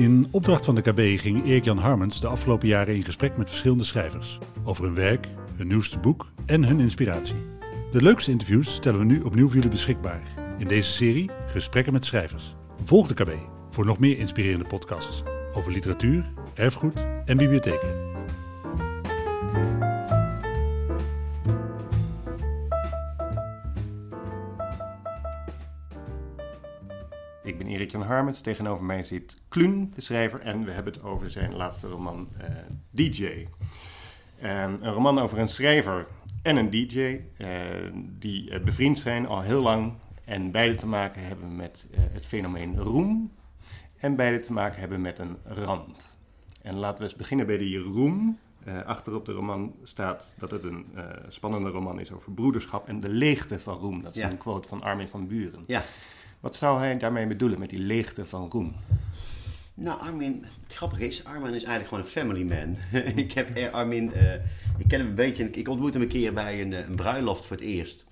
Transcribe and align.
In 0.00 0.26
opdracht 0.30 0.64
van 0.64 0.74
de 0.74 0.80
KB 0.80 1.20
ging 1.20 1.44
Erik-Jan 1.44 1.78
Harmens 1.78 2.20
de 2.20 2.26
afgelopen 2.26 2.68
jaren 2.68 2.94
in 2.94 3.02
gesprek 3.02 3.36
met 3.36 3.48
verschillende 3.48 3.84
schrijvers. 3.84 4.38
Over 4.64 4.84
hun 4.84 4.94
werk, 4.94 5.28
hun 5.56 5.66
nieuwste 5.66 5.98
boek 5.98 6.30
en 6.46 6.64
hun 6.64 6.80
inspiratie. 6.80 7.34
De 7.92 8.02
leukste 8.02 8.30
interviews 8.30 8.74
stellen 8.74 8.98
we 8.98 9.04
nu 9.04 9.20
opnieuw 9.22 9.46
voor 9.46 9.54
jullie 9.54 9.70
beschikbaar. 9.70 10.22
In 10.58 10.68
deze 10.68 10.90
serie 10.90 11.30
Gesprekken 11.46 11.92
met 11.92 12.04
schrijvers. 12.04 12.56
Volg 12.84 13.06
de 13.06 13.14
KB 13.14 13.30
voor 13.70 13.86
nog 13.86 13.98
meer 13.98 14.18
inspirerende 14.18 14.66
podcasts 14.66 15.22
over 15.54 15.72
literatuur, 15.72 16.32
erfgoed 16.54 17.04
en 17.24 17.36
bibliotheken. 17.36 18.09
Jan 27.90 28.02
Harmens. 28.02 28.40
Tegenover 28.40 28.84
mij 28.84 29.02
zit 29.02 29.40
Kluun, 29.48 29.92
de 29.94 30.00
schrijver. 30.00 30.40
En 30.40 30.64
we 30.64 30.70
hebben 30.70 30.92
het 30.92 31.02
over 31.02 31.30
zijn 31.30 31.54
laatste 31.54 31.88
roman, 31.88 32.28
eh, 32.38 32.46
DJ. 32.90 33.46
En 34.38 34.78
een 34.86 34.92
roman 34.92 35.18
over 35.18 35.38
een 35.38 35.48
schrijver 35.48 36.06
en 36.42 36.56
een 36.56 36.70
DJ. 36.70 37.20
eh, 37.36 37.48
die 38.18 38.60
bevriend 38.60 38.98
zijn 38.98 39.26
al 39.26 39.40
heel 39.42 39.62
lang. 39.62 39.92
En 40.24 40.50
beide 40.50 40.74
te 40.74 40.86
maken 40.86 41.22
hebben 41.26 41.56
met 41.56 41.88
eh, 41.92 42.00
het 42.12 42.26
fenomeen 42.26 42.78
roem. 42.78 43.32
En 43.96 44.16
beide 44.16 44.40
te 44.40 44.52
maken 44.52 44.80
hebben 44.80 45.00
met 45.00 45.18
een 45.18 45.36
rand. 45.44 46.16
En 46.62 46.74
laten 46.76 46.98
we 46.98 47.04
eens 47.04 47.16
beginnen 47.18 47.46
bij 47.46 47.58
die 47.58 47.78
roem. 47.78 48.38
Eh, 48.64 48.80
achter 48.82 49.14
op 49.14 49.24
de 49.24 49.32
roman 49.32 49.74
staat 49.82 50.34
dat 50.38 50.50
het 50.50 50.64
een 50.64 50.86
spannende 51.28 51.68
roman 51.70 52.00
is 52.00 52.12
over 52.12 52.32
broederschap 52.32 52.88
en 52.88 53.00
de 53.00 53.08
leegte 53.08 53.60
van 53.60 53.76
roem. 53.78 54.02
Dat 54.02 54.14
is 54.14 54.22
Ja. 54.22 54.30
een 54.30 54.36
quote 54.38 54.68
van 54.68 54.82
Armin 54.82 55.08
van 55.08 55.26
Buren. 55.26 55.64
Ja, 55.66 55.82
Wat 56.40 56.56
zou 56.56 56.78
hij 56.78 56.98
daarmee 56.98 57.26
bedoelen 57.26 57.58
met 57.58 57.70
die 57.70 57.78
leegte 57.78 58.26
van 58.26 58.48
roem? 58.50 58.74
nou 59.74 60.00
Armin, 60.00 60.44
het 60.66 60.74
grappige 60.74 61.06
is, 61.06 61.24
Armin 61.24 61.54
is 61.54 61.64
eigenlijk 61.64 61.88
gewoon 61.88 62.04
een 62.04 62.10
family 62.10 62.42
man. 62.42 62.76
ik 63.24 63.32
heb 63.32 63.50
eh, 63.50 63.72
Armin, 63.72 64.12
eh, 64.12 64.34
ik 64.78 64.88
ken 64.88 64.98
hem 65.00 65.08
een 65.08 65.14
beetje, 65.14 65.50
ik 65.50 65.68
ontmoette 65.68 65.98
hem 65.98 66.06
een 66.06 66.12
keer 66.12 66.32
bij 66.32 66.60
een, 66.60 66.72
eh, 66.72 66.88
een 66.88 66.94
bruiloft 66.96 67.44
voor 67.46 67.56
het 67.56 67.64
eerst 67.64 68.04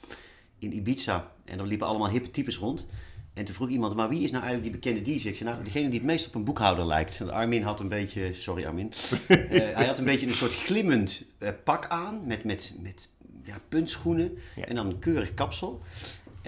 in 0.58 0.74
Ibiza. 0.76 1.32
En 1.44 1.58
er 1.58 1.66
liepen 1.66 1.86
allemaal 1.86 2.10
hippe 2.10 2.30
types 2.30 2.56
rond. 2.56 2.86
En 3.34 3.44
toen 3.44 3.54
vroeg 3.54 3.68
iemand, 3.68 3.94
maar 3.94 4.08
wie 4.08 4.22
is 4.22 4.30
nou 4.30 4.44
eigenlijk 4.44 4.72
die 4.72 4.80
bekende 4.80 5.10
DJ? 5.10 5.28
Ik 5.28 5.36
zei, 5.36 5.50
nou, 5.50 5.64
degene 5.64 5.88
die 5.88 5.98
het 5.98 6.08
meest 6.08 6.26
op 6.26 6.34
een 6.34 6.44
boekhouder 6.44 6.86
lijkt. 6.86 7.20
En 7.20 7.30
Armin 7.30 7.62
had 7.62 7.80
een 7.80 7.88
beetje, 7.88 8.34
sorry 8.34 8.64
Armin, 8.66 8.92
hij 9.26 9.86
had 9.86 9.98
een 9.98 10.04
beetje 10.04 10.26
een 10.26 10.34
soort 10.34 10.54
glimmend 10.54 11.24
pak 11.64 11.86
aan 11.86 12.26
met, 12.26 12.44
met, 12.44 12.74
met 12.80 13.08
ja, 13.44 13.56
puntschoenen 13.68 14.38
Ja. 14.56 14.64
en 14.64 14.74
dan 14.74 14.86
een 14.86 14.98
keurig 14.98 15.34
kapsel. 15.34 15.82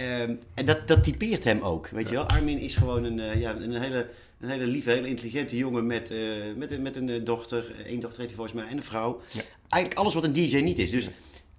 Ehm, 0.01 0.35
en 0.55 0.67
dat, 0.67 0.89
dat 0.89 1.05
typeert 1.05 1.45
hem 1.45 1.61
ook, 1.61 1.89
weet 1.89 2.09
je 2.09 2.15
wel. 2.15 2.25
Armin 2.29 2.59
is 2.59 2.75
gewoon 2.75 3.05
een, 3.05 3.21
eh, 3.21 3.41
ja, 3.41 3.55
een, 3.57 3.75
hele, 3.81 4.09
een 4.41 4.49
hele 4.49 4.67
lieve, 4.67 4.91
hele 4.91 5.09
intelligente 5.09 5.57
jongen 5.57 5.87
met, 5.87 6.11
eh, 6.11 6.19
met, 6.57 6.71
een- 6.73 6.83
met 6.83 6.97
een 6.97 7.09
eh, 7.09 7.25
dochter. 7.25 7.73
Eén 7.87 8.01
dochter 8.01 8.19
heeft 8.21 8.35
hij 8.35 8.35
volgens 8.35 8.53
mij 8.53 8.67
en 8.67 8.77
een 8.77 8.83
vrouw. 8.83 9.21
Ja. 9.33 9.41
Eigenlijk 9.69 9.95
alles 10.03 10.15
wat 10.15 10.25
een 10.25 10.33
DJ 10.33 10.57
niet 10.57 10.79
is. 10.79 10.91
Dus 10.91 11.09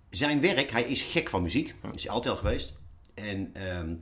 zijn 0.09 0.42
werk, 0.42 0.72
hij 0.72 0.84
is 0.84 1.02
gek 1.02 1.30
van 1.30 1.42
muziek. 1.42 1.73
Dat 1.81 1.95
is 1.95 2.03
hij 2.03 2.12
altijd 2.12 2.34
al 2.36 2.39
geweest. 2.42 2.78
En, 3.14 3.50
ehm, 3.53 3.94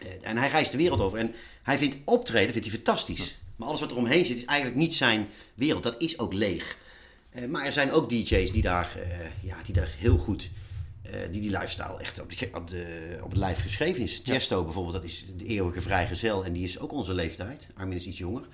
eh, 0.00 0.28
en 0.30 0.36
hij 0.36 0.48
reist 0.48 0.70
de 0.72 0.78
wereld 0.78 1.00
over. 1.00 1.18
En 1.18 1.34
hij 1.62 1.78
vindt 1.78 1.96
optreden 2.04 2.52
vindt 2.52 2.66
hij 2.68 2.76
fantastisch. 2.76 3.38
Maar 3.56 3.68
alles 3.68 3.80
wat 3.80 3.90
er 3.90 3.96
omheen 3.96 4.24
zit 4.24 4.36
is 4.36 4.44
eigenlijk 4.44 4.78
niet 4.78 4.94
zijn 4.94 5.28
wereld. 5.54 5.82
Dat 5.82 5.94
is 6.02 6.18
ook 6.18 6.32
leeg. 6.32 6.76
Eh, 7.30 7.44
maar 7.44 7.64
er 7.66 7.72
zijn 7.72 7.92
ook 7.92 8.08
DJ's 8.08 8.50
die 8.50 8.62
daar, 8.62 8.96
eh, 9.02 9.18
ja, 9.42 9.56
die 9.64 9.74
daar 9.74 9.94
heel 9.98 10.18
goed, 10.18 10.42
eh, 10.42 10.59
die 11.30 11.40
die 11.40 11.50
lifestyle 11.50 11.98
echt 11.98 12.20
op, 12.20 12.38
de, 12.38 12.48
op, 12.54 12.68
de, 12.68 13.18
op 13.22 13.30
het 13.30 13.38
lijf 13.38 13.60
geschreven 13.60 14.02
is. 14.02 14.20
Chesto 14.24 14.64
bijvoorbeeld, 14.64 14.94
dat 14.94 15.04
is 15.04 15.26
de 15.36 15.44
eeuwige 15.44 15.80
vrijgezel 15.80 16.44
en 16.44 16.52
die 16.52 16.64
is 16.64 16.78
ook 16.78 16.92
onze 16.92 17.14
leeftijd. 17.14 17.68
Armin 17.74 17.96
is 17.96 18.06
iets 18.06 18.18
jonger. 18.18 18.48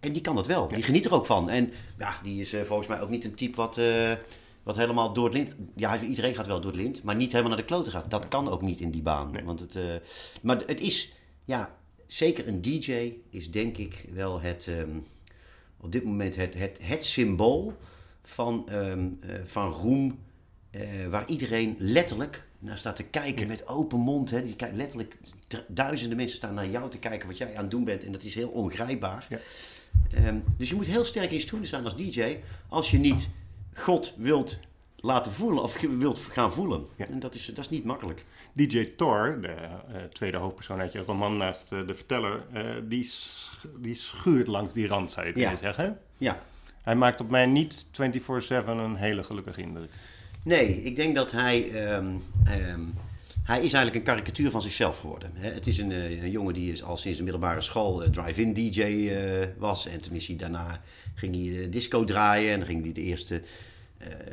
En 0.00 0.12
die 0.12 0.22
kan 0.22 0.36
dat 0.36 0.46
wel. 0.46 0.68
Die 0.68 0.82
geniet 0.82 1.04
er 1.04 1.14
ook 1.14 1.26
van. 1.26 1.50
En 1.50 1.72
ja, 1.98 2.20
die 2.22 2.40
is 2.40 2.52
eh, 2.52 2.62
volgens 2.62 2.88
mij 2.88 3.00
ook 3.00 3.10
niet 3.10 3.24
een 3.24 3.34
type 3.34 3.56
wat, 3.56 3.78
eh, 3.78 4.12
wat 4.62 4.76
helemaal 4.76 5.12
door 5.12 5.24
het 5.24 5.34
lint... 5.34 5.54
Ja, 5.76 6.02
iedereen 6.02 6.34
gaat 6.34 6.46
wel 6.46 6.60
door 6.60 6.72
het 6.72 6.80
lint, 6.80 7.02
maar 7.02 7.16
niet 7.16 7.30
helemaal 7.30 7.50
naar 7.50 7.60
de 7.60 7.66
kloten 7.66 7.92
gaat. 7.92 8.10
Dat 8.10 8.28
kan 8.28 8.48
ook 8.48 8.62
niet 8.62 8.80
in 8.80 8.90
die 8.90 9.02
baan. 9.02 9.30
Nee. 9.30 9.44
Want 9.44 9.60
het, 9.60 9.76
eh, 9.76 9.84
maar 10.42 10.56
het 10.66 10.80
is, 10.80 11.12
ja, 11.44 11.76
zeker 12.06 12.48
een 12.48 12.62
DJ 12.62 13.14
is 13.30 13.50
denk 13.50 13.76
ik 13.76 14.04
wel 14.12 14.40
het, 14.40 14.66
ehm, 14.68 14.98
op 15.80 15.92
dit 15.92 16.04
moment 16.04 16.36
het, 16.36 16.54
het, 16.54 16.78
het 16.82 17.04
symbool 17.04 17.74
van, 18.22 18.68
ehm, 18.68 19.08
eh, 19.20 19.34
van 19.44 19.70
roem. 19.70 20.18
Eh, 20.70 20.80
waar 21.10 21.26
iedereen 21.26 21.74
letterlijk 21.78 22.42
naar 22.58 22.78
staat 22.78 22.96
te 22.96 23.02
kijken 23.04 23.46
met 23.46 23.66
open 23.68 23.98
mond. 23.98 24.30
Hè. 24.30 24.38
Je 24.38 24.56
kijkt 24.56 24.76
letterlijk, 24.76 25.16
duizenden 25.68 26.16
mensen 26.16 26.36
staan 26.36 26.54
naar 26.54 26.68
jou 26.68 26.90
te 26.90 26.98
kijken 26.98 27.28
wat 27.28 27.36
jij 27.38 27.54
aan 27.56 27.62
het 27.62 27.70
doen 27.70 27.84
bent. 27.84 28.04
En 28.04 28.12
dat 28.12 28.22
is 28.22 28.34
heel 28.34 28.48
ongrijpbaar. 28.48 29.26
Ja. 29.28 29.38
Ehm, 30.14 30.36
dus 30.56 30.68
je 30.68 30.74
moet 30.74 30.86
heel 30.86 31.04
sterk 31.04 31.28
in 31.30 31.34
je 31.34 31.40
schoenen 31.40 31.68
staan 31.68 31.84
als 31.84 31.96
DJ. 31.96 32.36
Als 32.68 32.90
je 32.90 32.98
niet 32.98 33.28
God 33.74 34.14
wilt 34.16 34.58
laten 34.96 35.32
voelen 35.32 35.62
of 35.62 35.80
wilt 35.80 36.18
gaan 36.18 36.52
voelen. 36.52 36.86
Ja. 36.96 37.06
En 37.06 37.18
dat 37.20 37.34
is, 37.34 37.46
dat 37.46 37.58
is 37.58 37.68
niet 37.70 37.84
makkelijk. 37.84 38.24
DJ 38.52 38.84
Thor, 38.96 39.38
de 39.40 39.48
eh, 39.48 39.76
tweede 40.12 40.36
hoofdpersoon 40.36 40.80
uit 40.80 40.92
je 40.92 40.98
roman 40.98 41.36
naast 41.36 41.72
eh, 41.72 41.86
de 41.86 41.94
verteller, 41.94 42.42
die, 42.88 43.04
sch- 43.04 43.64
die 43.78 43.94
schuurt 43.94 44.46
langs 44.46 44.72
die 44.74 44.86
rand, 44.86 45.10
zou 45.10 45.26
je 45.26 45.32
kunnen 45.32 45.50
Ja. 45.50 45.56
zeggen. 45.56 45.98
Ja, 46.18 46.42
Hij 46.82 46.94
maakt 46.96 47.20
op 47.20 47.30
mij 47.30 47.46
niet 47.46 47.86
24-7 47.92 48.66
een 48.66 48.96
hele 48.96 49.24
gelukkige 49.24 49.60
indruk. 49.60 49.90
Nee, 50.44 50.82
ik 50.82 50.96
denk 50.96 51.14
dat 51.14 51.30
hij. 51.32 51.70
ehm, 51.70 52.06
ehm, 52.44 52.80
hij 53.42 53.56
is 53.62 53.72
eigenlijk 53.72 53.94
een 53.94 54.12
karikatuur 54.14 54.50
van 54.50 54.62
zichzelf 54.62 54.98
geworden. 54.98 55.30
Het 55.34 55.66
is 55.66 55.78
een, 55.78 55.92
eh, 55.92 56.22
een 56.22 56.30
jongen 56.30 56.54
die 56.54 56.72
is 56.72 56.82
al 56.82 56.96
sinds 56.96 57.18
de 57.18 57.24
middelbare 57.24 57.60
school 57.60 58.02
eh, 58.02 58.10
drive-in 58.10 58.52
DJ 58.54 58.80
eh, 58.82 59.46
was. 59.58 59.86
En 59.86 60.00
toen 60.00 60.14
is 60.14 60.26
hij 60.26 60.36
daarna 60.36 60.80
ging 61.14 61.34
hij 61.34 61.68
disco 61.70 62.04
draaien. 62.04 62.52
En 62.52 62.58
dan 62.58 62.68
ging 62.68 62.82
hij 62.82 62.92
de 62.92 63.00
eerste 63.00 63.42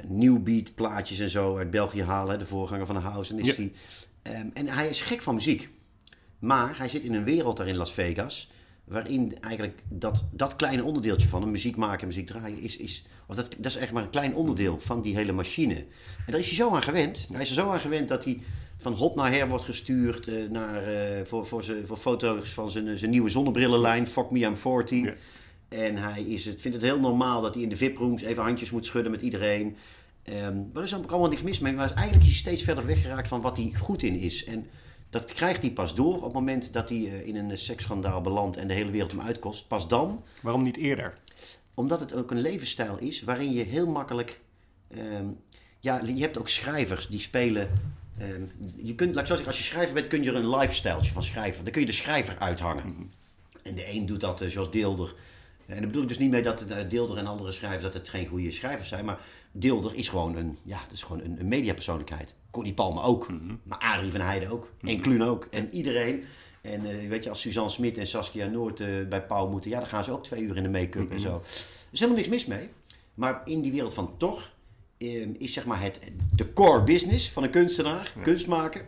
new 0.06 0.44
beat 0.44 0.76
plaatjes 0.76 1.20
en 1.20 1.30
zo 1.30 1.58
uit 1.58 1.70
België 1.70 2.04
halen. 2.04 2.40
De 2.40 2.46
voorganger 2.46 2.86
van 2.86 2.96
de 2.96 3.02
house. 3.02 3.34
En, 3.34 3.40
is 3.40 3.48
Ja. 3.48 3.54
hij, 3.56 3.72
ehm, 4.22 4.48
en 4.54 4.68
hij 4.68 4.88
is 4.88 5.02
gek 5.02 5.22
van 5.22 5.36
muziek. 5.36 5.70
Maar 6.40 6.78
hij 6.78 6.90
zit 6.90 7.04
in 7.04 7.14
een 7.14 7.24
wereld 7.24 7.58
daar 7.58 7.68
in 7.68 7.76
Las 7.76 7.94
Vegas. 7.94 8.50
Waarin 8.88 9.38
eigenlijk 9.42 9.84
dat, 9.90 10.26
dat 10.32 10.56
kleine 10.56 10.84
onderdeeltje 10.84 11.28
van 11.28 11.52
muziek 11.52 11.76
maken, 11.76 12.08
muziek 12.08 12.28
draaien, 12.28 12.62
is, 12.62 12.78
is, 12.78 13.06
of 13.28 13.36
dat, 13.36 13.56
dat 13.58 13.66
is 13.66 13.76
echt 13.76 13.92
maar 13.92 14.04
een 14.04 14.10
klein 14.10 14.36
onderdeel 14.36 14.80
van 14.80 15.02
die 15.02 15.16
hele 15.16 15.32
machine. 15.32 15.76
En 15.76 16.32
daar 16.32 16.40
is 16.40 16.48
hij 16.48 16.56
zo 16.56 16.72
aan 16.72 16.84
gewend. 16.84 17.28
Hij 17.32 17.42
is 17.42 17.50
er 17.50 17.56
zo 17.56 17.72
aan 17.72 17.80
gewend 17.80 18.08
dat 18.08 18.24
hij 18.24 18.40
van 18.78 18.94
hot 18.94 19.16
naar 19.16 19.32
her 19.32 19.48
wordt 19.48 19.66
gestuurd 19.66 20.28
eh, 20.28 20.50
naar, 20.50 20.84
eh, 20.84 21.26
voor, 21.26 21.46
voor, 21.46 21.64
zijn, 21.64 21.88
voor 21.88 21.98
foto's 21.98 22.50
van 22.50 22.72
zijn, 22.72 22.98
zijn 22.98 23.12
nieuwe 23.12 23.30
zonnebrillenlijn, 23.30 24.08
Fuck 24.08 24.32
Me 24.32 24.40
I'm 24.40 24.58
40. 24.58 25.04
Ja. 25.04 25.14
En 25.70 25.96
hij 25.96 26.24
is 26.24 26.46
het, 26.46 26.62
vindt 26.62 26.78
het 26.78 26.86
heel 26.86 27.00
normaal 27.00 27.42
dat 27.42 27.54
hij 27.54 27.64
in 27.64 27.70
de 27.70 27.78
VIP-rooms 27.78 28.22
even 28.22 28.44
handjes 28.44 28.72
moet 28.72 28.86
schudden 28.86 29.12
met 29.12 29.22
iedereen. 29.22 29.78
Ehm 30.24 30.58
er 30.74 30.84
is 30.84 30.96
ook 30.96 31.12
allemaal 31.12 31.30
niks 31.30 31.44
mis 31.44 31.60
mee, 31.60 31.74
maar 31.74 31.92
eigenlijk 31.92 32.24
is 32.24 32.30
hij 32.30 32.40
steeds 32.40 32.64
verder 32.64 32.86
weggeraakt 32.86 33.28
van 33.28 33.42
wat 33.42 33.58
hij 33.58 33.74
goed 33.80 34.04
in 34.04 34.16
is. 34.16 34.44
En 34.44 34.68
dat 35.10 35.34
krijgt 35.34 35.62
hij 35.62 35.72
pas 35.72 35.96
door 35.96 36.16
op 36.16 36.24
het 36.24 36.34
moment 36.34 36.74
dat 36.74 36.90
hij 36.90 36.98
eh, 36.98 37.28
in 37.28 37.36
een 37.36 37.58
seksschandaal 37.58 38.22
belandt 38.22 38.58
en 38.58 38.68
de 38.68 38.74
hele 38.74 38.92
wereld 38.92 39.12
hem 39.12 39.22
uitkost. 39.22 39.68
Pas 39.68 39.88
dan, 39.88 40.24
Waarom 40.42 40.62
niet 40.62 40.78
eerder? 40.78 41.18
omdat 41.74 42.00
het 42.00 42.14
ook 42.14 42.32
een 42.32 42.42
levensstijl 42.42 42.98
is 42.98 43.22
waarin 43.22 43.54
je 43.54 43.64
heel 43.64 43.88
makkelijk. 43.88 44.40
ehm, 44.88 45.26
ja, 45.80 46.02
je 46.06 46.22
hebt 46.22 46.38
ook 46.38 46.50
schrijvers 46.50 47.08
die 47.08 47.20
spelen. 47.20 47.70
ehm, 48.18 48.42
je 48.76 48.96
kunt, 48.96 49.14
laat 49.14 49.22
ik 49.22 49.28
zo 49.28 49.34
zeggen, 49.36 49.48
als 49.54 49.58
je 49.58 49.64
schrijver 49.72 49.94
bent, 49.94 50.08
kun 50.08 50.24
je 50.24 50.30
er 50.30 50.36
een 50.36 50.50
lifestyletje 50.50 51.12
van 51.12 51.24
schrijven. 51.24 51.64
Dan 51.64 51.72
kun 51.72 51.82
je 51.82 51.88
de 51.88 51.94
schrijver 51.94 52.38
uithangen. 52.40 53.12
En 53.64 53.76
de 53.76 53.94
een 53.94 54.06
doet 54.06 54.20
dat 54.20 54.42
eh, 54.42 54.50
zoals 54.50 54.72
Deelder. 54.72 55.14
En 55.68 55.76
daar 55.78 55.86
bedoel 55.86 56.02
ik 56.02 56.08
dus 56.08 56.18
niet 56.18 56.30
mee 56.30 56.42
dat 56.42 56.62
eh, 56.62 56.90
Deelder 56.90 57.18
en 57.18 57.28
andere 57.28 57.52
schrijvers 57.52 57.84
dat 57.84 57.94
het 57.94 58.10
geen 58.10 58.28
goede 58.28 58.52
schrijvers 58.52 58.88
zijn. 58.88 59.06
Maar 59.06 59.20
Deelder 59.52 59.96
is 59.96 60.10
gewoon 60.10 60.36
een, 60.36 60.58
ja, 60.64 60.82
dat 60.84 60.92
is 60.92 61.04
gewoon 61.04 61.22
een, 61.22 61.40
een 61.40 61.48
mediapersoonlijkheid. 61.48 62.34
Connie 62.52 62.74
Palme 62.74 63.02
ook. 63.02 63.28
Maar 63.64 63.78
Adrie 63.78 64.12
van 64.12 64.22
Heijden 64.22 64.50
ook. 64.50 64.72
En 64.82 65.02
Kluun 65.02 65.24
ook. 65.24 65.48
En 65.52 65.74
iedereen. 65.74 66.24
En 66.62 66.86
eh, 66.86 67.10
weet 67.10 67.24
je, 67.24 67.30
als 67.30 67.42
Suzanne 67.42 67.70
Smit 67.70 67.98
en 67.98 68.08
Saskia 68.08 68.48
Noord 68.48 68.80
eh, 68.80 68.88
bij 69.10 69.26
Pauw 69.26 69.48
moeten, 69.48 69.70
ja, 69.70 69.80
dan 69.80 69.88
gaan 69.88 70.04
ze 70.04 70.12
ook 70.12 70.24
twee 70.24 70.42
uur 70.42 70.58
in 70.58 70.64
de 70.64 70.70
make-up 70.70 71.12
en 71.12 71.20
zo. 71.20 71.34
Er 71.36 71.42
is 71.92 72.00
helemaal 72.00 72.22
niks 72.22 72.30
mis 72.30 72.46
mee. 72.46 72.70
Maar 73.14 73.42
in 73.46 73.62
die 73.62 73.72
wereld 73.72 73.94
van 73.94 74.18
toch 74.18 74.52
eh, 74.98 75.28
is 75.38 75.54
zeg 75.54 75.66
maar 75.66 75.82
het, 75.82 76.00
de 76.36 76.54
core 76.54 76.84
business 76.84 77.30
van 77.32 77.44
een 77.44 77.50
kunstenaar, 77.50 78.14
kunst 78.24 78.48
maken. 78.48 78.82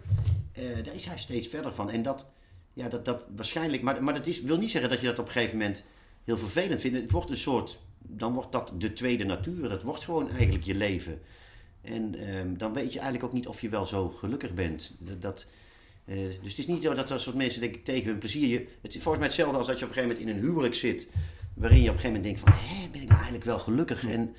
eh, 0.53 0.63
daar 0.83 0.95
is 0.95 1.05
hij 1.05 1.17
steeds 1.17 1.47
verder 1.47 1.73
van. 1.73 1.89
En 1.89 2.01
dat, 2.01 2.31
ja, 2.73 2.89
dat, 2.89 3.05
dat 3.05 3.27
waarschijnlijk, 3.35 3.81
maar, 3.81 4.03
maar 4.03 4.13
dat 4.13 4.27
is, 4.27 4.41
wil 4.41 4.57
niet 4.57 4.71
zeggen 4.71 4.89
dat 4.89 4.99
je 4.99 5.05
dat 5.05 5.19
op 5.19 5.25
een 5.25 5.31
gegeven 5.31 5.57
moment 5.57 5.83
heel 6.29 6.37
vervelend 6.37 6.81
vindt. 6.81 7.01
Het 7.01 7.11
wordt 7.11 7.29
een 7.29 7.37
soort, 7.37 7.79
dan 7.97 8.33
wordt 8.33 8.51
dat 8.51 8.73
de 8.77 8.93
tweede 8.93 9.23
natuur. 9.23 9.69
Dat 9.69 9.83
wordt 9.83 10.03
gewoon 10.03 10.29
eigenlijk 10.31 10.65
je 10.65 10.75
leven. 10.75 11.21
En 11.81 12.15
ehm, 12.15 12.57
dan 12.57 12.73
weet 12.73 12.93
je 12.93 12.99
eigenlijk 12.99 13.23
ook 13.23 13.33
niet 13.33 13.47
of 13.47 13.61
je 13.61 13.69
wel 13.69 13.85
zo 13.85 14.09
gelukkig 14.09 14.53
bent. 14.53 14.95
Dat, 14.99 15.21
dat, 15.21 15.47
eh, 16.05 16.15
dus 16.15 16.49
het 16.49 16.57
is 16.57 16.67
niet 16.67 16.83
zo 16.83 16.93
dat 16.93 17.09
er 17.09 17.19
soort 17.19 17.35
mensen 17.35 17.61
denk 17.61 17.75
ik, 17.75 17.83
tegen 17.83 18.09
hun 18.09 18.17
plezier... 18.17 18.47
Je, 18.47 18.67
het 18.81 18.95
is 18.95 19.01
volgens 19.01 19.17
mij 19.17 19.27
hetzelfde 19.27 19.57
als 19.57 19.67
dat 19.67 19.79
je 19.79 19.85
op 19.85 19.89
een 19.89 19.97
gegeven 19.97 20.17
moment 20.17 20.37
in 20.37 20.43
een 20.43 20.49
huwelijk 20.49 20.75
zit... 20.75 21.07
waarin 21.53 21.81
je 21.81 21.89
op 21.89 21.95
een 21.95 22.01
gegeven 22.01 22.21
moment 22.21 22.23
denkt 22.23 22.39
van... 22.39 22.67
Hé, 22.67 22.87
ben 22.91 23.01
ik 23.01 23.07
nou 23.07 23.19
eigenlijk 23.19 23.45
wel 23.45 23.59
gelukkig? 23.59 24.07
En, 24.07 24.35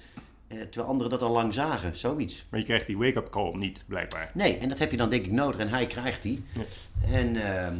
eh, 0.48 0.60
terwijl 0.60 0.90
anderen 0.90 1.10
dat 1.10 1.22
al 1.22 1.32
lang 1.32 1.54
zagen, 1.54 1.96
zoiets. 1.96 2.46
Maar 2.50 2.60
je 2.60 2.66
krijgt 2.66 2.86
die 2.86 2.98
wake-up 2.98 3.30
call 3.30 3.52
niet, 3.54 3.84
blijkbaar. 3.86 4.30
Nee, 4.34 4.58
en 4.58 4.68
dat 4.68 4.78
heb 4.78 4.90
je 4.90 4.96
dan 4.96 5.10
denk 5.10 5.24
ik 5.24 5.32
nodig 5.32 5.60
en 5.60 5.68
hij 5.68 5.86
krijgt 5.86 6.22
die. 6.22 6.44
En, 7.10 7.36
ehm, 7.36 7.74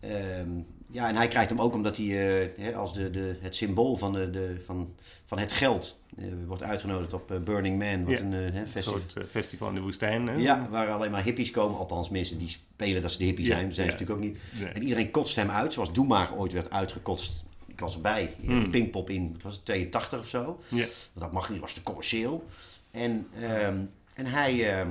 ehm, 0.00 0.48
ja, 0.90 1.08
en 1.08 1.16
hij 1.16 1.28
krijgt 1.28 1.50
hem 1.50 1.60
ook 1.60 1.72
omdat 1.74 1.96
hij 1.96 2.06
eh, 2.06 2.48
hè, 2.64 2.74
als 2.74 2.92
de, 2.94 3.10
de, 3.10 3.36
het 3.40 3.56
symbool 3.56 3.96
van, 3.96 4.12
de, 4.12 4.30
de, 4.30 4.56
van, 4.64 4.94
van 5.24 5.38
het 5.38 5.52
geld 5.52 5.98
eh, 6.18 6.24
wordt 6.46 6.62
uitgenodigd 6.62 7.12
op 7.12 7.30
eh, 7.30 7.38
Burning 7.38 7.78
Man. 7.78 8.04
Wat 8.04 8.18
Ja. 8.18 8.24
een 8.24 8.32
hè, 8.32 8.60
Een 8.60 8.68
festival. 8.68 9.00
soort 9.08 9.26
festival 9.30 9.68
in 9.68 9.74
de 9.74 9.80
woestijn. 9.80 10.26
Hè? 10.26 10.34
Ja, 10.36 10.68
waar 10.70 10.88
alleen 10.90 11.10
maar 11.10 11.22
hippies 11.24 11.50
komen. 11.50 11.78
Althans, 11.78 12.08
mensen 12.10 12.38
die 12.38 12.48
spelen 12.48 13.02
dat 13.02 13.12
ze 13.12 13.18
de 13.18 13.24
hippie 13.24 13.44
Ja, 13.46 13.50
zijn. 13.52 13.64
Dat 13.66 13.74
zijn 13.74 13.86
ze 13.90 13.92
natuurlijk 13.92 14.20
ook 14.20 14.26
niet. 14.26 14.38
Nee. 14.60 14.68
En 14.72 14.82
iedereen 14.82 15.10
kotst 15.10 15.36
hem 15.36 15.50
uit, 15.50 15.72
zoals 15.72 15.92
Doe 15.92 16.06
maar 16.06 16.34
ooit 16.36 16.52
werd 16.52 16.70
uitgekotst. 16.70 17.44
Ik 17.66 17.80
was 17.80 17.94
erbij. 17.94 18.34
Hmm. 18.40 18.70
Pinkpop 18.70 19.10
in, 19.10 19.32
wat 19.32 19.42
was 19.42 19.54
het, 19.54 19.64
82 19.64 20.18
of 20.18 20.28
zo. 20.28 20.60
Ja. 20.68 20.76
Want 20.78 20.90
dat 21.14 21.32
mag 21.32 21.50
niet, 21.50 21.60
was 21.60 21.72
te 21.72 21.82
commercieel. 21.82 22.44
En, 22.90 23.26
ehm, 23.40 23.76
en 24.14 24.26
hij... 24.26 24.78
ehm, 24.78 24.90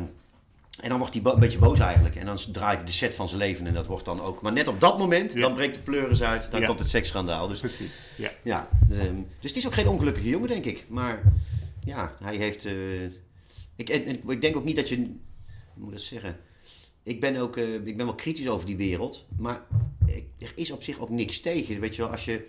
en 0.79 0.89
dan 0.89 0.97
wordt 0.97 1.13
hij 1.13 1.24
een 1.33 1.39
beetje 1.39 1.57
boos 1.59 1.79
eigenlijk. 1.79 2.15
En 2.15 2.25
dan 2.25 2.38
draait 2.51 2.77
hij 2.77 2.85
de 2.85 2.91
set 2.91 3.15
van 3.15 3.27
zijn 3.27 3.39
leven. 3.39 3.68
En 3.68 3.74
dat 3.74 3.85
wordt 3.88 4.06
dan 4.06 4.21
ook... 4.21 4.41
Maar 4.41 4.53
net 4.53 4.68
op 4.68 4.79
dat 4.79 4.97
moment, 4.97 5.33
Ja. 5.33 5.39
dan 5.39 5.53
breekt 5.53 5.75
de 5.75 5.81
pleuris 5.81 6.24
uit. 6.24 6.51
Dan 6.51 6.59
Ja. 6.59 6.68
komt 6.68 6.79
het 6.79 6.89
seksschandaal. 6.89 7.47
Dus, 7.47 7.59
Precies. 7.59 8.00
Ja. 8.18 8.31
ja, 8.44 8.69
dus, 8.88 8.97
ehm, 8.97 9.15
dus 9.15 9.50
het 9.50 9.56
is 9.56 9.65
ook 9.68 9.74
geen 9.74 9.88
ongelukkige 9.88 10.29
jongen, 10.29 10.47
denk 10.47 10.65
ik. 10.65 10.85
Maar 10.88 11.21
ja, 11.83 12.15
hij 12.21 12.35
heeft... 12.35 12.65
eh, 12.65 13.03
ik, 13.75 13.89
en, 13.89 14.29
ik 14.29 14.41
denk 14.41 14.56
ook 14.56 14.63
niet 14.63 14.75
dat 14.75 14.89
je... 14.89 14.95
Hoe 14.95 15.06
moet 15.75 15.88
ik 15.88 15.91
dat 15.91 16.01
zeggen? 16.01 16.38
Ik 17.03 17.19
ben, 17.19 17.38
ook, 17.38 17.57
eh, 17.57 17.74
ik 17.74 17.97
ben 17.97 18.06
wel 18.06 18.15
kritisch 18.15 18.47
over 18.50 18.65
die 18.65 18.77
wereld. 18.77 19.25
Maar 19.38 19.62
ik- 20.06 20.27
er 20.39 20.51
is 20.56 20.71
op 20.71 20.83
zich 20.83 21.00
ook 21.00 21.09
niks 21.09 21.39
tegen. 21.41 21.79
Weet 21.79 21.95
je 21.95 22.01
wel, 22.01 22.12
als 22.12 22.25
je... 22.25 22.47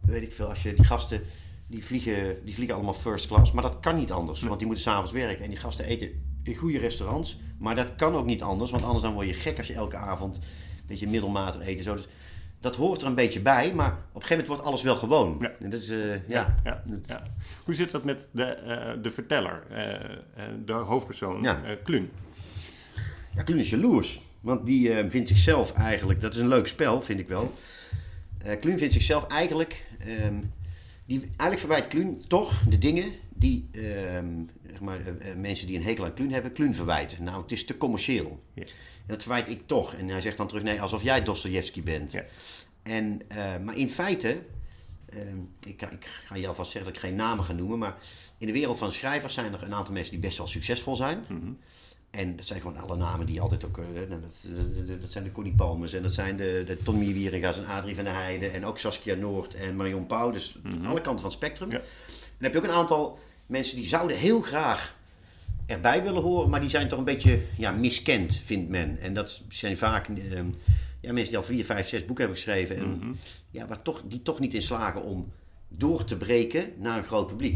Weet 0.00 0.22
ik 0.22 0.32
veel, 0.32 0.46
als 0.48 0.62
je 0.62 0.74
die 0.74 0.84
gasten... 0.84 1.20
Die 1.66 1.84
vliegen, 1.84 2.44
die 2.44 2.54
vliegen 2.54 2.74
allemaal 2.74 2.94
first 2.94 3.26
class. 3.26 3.52
Maar 3.52 3.62
dat 3.62 3.80
kan 3.80 3.96
niet 3.96 4.10
anders. 4.12 4.42
Want 4.42 4.58
die 4.58 4.66
moeten 4.66 4.84
s'avonds 4.84 5.12
werken. 5.12 5.44
En 5.44 5.50
die 5.50 5.58
gasten 5.58 5.84
eten 5.84 6.31
in 6.42 6.56
goede 6.56 6.78
restaurants. 6.78 7.40
Maar 7.58 7.76
dat 7.76 7.96
kan 7.96 8.14
ook 8.14 8.26
niet 8.26 8.42
anders. 8.42 8.70
Want 8.70 8.82
anders 8.82 9.02
dan 9.02 9.14
word 9.14 9.26
je 9.26 9.32
gek 9.34 9.58
als 9.58 9.66
je 9.66 9.74
elke 9.74 9.96
avond... 9.96 10.36
Een 10.36 10.98
beetje 10.98 11.08
middelmatig 11.08 11.66
eet. 11.66 11.82
Zo. 11.82 11.94
Dus 11.94 12.08
dat 12.60 12.76
hoort 12.76 13.00
er 13.00 13.06
een 13.06 13.14
beetje 13.14 13.40
bij. 13.40 13.74
Maar 13.74 13.90
op 13.90 13.94
een 13.96 14.22
gegeven 14.22 14.28
moment 14.30 14.46
wordt 14.46 14.62
alles 14.62 14.82
wel 14.82 14.96
gewoon. 14.96 15.36
Ja. 15.40 15.52
En 15.60 15.70
dat 15.70 15.80
is... 15.80 15.88
eh, 15.88 16.28
ja. 16.28 16.56
Ja, 16.64 16.82
ja, 16.86 16.98
ja. 17.06 17.22
Hoe 17.64 17.74
zit 17.74 17.90
dat 17.90 18.04
met 18.04 18.28
de, 18.32 18.44
eh, 18.44 19.02
de 19.02 19.10
verteller, 19.10 19.62
eh, 19.70 20.44
de 20.64 20.72
hoofdpersoon, 20.72 21.42
Ja. 21.42 21.60
Kluun? 21.82 22.10
Ja, 23.34 23.42
Kluun 23.42 23.58
is 23.58 23.70
jaloers. 23.70 24.22
Want 24.40 24.66
die 24.66 25.08
vindt 25.08 25.28
zichzelf 25.28 25.72
eigenlijk... 25.72 26.20
Dat 26.20 26.34
is 26.34 26.40
een 26.40 26.48
leuk 26.48 26.66
spel, 26.66 27.02
vind 27.02 27.20
ik 27.20 27.28
wel. 27.28 27.54
Kluun 28.60 28.78
vindt 28.78 28.92
zichzelf 28.92 29.26
eigenlijk... 29.26 29.86
ehm, 29.98 30.34
die, 31.04 31.20
eigenlijk 31.20 31.58
verwijt 31.58 31.88
Kluun 31.88 32.22
toch 32.26 32.62
de 32.68 32.78
dingen 32.78 33.12
die 33.42 33.68
ehm, 33.72 34.26
zeg 34.70 34.80
maar, 34.80 35.00
eh, 35.00 35.30
eh, 35.30 35.36
mensen 35.38 35.66
die 35.66 35.76
een 35.76 35.82
hekel 35.84 36.04
aan 36.04 36.14
Kluun 36.14 36.32
hebben, 36.32 36.52
Kluun 36.52 36.74
verwijten. 36.74 37.24
Nou, 37.24 37.42
het 37.42 37.52
is 37.52 37.64
te 37.64 37.76
commercieel. 37.76 38.42
Ja. 38.54 38.62
En 38.62 38.68
dat 39.06 39.22
verwijt 39.22 39.48
ik 39.48 39.66
toch. 39.66 39.94
En 39.94 40.08
hij 40.08 40.20
zegt 40.20 40.36
dan 40.36 40.46
terug, 40.46 40.62
nee, 40.62 40.80
alsof 40.80 41.02
jij 41.02 41.22
Dostoevsky 41.22 41.82
bent. 41.82 42.12
Ja. 42.12 42.24
En, 42.82 43.20
eh, 43.28 43.58
maar 43.64 43.76
in 43.76 43.90
feite, 43.90 44.38
ehm, 45.10 45.36
ik, 45.66 45.80
ga- 45.80 45.90
ik 45.90 46.06
ga 46.26 46.34
je 46.36 46.48
alvast 46.48 46.70
zeggen 46.70 46.92
dat 46.92 47.02
ik 47.02 47.08
geen 47.08 47.16
namen 47.18 47.44
ga 47.44 47.52
noemen, 47.52 47.78
maar 47.78 47.96
in 48.38 48.46
de 48.46 48.52
wereld 48.52 48.78
van 48.78 48.92
schrijvers 48.92 49.34
zijn 49.34 49.52
er 49.52 49.62
een 49.62 49.74
aantal 49.74 49.94
mensen 49.94 50.12
die 50.12 50.22
best 50.22 50.38
wel 50.38 50.46
succesvol 50.46 50.96
zijn. 50.96 51.24
Mhm. 51.28 51.52
En 52.10 52.36
dat 52.36 52.46
zijn 52.46 52.60
gewoon 52.60 52.76
alle 52.78 52.96
namen 52.96 53.26
die 53.26 53.40
altijd 53.40 53.64
ook... 53.64 53.76
nou, 53.76 54.08
dat, 54.20 54.46
dat, 54.86 55.00
dat 55.00 55.10
zijn 55.10 55.24
de 55.24 55.32
Connie 55.32 55.52
Palmers 55.54 55.92
en 55.92 56.02
dat 56.02 56.12
zijn 56.12 56.36
de, 56.36 56.62
de 56.66 56.82
Tommy 56.82 57.12
Wieringa's 57.12 57.58
en 57.58 57.66
Adrie 57.66 57.94
van 57.94 58.04
der 58.04 58.14
Heijden 58.14 58.52
en 58.52 58.66
ook 58.66 58.78
Saskia 58.78 59.14
Noord 59.14 59.54
en 59.54 59.76
Marion 59.76 60.06
Pauw. 60.06 60.30
Dus 60.30 60.56
alle 60.84 61.00
kanten 61.00 61.20
van 61.20 61.24
het 61.24 61.32
spectrum. 61.32 61.70
Ja. 61.70 61.76
En 61.76 61.82
dan 62.38 62.50
heb 62.50 62.52
je 62.52 62.58
ook 62.58 62.64
een 62.64 62.80
aantal 62.80 63.18
mensen 63.46 63.76
die 63.76 63.86
zouden 63.86 64.16
heel 64.16 64.40
graag 64.40 64.96
erbij 65.66 66.02
willen 66.02 66.22
horen, 66.22 66.50
maar 66.50 66.60
die 66.60 66.70
zijn 66.70 66.88
toch 66.88 66.98
een 66.98 67.04
beetje 67.04 67.40
ja, 67.56 67.70
miskend, 67.70 68.36
vindt 68.36 68.70
men. 68.70 68.98
En 69.00 69.14
dat 69.14 69.42
zijn 69.48 69.76
vaak 69.76 70.08
ehm, 70.08 70.46
ja, 71.00 71.12
mensen 71.12 71.28
die 71.30 71.36
al 71.36 71.42
vier, 71.42 71.64
vijf, 71.64 71.88
zes 71.88 72.04
boeken 72.04 72.24
hebben 72.24 72.42
geschreven 72.42 72.76
en 72.76 73.18
ja, 73.50 73.66
waar 73.66 73.82
toch, 73.82 74.02
die 74.04 74.22
toch 74.22 74.38
niet 74.38 74.54
in 74.54 74.62
slagen 74.62 75.02
om 75.02 75.32
door 75.68 76.04
te 76.04 76.16
breken 76.16 76.72
naar 76.78 76.98
een 76.98 77.04
groot 77.04 77.26
publiek. 77.26 77.54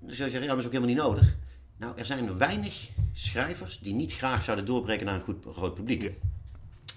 Dan 0.00 0.14
zou 0.14 0.24
je 0.24 0.30
zeggen, 0.30 0.40
ja, 0.40 0.46
maar 0.46 0.48
dat 0.48 0.58
is 0.58 0.66
ook 0.66 0.72
helemaal 0.72 0.94
niet 0.94 1.02
nodig. 1.02 1.36
Nou, 1.76 1.98
er 1.98 2.06
zijn 2.06 2.38
weinig 2.38 2.88
schrijvers 3.12 3.78
die 3.78 3.94
niet 3.94 4.12
graag 4.12 4.42
zouden 4.42 4.66
doorbreken 4.66 5.06
naar 5.06 5.14
een 5.14 5.24
goed, 5.24 5.44
groot 5.52 5.74
publiek. 5.74 6.12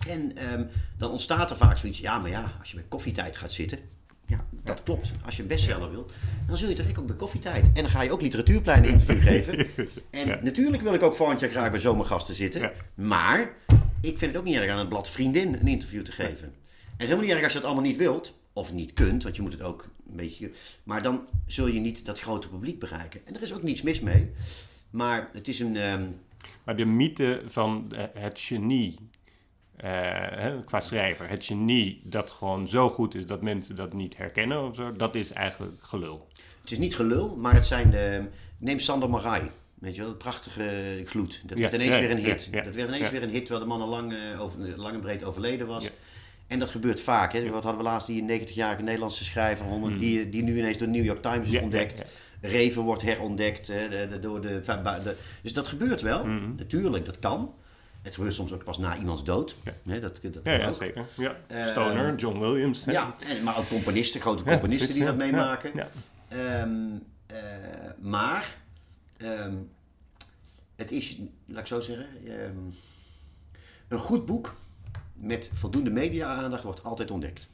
En 0.08 0.36
ehm, 0.38 0.66
dan 0.98 1.12
ontstaat 1.12 1.50
er 1.50 1.58
vaak 1.58 1.78
zoiets, 1.78 2.00
ja, 2.00 2.20
maar 2.20 2.30
ja, 2.30 2.54
als 2.60 2.70
je 2.70 2.76
bij 2.76 2.86
koffietijd 2.90 3.38
gaat 3.38 3.52
zitten, 3.52 3.80
ja, 4.32 4.46
dat 4.64 4.84
klopt. 4.84 5.12
Als 5.26 5.36
je 5.36 5.42
een 5.42 5.48
bestseller 5.48 5.92
wilt, 5.92 6.14
dan 6.48 6.58
zul 6.58 6.70
je 6.70 6.76
toch 6.76 6.98
ook 7.00 7.06
bij 7.08 7.16
koffietijd. 7.16 7.66
En 7.66 7.82
dan 7.82 7.90
ga 7.90 8.02
je 8.02 8.12
ook 8.12 8.22
literatuurplein 8.22 8.86
interview 8.86 9.22
geven. 9.30 9.68
En 10.10 10.28
Ja. 10.28 10.40
natuurlijk 10.42 10.84
wil 10.84 10.94
ik 10.94 11.02
ook 11.04 11.16
volgend 11.16 11.40
jaar 11.40 11.50
graag 11.50 11.72
bij 11.72 11.80
zomergasten 11.80 12.36
zitten. 12.36 12.62
Ja. 12.62 12.72
Maar 12.96 13.52
ik 14.02 14.18
vind 14.18 14.32
het 14.32 14.38
ook 14.38 14.44
niet 14.44 14.56
erg 14.56 14.72
aan 14.72 14.80
het 14.80 14.90
blad 14.90 15.10
Vriendin 15.10 15.54
een 15.54 15.68
interview 15.68 16.02
te 16.04 16.12
geven. 16.12 16.44
En 16.46 16.54
het 16.98 17.02
is 17.02 17.06
helemaal 17.08 17.22
niet 17.26 17.32
erg 17.34 17.44
als 17.44 17.54
je 17.54 17.58
dat 17.60 17.68
allemaal 17.68 17.86
niet 17.90 17.98
wilt. 17.98 18.40
Of 18.54 18.74
niet 18.74 18.94
kunt, 18.94 19.24
want 19.24 19.36
je 19.36 19.42
moet 19.42 19.52
het 19.52 19.62
ook 19.62 19.90
een 20.10 20.16
beetje... 20.16 20.52
Maar 20.84 21.02
dan 21.02 21.22
zul 21.46 21.68
je 21.68 21.80
niet 21.80 22.06
dat 22.06 22.20
grote 22.20 22.50
publiek 22.50 22.80
bereiken. 22.80 23.22
En 23.26 23.36
er 23.36 23.42
is 23.42 23.54
ook 23.54 23.64
niets 23.64 23.82
mis 23.82 24.00
mee. 24.00 24.32
Maar 24.90 25.30
het 25.34 25.48
is 25.48 25.60
een... 25.60 25.76
ehm, 25.76 26.04
Maar 26.64 26.76
de 26.78 26.86
mythe 26.86 27.42
van 27.48 27.92
eh, 27.96 28.04
het 28.14 28.40
genie, 28.40 28.98
hè, 29.88 30.64
qua 30.64 30.80
schrijver, 30.80 31.30
het 31.30 31.46
genie 31.46 32.02
dat 32.04 32.32
gewoon 32.32 32.68
zo 32.68 32.90
goed 32.90 33.16
is 33.16 33.26
dat 33.26 33.42
mensen 33.42 33.76
dat 33.76 33.94
niet 33.94 34.18
herkennen 34.18 34.64
of 34.70 34.76
zo, 34.76 34.96
dat 34.96 35.16
is 35.16 35.32
eigenlijk 35.32 35.74
gelul. 35.82 36.28
Het 36.62 36.72
is 36.72 36.78
niet 36.78 36.96
gelul, 36.96 37.36
maar 37.36 37.54
het 37.54 37.66
zijn 37.66 37.90
de... 37.92 38.24
Neem 38.58 38.80
Sander 38.80 39.10
Marai. 39.10 39.42
Weet 39.74 39.96
je 39.96 40.02
wel, 40.02 40.14
prachtige 40.14 41.02
gloed. 41.06 41.42
Dat 41.46 41.58
Ja, 41.58 41.70
werd 41.70 41.74
ineens 41.82 41.96
ja, 41.96 42.02
weer 42.02 42.12
een 42.12 42.18
hit. 42.18 42.48
ja, 42.52 42.62
dat 42.64 42.76
werd 42.76 42.88
ineens 42.88 43.10
weer 43.10 43.24
een 43.24 43.30
hit, 43.30 43.46
terwijl 43.46 43.66
de 43.68 43.72
man 43.72 43.82
al 43.82 43.88
lang, 43.88 44.14
eh, 44.14 44.42
over, 44.42 44.60
lang 44.78 44.94
en 44.96 45.02
breed 45.02 45.24
overleden 45.24 45.68
was. 45.68 45.90
En 46.48 46.60
dat 46.60 46.70
gebeurt 46.70 47.00
vaak. 47.02 47.34
Hè. 47.34 47.50
Wat 47.50 47.64
hadden 47.64 47.82
we 47.84 47.88
laatst, 47.90 48.08
die 48.08 48.24
90-jarige 48.42 48.82
Nederlandse 48.82 49.24
schrijver, 49.26 49.66
honderd, 49.66 50.00
die, 50.00 50.30
die 50.30 50.44
nu 50.44 50.58
ineens 50.58 50.78
door 50.78 50.88
de 50.88 50.94
New 50.94 51.06
York 51.06 51.22
Times 51.22 51.48
is 51.48 51.54
Hmm. 51.54 51.64
Ontdekt. 51.64 52.04
Reven 52.42 52.82
wordt 52.82 53.02
herontdekt 53.02 53.68
hè, 53.68 54.08
de- 54.10 54.20
door 54.20 54.42
de, 54.42 54.62
de- 55.04 55.16
Dus 55.42 55.54
dat 55.54 55.68
gebeurt 55.68 56.02
wel. 56.02 56.22
Hmm. 56.22 56.54
Natuurlijk, 56.58 57.06
dat 57.06 57.20
kan. 57.20 57.54
Het 58.02 58.16
gebeurt 58.16 58.34
soms 58.34 58.54
ook 58.54 58.64
pas 58.64 58.78
na 58.78 58.98
iemands 58.98 59.24
dood. 59.24 59.56
Ja. 59.84 60.00
Dat, 60.00 60.20
dat 60.22 60.40
Ja, 60.44 60.72
zeker. 60.72 61.06
Ja. 61.18 61.36
Eh, 61.48 61.66
Stoner, 61.66 62.16
John 62.16 62.40
Williams. 62.40 62.84
Ja, 62.84 63.16
en, 63.28 63.44
maar 63.44 63.58
ook 63.58 63.68
componisten, 63.68 64.22
grote 64.22 64.44
componisten 64.44 64.94
die 64.94 65.06
dat 65.06 65.16
meemaken. 65.16 65.72
Ja, 65.76 65.90
eh, 66.28 67.36
maar 68.00 68.58
ehm, 69.18 69.54
het 70.76 70.92
is, 70.92 71.18
laat 71.46 71.60
ik 71.60 71.68
zo 71.68 71.80
zeggen, 71.80 72.08
ehm, 72.28 72.58
een 73.88 74.00
goed 74.00 74.26
boek 74.26 74.56
met 75.14 75.50
voldoende 75.54 75.90
media-aandacht 75.90 76.64
wordt 76.64 76.84
altijd 76.84 77.12
ontdekt. 77.12 77.50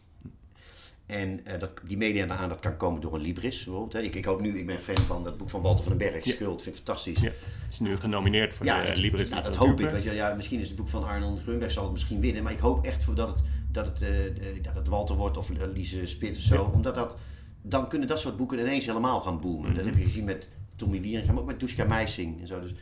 En 1.07 1.45
eh, 1.45 1.59
dat, 1.59 1.73
die 1.83 1.97
media-aandacht 1.97 2.59
kan 2.59 2.77
komen 2.77 3.01
door 3.01 3.15
een 3.15 3.21
Libris 3.21 3.63
bijvoorbeeld. 3.63 3.93
Hè. 3.93 3.99
Ik, 4.01 4.15
ik 4.15 4.25
hoop 4.25 4.41
nu, 4.41 4.57
ik 4.59 4.65
ben 4.65 4.77
fan 4.79 4.97
van 4.97 5.23
dat 5.23 5.37
boek 5.37 5.49
van 5.49 5.61
Walter 5.61 5.83
van 5.85 5.97
den 5.97 6.11
Berg, 6.11 6.25
Ja. 6.25 6.31
Schuld, 6.31 6.61
vind 6.61 6.75
ik 6.77 6.83
fantastisch. 6.83 7.19
ja. 7.19 7.31
Is 7.69 7.79
nu 7.79 7.97
genomineerd 7.97 8.53
voor 8.53 8.65
Ja, 8.65 8.81
de 8.81 8.87
dat, 8.87 8.97
Libris. 8.97 9.29
nou, 9.29 9.43
dat 9.43 9.55
hoop 9.55 9.79
ik. 9.79 9.89
Weet 9.89 10.03
je, 10.03 10.13
ja, 10.13 10.33
misschien 10.33 10.59
is 10.59 10.67
het 10.67 10.77
boek 10.77 10.87
van 10.87 11.03
Arnold 11.03 11.41
Grunberg 11.41 11.71
zal 11.71 11.83
het 11.83 11.91
misschien 11.91 12.19
winnen. 12.19 12.43
Maar 12.43 12.51
ik 12.51 12.59
hoop 12.59 12.85
echt 12.85 13.03
voor 13.03 13.15
dat, 13.15 13.27
het, 13.29 13.41
dat, 13.71 13.85
het, 13.85 14.01
eh, 14.01 14.25
eh, 14.25 14.63
dat 14.63 14.75
het 14.75 14.87
Walter 14.87 15.15
wordt 15.15 15.37
of 15.37 15.49
eh, 15.51 15.57
Lise 15.73 16.05
Spit 16.05 16.35
of 16.35 16.41
zo. 16.41 16.53
Ja. 16.55 16.61
Omdat 16.61 16.95
dat, 16.95 17.17
dan 17.61 17.87
kunnen 17.89 18.07
dat 18.07 18.19
soort 18.19 18.37
boeken 18.37 18.59
ineens 18.59 18.85
helemaal 18.85 19.21
gaan 19.21 19.39
boomen. 19.39 19.73
Dat 19.73 19.85
heb 19.85 19.95
je 19.97 20.03
gezien 20.03 20.25
met 20.25 20.47
Tommy 20.75 21.01
Wieringa, 21.01 21.31
maar 21.31 21.41
ook 21.41 21.47
met 21.47 21.59
Duska 21.59 21.83
Meising 21.85 22.41
en 22.41 22.47
zo. 22.47 22.59
Dus, 22.59 22.73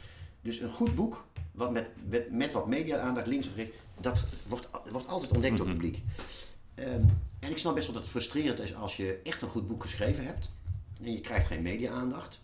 dus 0.41 0.59
een 0.59 0.69
goed 0.69 0.95
boek, 0.95 1.27
wat 1.51 1.71
met, 1.71 1.87
met, 2.09 2.31
met 2.31 2.51
wat 2.53 2.67
media-aandacht 2.67 3.27
links 3.27 3.47
of 3.47 3.55
rechts, 3.55 3.75
dat 3.99 4.23
wordt, 4.47 4.69
wordt 4.91 5.07
altijd 5.07 5.31
ontdekt 5.31 5.57
door 5.57 5.67
het 5.67 5.77
publiek. 5.77 6.01
Ehm, 6.75 7.01
en 7.45 7.51
ik 7.51 7.57
snap 7.57 7.75
best 7.75 7.85
wel 7.85 7.93
dat 7.95 8.03
het 8.03 8.11
frustrerend 8.11 8.59
is 8.59 8.75
als 8.75 8.97
je 8.97 9.19
echt 9.23 9.41
een 9.41 9.47
goed 9.47 9.67
boek 9.67 9.81
geschreven 9.81 10.25
hebt 10.25 10.49
en 11.03 11.11
je 11.11 11.21
krijgt 11.21 11.47
geen 11.47 11.61
media-aandacht. 11.61 12.43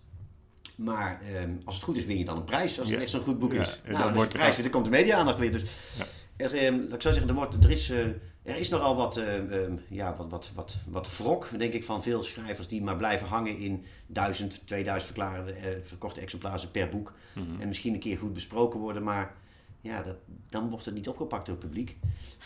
Maar 0.75 1.21
ehm, 1.35 1.49
als 1.65 1.75
het 1.75 1.83
goed 1.83 1.97
is, 1.97 2.05
win 2.05 2.17
je 2.17 2.25
dan 2.25 2.37
een 2.37 2.43
prijs 2.43 2.79
als 2.79 2.87
het 2.87 2.97
Ja. 2.97 3.01
echt 3.03 3.11
zo'n 3.11 3.21
goed 3.21 3.39
boek 3.39 3.53
Ja, 3.53 3.59
is. 3.59 3.81
nou, 3.85 3.97
dan 3.97 4.07
is 4.09 4.15
wordt 4.15 4.31
de 4.31 4.37
prijs 4.37 4.55
dan 4.57 4.69
komt 4.69 4.85
de 4.85 4.91
media-aandacht 4.91 5.39
weer. 5.39 5.51
Dus 5.51 5.63
Ja. 5.97 6.05
er, 6.35 6.53
ehm, 6.53 6.75
laat 6.79 6.93
ik 6.93 7.01
zo 7.01 7.11
zeggen, 7.11 7.29
er, 7.29 7.35
wordt, 7.35 7.63
er, 7.63 7.71
is, 7.71 7.89
eh, 7.89 7.99
er 8.43 8.55
is 8.55 8.69
nogal 8.69 8.95
wat, 8.95 9.17
ehm, 9.17 9.49
ehm, 9.51 9.75
ja, 9.89 10.15
wat, 10.15 10.29
wat, 10.29 10.51
wat, 10.55 10.77
wat 10.89 11.17
wrok, 11.17 11.49
denk 11.57 11.73
ik, 11.73 11.83
van 11.83 12.03
veel 12.03 12.23
schrijvers 12.23 12.67
die 12.67 12.81
maar 12.81 12.95
blijven 12.95 13.27
hangen 13.27 13.57
in 13.57 13.85
1000, 14.05 14.61
2000 14.67 15.05
verklaarde, 15.13 15.51
eh, 15.51 15.69
verkochte 15.81 16.21
exemplaren 16.21 16.71
per 16.71 16.89
boek. 16.89 17.13
Mhm. 17.33 17.61
En 17.61 17.67
misschien 17.67 17.93
een 17.93 17.99
keer 17.99 18.17
goed 18.17 18.33
besproken 18.33 18.79
worden, 18.79 19.03
maar 19.03 19.33
ja, 19.81 20.01
dat, 20.03 20.15
dan 20.49 20.69
wordt 20.69 20.85
het 20.85 20.93
niet 20.93 21.07
opgepakt 21.07 21.45
door 21.45 21.55
het 21.55 21.65
publiek. 21.65 21.97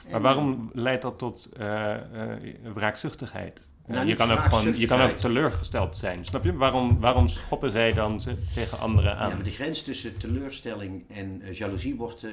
Maar 0.03 0.13
En- 0.13 0.21
waarom 0.21 0.69
leidt 0.73 1.01
dat 1.01 1.17
tot 1.17 1.49
eh, 1.57 1.93
eh, 1.93 2.37
wraakzuchtigheid? 2.73 3.59
Eh, 3.85 3.91
Nou, 3.91 3.99
je, 3.99 4.05
niet 4.05 4.15
kan 4.15 4.31
ook 4.31 4.39
gewoon, 4.43 4.79
je 4.79 4.87
kan 4.87 5.01
ook 5.01 5.11
teleurgesteld 5.17 5.95
zijn. 5.95 6.25
Snap 6.25 6.43
je? 6.43 6.53
Waarom, 6.53 6.99
waarom 6.99 7.27
schoppen 7.27 7.69
zij 7.69 7.93
dan 7.93 8.21
tegen 8.53 8.79
anderen 8.79 9.17
aan? 9.17 9.29
Ja, 9.29 9.35
maar 9.35 9.43
de 9.43 9.51
grens 9.51 9.81
tussen 9.81 10.17
teleurstelling 10.17 11.03
en 11.09 11.41
eh, 11.41 11.53
jaloezie 11.53 11.95
wordt 11.95 12.23
eh, 12.23 12.31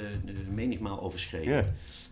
menigmaal 0.51 1.01
overschreden. 1.03 1.55
Ja. 1.55 1.65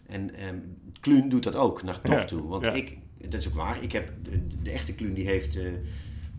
En 0.07 0.35
ehm 0.35 0.57
Kluun 1.01 1.29
doet 1.29 1.43
dat 1.43 1.55
ook 1.55 1.83
naar 1.83 2.01
top 2.01 2.15
Ja, 2.15 2.25
toe. 2.25 2.49
Want 2.49 2.65
ja. 2.65 2.73
ik, 2.73 2.97
dat 3.19 3.41
is 3.41 3.49
ook 3.49 3.55
waar, 3.55 3.83
ik 3.83 3.93
heb 3.93 4.13
de, 4.23 4.47
de 4.63 4.71
echte 4.71 4.93
Kluun 4.93 5.15
die 5.15 5.27
heeft, 5.27 5.57
eh, 5.57 5.63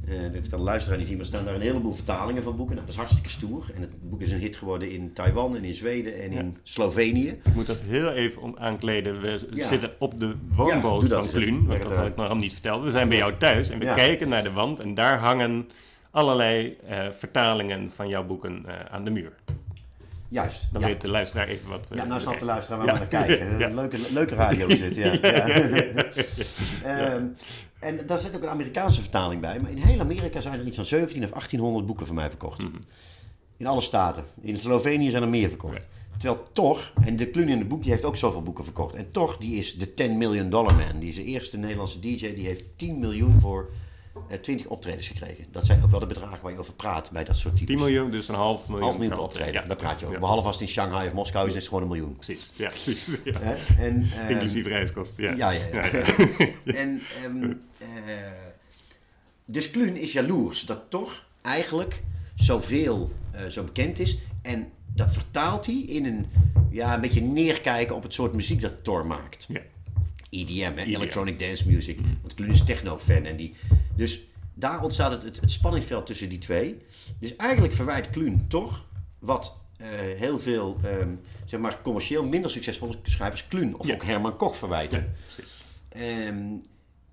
Uh, 0.07 0.33
dat 0.33 0.47
kan 0.49 0.59
de 0.59 0.65
luisteraar 0.65 0.97
niet 0.97 1.07
zien, 1.07 1.15
maar 1.15 1.25
er 1.25 1.31
staan 1.31 1.45
daar 1.45 1.55
een 1.55 1.61
heleboel 1.61 1.93
vertalingen 1.93 2.43
van 2.43 2.55
boeken. 2.55 2.75
Nou, 2.75 2.87
dat 2.87 2.95
is 2.95 2.99
hartstikke 3.01 3.29
stoer. 3.29 3.65
En 3.75 3.81
het 3.81 4.09
boek 4.09 4.21
is 4.21 4.31
een 4.31 4.39
hit 4.39 4.55
geworden 4.55 4.91
in 4.91 5.13
Taiwan 5.13 5.55
en 5.55 5.63
in 5.63 5.73
Zweden 5.73 6.21
en 6.21 6.31
in 6.31 6.57
Slovenië. 6.63 7.27
Ik 7.27 7.55
moet 7.55 7.67
dat 7.67 7.79
heel 7.79 8.11
even 8.11 8.59
aankleden. 8.59 9.21
We 9.21 9.39
zitten 9.69 9.91
op 9.99 10.19
de 10.19 10.35
woonboot 10.55 11.07
van 11.07 11.27
Kluun, 11.27 11.65
want 11.65 11.83
dat 11.83 11.95
had 11.95 12.07
ik 12.07 12.15
nog 12.15 12.35
niet 12.35 12.53
verteld. 12.53 12.83
We 12.83 12.89
zijn 12.89 13.09
bij 13.09 13.17
jou 13.17 13.33
thuis 13.37 13.69
en 13.69 13.79
we 13.79 13.85
kijken 13.85 14.29
naar 14.29 14.43
de 14.43 14.51
wand 14.51 14.79
en 14.79 14.93
daar 14.93 15.17
hangen 15.17 15.69
allerlei 16.11 16.77
uh, 16.89 16.99
vertalingen 17.17 17.91
van 17.95 18.07
jouw 18.07 18.25
boeken 18.25 18.63
uh, 18.67 18.73
aan 18.91 19.03
de 19.03 19.11
muur. 19.11 19.33
Juist. 20.31 20.67
Dan 20.71 20.81
weet 20.81 21.01
de 21.01 21.09
luisteraar 21.09 21.47
even 21.47 21.69
wat... 21.69 21.87
Ja, 21.93 22.05
nou 22.05 22.21
snapt 22.21 22.39
de 22.39 22.45
luisteraar 22.45 22.85
waar 22.85 22.93
we 22.93 22.99
naar 22.99 23.07
kijken. 23.07 23.47
Een 23.63 23.75
leuke, 23.75 23.97
leuke 24.11 24.35
radio 24.35 24.69
zit, 24.69 24.95
ja. 24.95 25.13
um, 27.15 27.35
en 27.79 28.05
daar 28.05 28.19
zit 28.19 28.35
ook 28.35 28.41
een 28.41 28.49
Amerikaanse 28.49 29.01
vertaling 29.01 29.41
bij. 29.41 29.59
Maar 29.59 29.71
in 29.71 29.77
heel 29.77 29.99
Amerika 29.99 30.39
zijn 30.39 30.59
er 30.59 30.65
iets 30.65 30.75
van 30.75 30.85
17 30.85 31.23
of 31.23 31.29
1800 31.29 31.85
boeken 31.85 32.05
van 32.05 32.15
mij 32.15 32.29
verkocht. 32.29 32.61
Mm 32.61 32.71
-hmm. 32.71 32.79
In 33.57 33.67
alle 33.67 33.81
staten. 33.81 34.23
In 34.41 34.57
Slovenië 34.57 35.09
zijn 35.09 35.23
er 35.23 35.29
meer 35.29 35.49
verkocht. 35.49 35.87
Terwijl 36.17 36.47
toch, 36.53 36.93
en 37.05 37.15
de 37.15 37.27
Kluun 37.27 37.49
in 37.49 37.59
het 37.59 37.67
boek 37.67 37.81
die 37.81 37.91
heeft 37.91 38.05
ook 38.05 38.17
zoveel 38.17 38.43
boeken 38.43 38.63
verkocht. 38.63 38.95
En 38.95 39.11
toch, 39.11 39.37
die 39.37 39.55
is 39.55 39.77
de 39.77 39.93
10 39.93 40.17
million 40.17 40.49
dollar 40.49 40.75
man. 40.75 40.99
Die 40.99 41.09
is 41.09 41.15
de 41.15 41.23
eerste 41.23 41.57
Nederlandse 41.57 41.99
DJ. 41.99 42.33
Die 42.33 42.45
heeft 42.45 42.63
10 42.75 42.99
miljoen 42.99 43.39
voor 43.39 43.69
20 44.39 44.65
eh, 44.65 44.71
optredens 44.71 45.07
gekregen. 45.07 45.45
Dat 45.51 45.65
zijn 45.65 45.83
ook 45.83 45.91
wel 45.91 45.99
de 45.99 46.05
bedragen 46.05 46.39
waar 46.41 46.51
je 46.51 46.59
over 46.59 46.73
praat 46.73 47.11
bij 47.11 47.23
dat 47.23 47.37
soort 47.37 47.55
types. 47.55 47.75
10 47.75 47.85
miljoen, 47.85 48.11
dus 48.11 48.27
een 48.27 48.35
half 48.35 48.67
miljoen. 48.67 48.83
Half 48.83 48.97
miljoen 48.97 49.15
per 49.15 49.23
optreden, 49.23 49.53
ja. 49.53 49.61
daar 49.61 49.75
praat 49.75 49.99
je 49.99 50.05
over. 50.05 50.19
Behalve 50.19 50.47
als 50.47 50.55
het 50.55 50.67
in 50.67 50.73
Shanghai 50.73 51.07
of 51.07 51.13
Moskou 51.13 51.47
is, 51.47 51.53
is 51.53 51.59
het 51.59 51.67
gewoon 51.67 51.83
een 51.83 51.89
miljoen. 51.89 52.15
Precies, 52.15 52.49
ja, 52.55 52.69
precies. 52.69 53.07
Ja. 53.23 53.39
En, 53.79 54.01
uh, 54.01 54.29
Inclusief 54.33 54.65
reiskosten, 54.65 55.23
ja. 55.23 55.33
Ja, 55.33 55.51
ja, 55.51 55.85
ja. 55.85 55.91
en, 56.81 57.01
um, 57.25 57.43
uh, 57.43 57.87
dus 59.45 59.71
Kluun 59.71 59.97
is 59.97 60.11
jaloers 60.11 60.65
dat 60.65 60.89
toch 60.89 61.25
eigenlijk 61.41 62.03
zoveel 62.35 63.11
uh, 63.35 63.45
zo 63.45 63.63
bekend 63.63 63.99
is. 63.99 64.17
En 64.41 64.71
dat 64.93 65.13
vertaalt 65.13 65.65
hij 65.65 65.75
in 65.75 66.05
een, 66.05 66.25
ja, 66.71 66.93
een 66.93 67.01
beetje 67.01 67.21
neerkijken 67.21 67.95
op 67.95 68.03
het 68.03 68.13
soort 68.13 68.33
muziek 68.33 68.61
dat 68.61 68.83
Thor 68.83 69.05
maakt. 69.05 69.45
Ja. 69.47 69.61
EDM, 70.31 70.71
hè? 70.75 70.83
Electronic 70.83 71.39
Dance 71.39 71.69
Music. 71.69 71.99
Want 72.21 72.33
Kluun 72.33 72.49
is 72.49 72.63
techno-fan. 72.63 73.23
En 73.25 73.35
die, 73.35 73.55
dus 73.95 74.21
daar 74.53 74.83
ontstaat 74.83 75.11
het, 75.11 75.23
het, 75.23 75.41
het, 75.41 75.51
spanningsveld 75.51 76.05
tussen 76.05 76.29
die 76.29 76.37
twee. 76.37 76.77
Dus 77.19 77.35
eigenlijk 77.35 77.73
verwijt 77.73 78.09
Kluun 78.09 78.47
toch 78.47 78.85
wat 79.19 79.59
uh, 79.81 79.87
heel 80.17 80.39
veel 80.39 80.79
um, 80.85 81.19
zeg 81.45 81.59
maar 81.59 81.81
commercieel 81.81 82.23
minder 82.23 82.51
succesvolle 82.51 82.93
schrijvers 83.03 83.47
Kluun 83.47 83.79
of 83.79 83.87
ja. 83.87 83.93
ook 83.93 84.03
Herman 84.03 84.37
Koch 84.37 84.55
verwijten. 84.57 85.13
Ja, 85.95 86.27
um, 86.27 86.61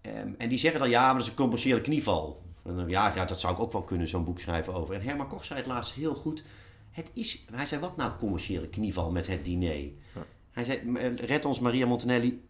um, 0.02 0.34
en 0.38 0.48
die 0.48 0.58
zeggen 0.58 0.80
dan 0.80 0.90
ja, 0.90 1.04
maar 1.04 1.12
dat 1.12 1.22
is 1.22 1.28
een 1.28 1.34
commerciële 1.34 1.80
knieval. 1.80 2.42
En, 2.64 2.88
ja, 2.88 3.14
ja, 3.14 3.24
dat 3.24 3.40
zou 3.40 3.54
ik 3.54 3.60
ook 3.60 3.72
wel 3.72 3.82
kunnen, 3.82 4.08
zo'n 4.08 4.24
boek 4.24 4.40
schrijven 4.40 4.74
over. 4.74 4.94
En 4.94 5.02
Herman 5.02 5.28
Koch 5.28 5.44
zei 5.44 5.58
het 5.58 5.68
laatst 5.68 5.94
heel 5.94 6.14
goed. 6.14 6.42
Het 6.90 7.10
is, 7.14 7.44
hij 7.52 7.66
zei, 7.66 7.80
wat 7.80 7.96
nou 7.96 8.12
commerciële 8.18 8.68
knieval 8.68 9.10
met 9.10 9.26
het 9.26 9.44
diner? 9.44 9.76
Ja. 10.14 10.26
Hij 10.50 10.64
zei, 10.64 10.80
red 11.16 11.44
ons 11.44 11.60
Maria 11.60 11.86
Montanelli, 11.86 12.42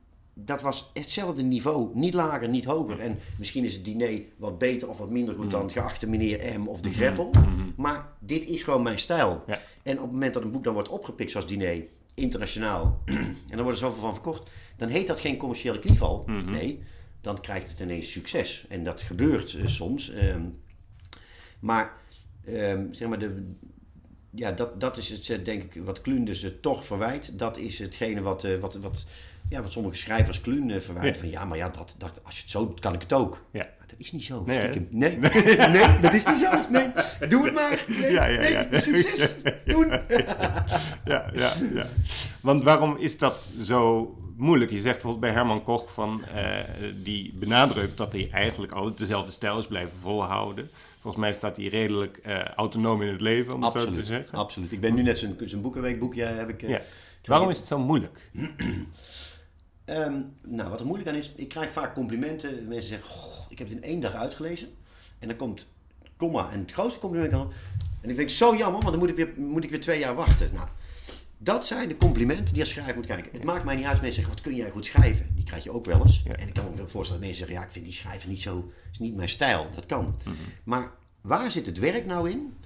dat 0.44 0.60
was 0.60 0.90
hetzelfde 0.94 1.42
niveau. 1.42 1.90
Niet 1.94 2.14
lager, 2.14 2.48
niet 2.48 2.64
hoger. 2.64 3.00
En 3.00 3.18
misschien 3.38 3.64
is 3.64 3.74
het 3.74 3.84
diner 3.84 4.22
wat 4.36 4.58
beter 4.58 4.88
of 4.88 4.98
wat 4.98 5.10
minder 5.10 5.34
goed 5.34 5.50
dan 5.50 5.70
geachte 5.70 6.08
meneer 6.08 6.60
M 6.60 6.66
of 6.66 6.80
de 6.80 6.92
Greppel. 6.92 7.30
Maar 7.76 8.12
dit 8.18 8.44
is 8.44 8.62
gewoon 8.62 8.82
mijn 8.82 8.98
stijl. 8.98 9.42
Ja. 9.46 9.60
En 9.82 9.96
op 9.96 10.02
het 10.02 10.12
moment 10.12 10.34
dat 10.34 10.42
een 10.42 10.52
boek 10.52 10.64
dan 10.64 10.72
wordt 10.72 10.88
opgepikt 10.88 11.30
zoals 11.30 11.46
diner, 11.46 11.84
internationaal, 12.14 13.02
en 13.04 13.36
dan 13.48 13.62
wordt 13.62 13.78
er 13.78 13.84
zoveel 13.84 14.00
van 14.00 14.14
verkocht, 14.14 14.50
dan 14.76 14.88
heet 14.88 15.06
dat 15.06 15.20
geen 15.20 15.36
commerciële 15.36 15.78
knieval. 15.78 16.24
Nee, 16.26 16.82
dan 17.20 17.40
krijgt 17.40 17.70
het 17.70 17.78
ineens 17.78 18.12
succes. 18.12 18.66
En 18.68 18.84
dat 18.84 19.02
gebeurt 19.02 19.52
uh, 19.52 19.66
soms. 19.66 20.12
Um, 20.14 20.54
maar, 21.60 21.92
um, 22.48 22.94
zeg 22.94 23.08
maar, 23.08 23.18
de, 23.18 23.46
ja, 24.30 24.52
dat, 24.52 24.80
dat 24.80 24.96
is 24.96 25.28
het, 25.28 25.44
denk 25.44 25.62
ik, 25.62 25.82
wat 25.84 26.00
Kluun 26.00 26.24
dus 26.24 26.44
uh, 26.44 26.50
toch 26.60 26.84
verwijt. 26.84 27.38
Dat 27.38 27.56
is 27.56 27.78
hetgene 27.78 28.20
wat, 28.20 28.44
uh, 28.44 28.58
wat, 28.58 28.74
wat, 28.74 29.06
ja, 29.48 29.62
wat 29.62 29.72
sommige 29.72 29.96
schrijvers 29.96 30.40
Kluun 30.40 30.68
uh, 30.68 30.80
verwijt. 30.80 31.14
Ja. 31.14 31.20
Van 31.20 31.30
ja, 31.30 31.44
maar 31.44 31.58
ja, 31.58 31.68
dat, 31.68 31.94
dat, 31.98 32.12
als 32.22 32.36
je 32.36 32.42
het 32.42 32.50
zo 32.50 32.66
doet, 32.66 32.80
kan 32.80 32.94
ik 32.94 33.00
het 33.00 33.12
ook. 33.12 33.44
Ja. 33.50 33.66
Maar 33.78 33.86
dat 33.86 33.98
is 33.98 34.12
niet 34.12 34.24
zo. 34.24 34.42
Nee, 34.46 34.58
stiekem. 34.58 34.88
nee. 34.90 35.18
nee, 35.76 36.00
dat 36.00 36.14
is 36.14 36.26
niet 36.26 36.38
zo. 36.38 36.50
Nee, 36.70 36.90
doe 37.28 37.44
het 37.44 37.54
maar. 37.54 37.84
Nee, 38.00 38.12
ja, 38.12 38.26
ja, 38.26 38.42
ja. 38.42 38.66
nee 38.70 38.80
succes. 38.80 39.34
Doen. 39.64 39.88
ja, 41.12 41.30
ja, 41.32 41.52
ja. 41.74 41.86
Want 42.40 42.64
waarom 42.64 42.96
is 42.96 43.18
dat 43.18 43.48
zo 43.62 44.14
moeilijk? 44.36 44.70
Je 44.70 44.80
zegt 44.80 44.92
bijvoorbeeld 44.92 45.20
bij 45.20 45.32
Herman 45.32 45.62
Koch 45.62 45.92
van, 45.92 46.24
uh, 46.34 46.56
die 47.02 47.32
benadrukt 47.34 47.96
dat 47.96 48.12
hij 48.12 48.28
eigenlijk 48.32 48.72
altijd 48.72 48.98
dezelfde 48.98 49.32
stijl 49.32 49.58
is 49.58 49.66
blijven 49.66 49.98
volhouden. 50.00 50.70
Volgens 51.00 51.22
mij 51.22 51.32
staat 51.32 51.56
hij 51.56 51.66
redelijk 51.66 52.20
uh, 52.26 52.44
autonoom 52.44 53.02
in 53.02 53.08
het 53.08 53.20
leven, 53.20 53.54
om 53.54 53.62
absoluut, 53.62 53.86
het 53.86 53.96
zo 53.96 54.00
te 54.00 54.06
zeggen. 54.06 54.38
Absoluut. 54.38 54.72
Ik 54.72 54.80
ben 54.80 54.94
nu 54.94 55.02
net 55.02 55.18
zijn, 55.18 55.36
zijn 55.44 55.60
boekenweekboekje 55.60 56.24
heb 56.24 56.48
ik... 56.48 56.62
Uh, 56.62 56.68
ja. 56.68 56.80
Waarom 57.24 57.50
is 57.50 57.58
het 57.58 57.66
zo 57.66 57.78
moeilijk? 57.78 58.30
um, 59.90 60.32
nou, 60.46 60.70
wat 60.70 60.80
er 60.80 60.86
moeilijk 60.86 61.10
aan 61.10 61.16
is, 61.16 61.32
ik 61.36 61.48
krijg 61.48 61.70
vaak 61.70 61.94
complimenten. 61.94 62.68
Mensen 62.68 62.88
zeggen, 62.88 63.10
ik 63.48 63.58
heb 63.58 63.68
het 63.68 63.76
in 63.76 63.82
één 63.82 64.00
dag 64.00 64.14
uitgelezen. 64.14 64.68
En 65.18 65.28
dan 65.28 65.36
komt 65.36 65.66
komma 66.16 66.50
en 66.50 66.60
het 66.60 66.72
grootste 66.72 67.00
compliment 67.00 67.30
kan... 67.30 67.52
En 68.00 68.10
ik 68.10 68.16
denk, 68.16 68.30
zo 68.30 68.56
jammer, 68.56 68.80
want 68.80 68.90
dan 68.90 68.98
moet 68.98 69.08
ik 69.08 69.16
weer, 69.16 69.32
moet 69.36 69.64
ik 69.64 69.70
weer 69.70 69.80
twee 69.80 69.98
jaar 69.98 70.14
wachten. 70.14 70.50
Nou, 70.54 70.68
dat 71.38 71.66
zijn 71.66 71.88
de 71.88 71.96
complimenten 71.96 72.44
die 72.44 72.54
je 72.54 72.60
als 72.60 72.70
schrijver 72.70 72.94
moet 72.94 73.06
kijken. 73.06 73.32
Het 73.32 73.44
maakt 73.44 73.64
mij 73.64 73.74
niet 73.74 73.84
uit 73.84 73.92
als 73.92 74.00
mensen 74.00 74.22
zeggen, 74.22 74.42
wat 74.42 74.52
kun 74.52 74.62
jij 74.62 74.70
goed 74.70 74.86
schrijven? 74.86 75.26
Die 75.34 75.44
krijg 75.44 75.64
je 75.64 75.70
ook 75.70 75.84
wel 75.84 76.00
eens. 76.00 76.22
Ja. 76.24 76.36
En 76.36 76.48
ik 76.48 76.54
kan 76.54 76.64
me 76.64 76.76
wel 76.76 76.88
voorstellen 76.88 77.20
dat 77.20 77.30
mensen 77.30 77.36
zeggen, 77.36 77.56
ja, 77.56 77.64
ik 77.64 77.70
vind 77.70 77.84
die 77.84 77.94
schrijven 77.94 78.28
niet 78.28 78.40
zo... 78.40 78.70
is 78.92 78.98
niet 78.98 79.16
mijn 79.16 79.28
stijl. 79.28 79.66
Dat 79.74 79.86
kan. 79.86 80.14
Mhm. 80.24 80.34
Maar 80.64 80.92
waar 81.20 81.50
zit 81.50 81.66
het 81.66 81.78
werk 81.78 82.06
nou 82.06 82.30
in? 82.30 82.56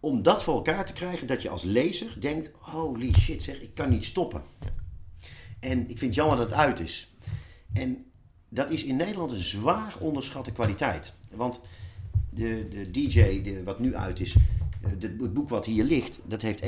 Om 0.00 0.22
dat 0.22 0.42
voor 0.42 0.54
elkaar 0.54 0.84
te 0.84 0.92
krijgen, 0.92 1.26
dat 1.26 1.42
je 1.42 1.48
als 1.48 1.62
lezer 1.62 2.20
denkt, 2.20 2.50
holy 2.58 3.12
shit 3.14 3.42
zeg, 3.42 3.60
ik 3.60 3.74
kan 3.74 3.90
niet 3.90 4.04
stoppen. 4.04 4.42
En 5.62 5.80
ik 5.80 5.98
vind 5.98 6.00
het 6.00 6.14
jammer 6.14 6.36
dat 6.36 6.46
het 6.50 6.58
uit 6.58 6.80
is. 6.80 7.14
En 7.72 8.04
dat 8.48 8.70
is 8.70 8.84
in 8.84 8.96
Nederland 8.96 9.30
een 9.30 9.38
zwaar 9.38 9.94
onderschatte 9.98 10.52
kwaliteit. 10.52 11.12
Want 11.30 11.60
de, 12.30 12.68
de 12.68 12.90
DJ, 12.90 13.42
de, 13.42 13.62
wat 13.64 13.80
nu 13.80 13.96
uit 13.96 14.20
is, 14.20 14.36
de, 14.98 15.16
het 15.20 15.34
boek 15.34 15.48
wat 15.48 15.66
hier 15.66 15.84
ligt, 15.84 16.18
dat 16.24 16.42
heeft 16.42 16.62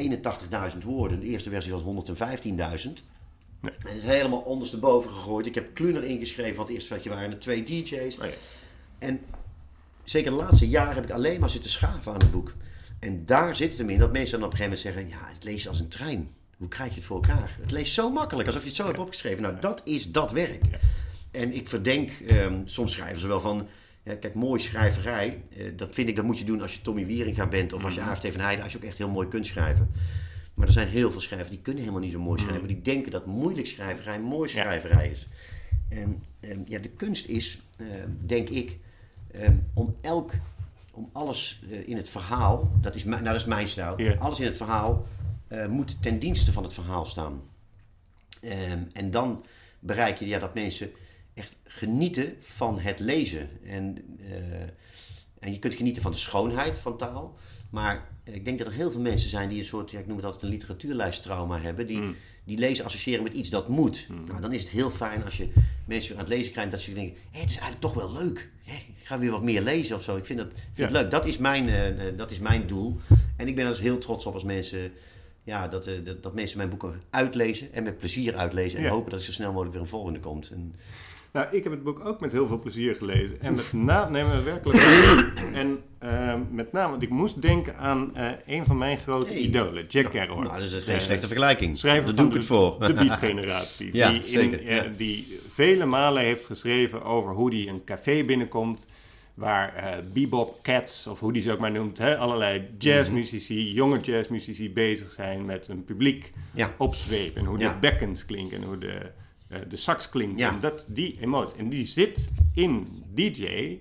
81.000 0.72 0.78
woorden. 0.84 1.20
De 1.20 1.26
eerste 1.26 1.50
versie 1.50 1.72
was 1.72 2.08
115.000. 2.08 2.22
Nee. 2.54 3.72
En 3.78 3.92
het 3.92 4.02
is 4.02 4.02
helemaal 4.02 4.40
ondersteboven 4.40 5.10
gegooid. 5.10 5.46
Ik 5.46 5.54
heb 5.54 5.74
Kluner 5.74 6.04
ingeschreven, 6.04 6.56
want 6.56 6.68
het 6.68 6.76
eerste 6.76 6.94
versie 6.94 7.10
waren 7.10 7.30
er 7.30 7.38
twee 7.38 7.62
DJ's. 7.62 8.18
Oh. 8.18 8.24
En 8.98 9.20
zeker 10.04 10.30
de 10.30 10.36
laatste 10.36 10.68
jaren 10.68 10.94
heb 10.94 11.04
ik 11.04 11.10
alleen 11.10 11.40
maar 11.40 11.50
zitten 11.50 11.70
schaven 11.70 12.12
aan 12.12 12.18
het 12.18 12.30
boek. 12.30 12.54
En 12.98 13.26
daar 13.26 13.56
zit 13.56 13.70
het 13.70 13.78
hem 13.78 13.90
in 13.90 13.98
dat 13.98 14.12
mensen 14.12 14.38
dan 14.38 14.48
op 14.48 14.52
een 14.52 14.58
gegeven 14.58 14.84
moment 14.84 15.08
zeggen: 15.10 15.26
Ja, 15.26 15.34
het 15.34 15.44
leest 15.44 15.68
als 15.68 15.80
een 15.80 15.88
trein. 15.88 16.30
Hoe 16.64 16.72
krijg 16.72 16.90
je 16.90 16.96
het 16.96 17.04
voor 17.04 17.16
elkaar? 17.16 17.56
Het 17.60 17.70
leest 17.70 17.94
zo 17.94 18.10
makkelijk, 18.10 18.46
alsof 18.46 18.62
je 18.62 18.68
het 18.68 18.76
zo 18.76 18.86
hebt 18.86 18.98
opgeschreven. 18.98 19.42
Nou, 19.42 19.54
dat 19.60 19.82
is 19.84 20.12
dat 20.12 20.30
werk. 20.30 20.64
En 21.30 21.54
ik 21.54 21.68
verdenk, 21.68 22.10
um, 22.30 22.62
soms 22.64 22.92
schrijven 22.92 23.20
ze 23.20 23.26
wel 23.26 23.40
van. 23.40 23.66
Ja, 24.02 24.14
kijk, 24.14 24.34
mooi 24.34 24.60
schrijverij, 24.60 25.42
uh, 25.56 25.72
dat 25.76 25.94
vind 25.94 26.08
ik, 26.08 26.16
dat 26.16 26.24
moet 26.24 26.38
je 26.38 26.44
doen 26.44 26.62
als 26.62 26.74
je 26.74 26.80
Tommy 26.80 27.06
Wieringa 27.06 27.46
bent 27.46 27.72
of 27.72 27.84
als 27.84 27.94
je 27.94 28.02
AFT 28.02 28.30
van 28.30 28.40
Heijden, 28.40 28.64
als 28.64 28.72
je 28.72 28.78
ook 28.78 28.84
echt 28.84 28.98
heel 28.98 29.08
mooi 29.08 29.28
kunt 29.28 29.46
schrijven. 29.46 29.90
Maar 30.54 30.66
er 30.66 30.72
zijn 30.72 30.88
heel 30.88 31.10
veel 31.10 31.20
schrijvers 31.20 31.50
die 31.50 31.58
kunnen 31.58 31.82
helemaal 31.82 32.02
niet 32.02 32.12
zo 32.12 32.20
mooi 32.20 32.40
schrijven. 32.40 32.68
Die 32.68 32.82
denken 32.82 33.10
dat 33.10 33.26
moeilijk 33.26 33.66
schrijverij 33.66 34.20
mooi 34.20 34.48
schrijverij 34.48 35.08
is. 35.08 35.26
En 35.88 36.22
um, 36.40 36.64
ja, 36.68 36.78
de 36.78 36.88
kunst 36.88 37.26
is, 37.26 37.58
uh, 37.76 37.86
denk 38.26 38.48
ik, 38.48 38.78
um, 39.40 39.66
om 39.74 39.96
elk, 40.00 40.32
om 40.94 41.08
alles 41.12 41.62
uh, 41.70 41.88
in 41.88 41.96
het 41.96 42.08
verhaal, 42.08 42.70
dat 42.80 42.94
is, 42.94 43.04
nou, 43.04 43.22
dat 43.22 43.36
is 43.36 43.44
mijn 43.44 43.68
stijl, 43.68 43.96
alles 44.18 44.40
in 44.40 44.46
het 44.46 44.56
verhaal 44.56 45.06
uh, 45.48 45.66
moet 45.66 46.02
ten 46.02 46.18
dienste 46.18 46.52
van 46.52 46.62
het 46.62 46.72
verhaal 46.72 47.04
staan. 47.06 47.42
Um, 48.42 48.90
en 48.92 49.10
dan 49.10 49.44
bereik 49.78 50.18
je 50.18 50.26
ja, 50.26 50.38
dat 50.38 50.54
mensen 50.54 50.90
echt 51.34 51.56
genieten 51.64 52.34
van 52.38 52.78
het 52.80 53.00
lezen. 53.00 53.48
En, 53.66 53.96
uh, 54.20 54.62
en 55.38 55.52
je 55.52 55.58
kunt 55.58 55.74
genieten 55.74 56.02
van 56.02 56.12
de 56.12 56.18
schoonheid 56.18 56.78
van 56.78 56.96
taal. 56.96 57.36
Maar 57.70 58.08
ik 58.24 58.44
denk 58.44 58.58
dat 58.58 58.66
er 58.66 58.72
heel 58.72 58.90
veel 58.90 59.00
mensen 59.00 59.30
zijn 59.30 59.48
die 59.48 59.58
een 59.58 59.64
soort, 59.64 59.90
ja, 59.90 59.98
ik 59.98 60.06
noem 60.06 60.16
het 60.16 60.24
altijd 60.24 60.42
een 60.42 60.48
literatuurlijsttrauma 60.48 61.60
hebben. 61.60 61.86
Die, 61.86 62.00
Mm. 62.00 62.16
die 62.44 62.58
lezen 62.58 62.84
associëren 62.84 63.22
met 63.22 63.32
iets 63.32 63.50
dat 63.50 63.68
moet. 63.68 64.06
Nou, 64.26 64.40
dan 64.40 64.52
is 64.52 64.60
het 64.62 64.70
heel 64.70 64.90
fijn 64.90 65.24
als 65.24 65.36
je 65.36 65.48
mensen 65.86 66.10
weer 66.10 66.18
aan 66.18 66.24
het 66.28 66.34
lezen 66.34 66.52
krijgt 66.52 66.70
dat 66.70 66.80
ze 66.80 66.94
denken, 66.94 67.16
het 67.30 67.50
is 67.50 67.56
eigenlijk 67.56 67.80
toch 67.80 67.94
wel 67.94 68.12
leuk. 68.12 68.50
Ik 68.64 69.10
ga 69.10 69.18
weer 69.18 69.30
wat 69.30 69.42
meer 69.42 69.62
lezen 69.62 69.96
of 69.96 70.02
zo. 70.02 70.16
Ik 70.16 70.24
vind 70.24 70.38
dat 70.38 70.48
vind 70.54 70.76
Ja. 70.76 70.82
het 70.84 70.92
leuk. 70.92 71.10
Dat 71.10 71.24
is, 71.26 71.38
mijn, 71.38 71.68
uh, 71.68 72.16
dat 72.16 72.30
is 72.30 72.38
mijn 72.38 72.66
doel. 72.66 72.96
En 73.36 73.48
ik 73.48 73.54
ben 73.54 73.64
er 73.64 73.70
dus 73.70 73.80
heel 73.80 73.98
trots 73.98 74.26
op 74.26 74.34
als 74.34 74.44
mensen 74.44 74.92
ja, 75.44 75.68
dat, 75.68 75.86
uh, 75.86 75.94
dat, 76.04 76.22
dat 76.22 76.34
mensen 76.34 76.56
mijn 76.58 76.68
boeken 76.68 77.02
uitlezen 77.10 77.72
en 77.72 77.82
met 77.82 77.98
plezier 77.98 78.36
uitlezen. 78.36 78.78
En 78.78 78.84
Ja. 78.84 78.90
hopen 78.90 79.10
dat 79.10 79.20
er 79.20 79.26
zo 79.26 79.32
snel 79.32 79.48
mogelijk 79.50 79.72
weer 79.72 79.82
een 79.82 79.88
volgende 79.88 80.20
komt. 80.20 80.50
En, 80.50 80.74
Nou, 81.32 81.46
ik 81.56 81.62
heb 81.62 81.72
het 81.72 81.82
boek 81.82 82.04
ook 82.04 82.20
met 82.20 82.32
heel 82.32 82.46
veel 82.46 82.58
plezier 82.58 82.94
gelezen. 82.96 83.40
En 83.40 83.54
met 83.54 83.72
name, 83.72 84.10
nee, 84.10 84.24
maar 84.24 84.44
werkelijk. 84.44 84.78
en 85.62 85.78
uh, 86.04 86.34
met 86.50 86.72
name, 86.72 86.90
want 86.90 87.02
ik 87.02 87.08
moest 87.10 87.42
denken 87.42 87.76
aan 87.76 88.10
uh, 88.16 88.28
een 88.46 88.66
van 88.66 88.78
mijn 88.78 88.98
grote 88.98 89.26
Hey. 89.26 89.36
idolen, 89.36 89.86
Jack 89.88 90.10
Kerouac. 90.10 90.42
nou, 90.44 90.58
dat 90.60 90.72
is 90.72 90.82
geen 90.84 90.94
Eh, 90.94 91.00
slechte 91.00 91.26
vergelijking. 91.26 91.78
schrijver 91.78 92.04
Daar 92.04 92.14
van 92.14 92.16
doe 92.16 92.26
ik 92.26 92.32
de, 92.32 92.38
het 92.38 92.46
voor. 92.46 92.86
De 92.86 92.92
beatgeneratie. 93.04 93.90
Ja, 93.96 94.08
die, 94.08 94.16
in, 94.18 94.24
zeker, 94.24 94.66
eh, 94.66 94.76
ja. 94.76 94.84
die 94.96 95.40
vele 95.52 95.84
malen 95.84 96.22
heeft 96.22 96.44
geschreven 96.44 97.02
over 97.02 97.32
hoe 97.32 97.54
hij 97.54 97.68
een 97.68 97.84
café 97.84 98.24
binnenkomt 98.24 98.86
Waar 99.34 99.74
eh, 99.74 99.96
bebop 100.12 100.58
cats, 100.62 101.06
of 101.06 101.20
hoe 101.20 101.32
die 101.32 101.42
ze 101.42 101.52
ook 101.52 101.58
maar 101.58 101.70
noemt, 101.72 101.98
hè, 101.98 102.16
allerlei 102.16 102.68
jazzmuzici, 102.78 103.72
jonge 103.72 104.00
jazzmuzici 104.00 104.72
bezig 104.72 105.10
zijn 105.10 105.44
met 105.44 105.68
een 105.68 105.84
publiek 105.84 106.32
Ja. 106.54 106.74
op 106.78 106.94
zweep. 106.94 107.36
En 107.36 107.44
hoe 107.44 107.58
de 107.58 107.72
bekkens 107.80 108.24
klinken 108.26 108.56
en 108.56 108.66
hoe 108.66 108.78
de, 108.78 109.10
eh, 109.48 109.58
de 109.68 109.76
sax 109.76 110.08
klinkt. 110.08 110.40
En 110.40 110.60
dat, 110.60 110.86
die 110.88 111.16
emotie. 111.20 111.58
En 111.58 111.68
die 111.68 111.86
zit 111.86 112.30
in 112.54 113.02
DJ, 113.14 113.78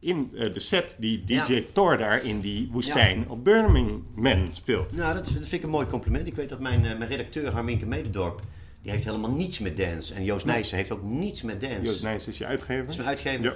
in 0.00 0.30
eh, 0.34 0.54
de 0.54 0.60
set 0.60 0.96
die 0.98 1.24
DJ. 1.24 1.64
Thor 1.72 1.96
daar 1.96 2.24
in 2.24 2.40
die 2.40 2.68
woestijn 2.72 3.28
op 3.28 3.44
Burning 3.44 4.02
Man 4.14 4.48
speelt. 4.52 4.96
Nou, 4.96 5.14
dat, 5.14 5.30
vind 5.30 5.52
ik 5.52 5.62
een 5.62 5.70
mooi 5.70 5.86
compliment. 5.86 6.26
Ik 6.26 6.34
weet 6.34 6.48
dat 6.48 6.60
mijn, 6.60 6.80
mijn 6.80 7.06
redacteur 7.06 7.52
Harminke 7.52 7.86
Mededorp, 7.86 8.40
die 8.82 8.90
heeft 8.90 9.04
helemaal 9.04 9.30
niets 9.30 9.58
met 9.58 9.76
dance. 9.76 10.14
En 10.14 10.24
Joost 10.24 10.46
Nijssen 10.46 10.76
heeft 10.76 10.90
ook 10.90 11.02
niets 11.02 11.42
met 11.42 11.60
dance. 11.60 11.82
Joost 11.82 12.02
Nijs 12.02 12.28
is 12.28 12.38
je 12.38 12.46
uitgever. 12.46 12.80
Dat 12.82 12.90
is 12.90 12.96
mijn 12.96 13.08
uitgever. 13.08 13.44
Ja. 13.44 13.52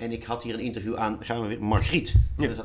En 0.00 0.12
ik 0.12 0.24
had 0.24 0.42
hier 0.42 0.54
een 0.54 0.60
interview 0.60 0.96
aan, 0.96 1.18
gaan 1.20 1.40
we 1.42 1.46
weer, 1.48 1.62
Margriet. 1.62 2.14
Ja. 2.38 2.48
Dat 2.48 2.64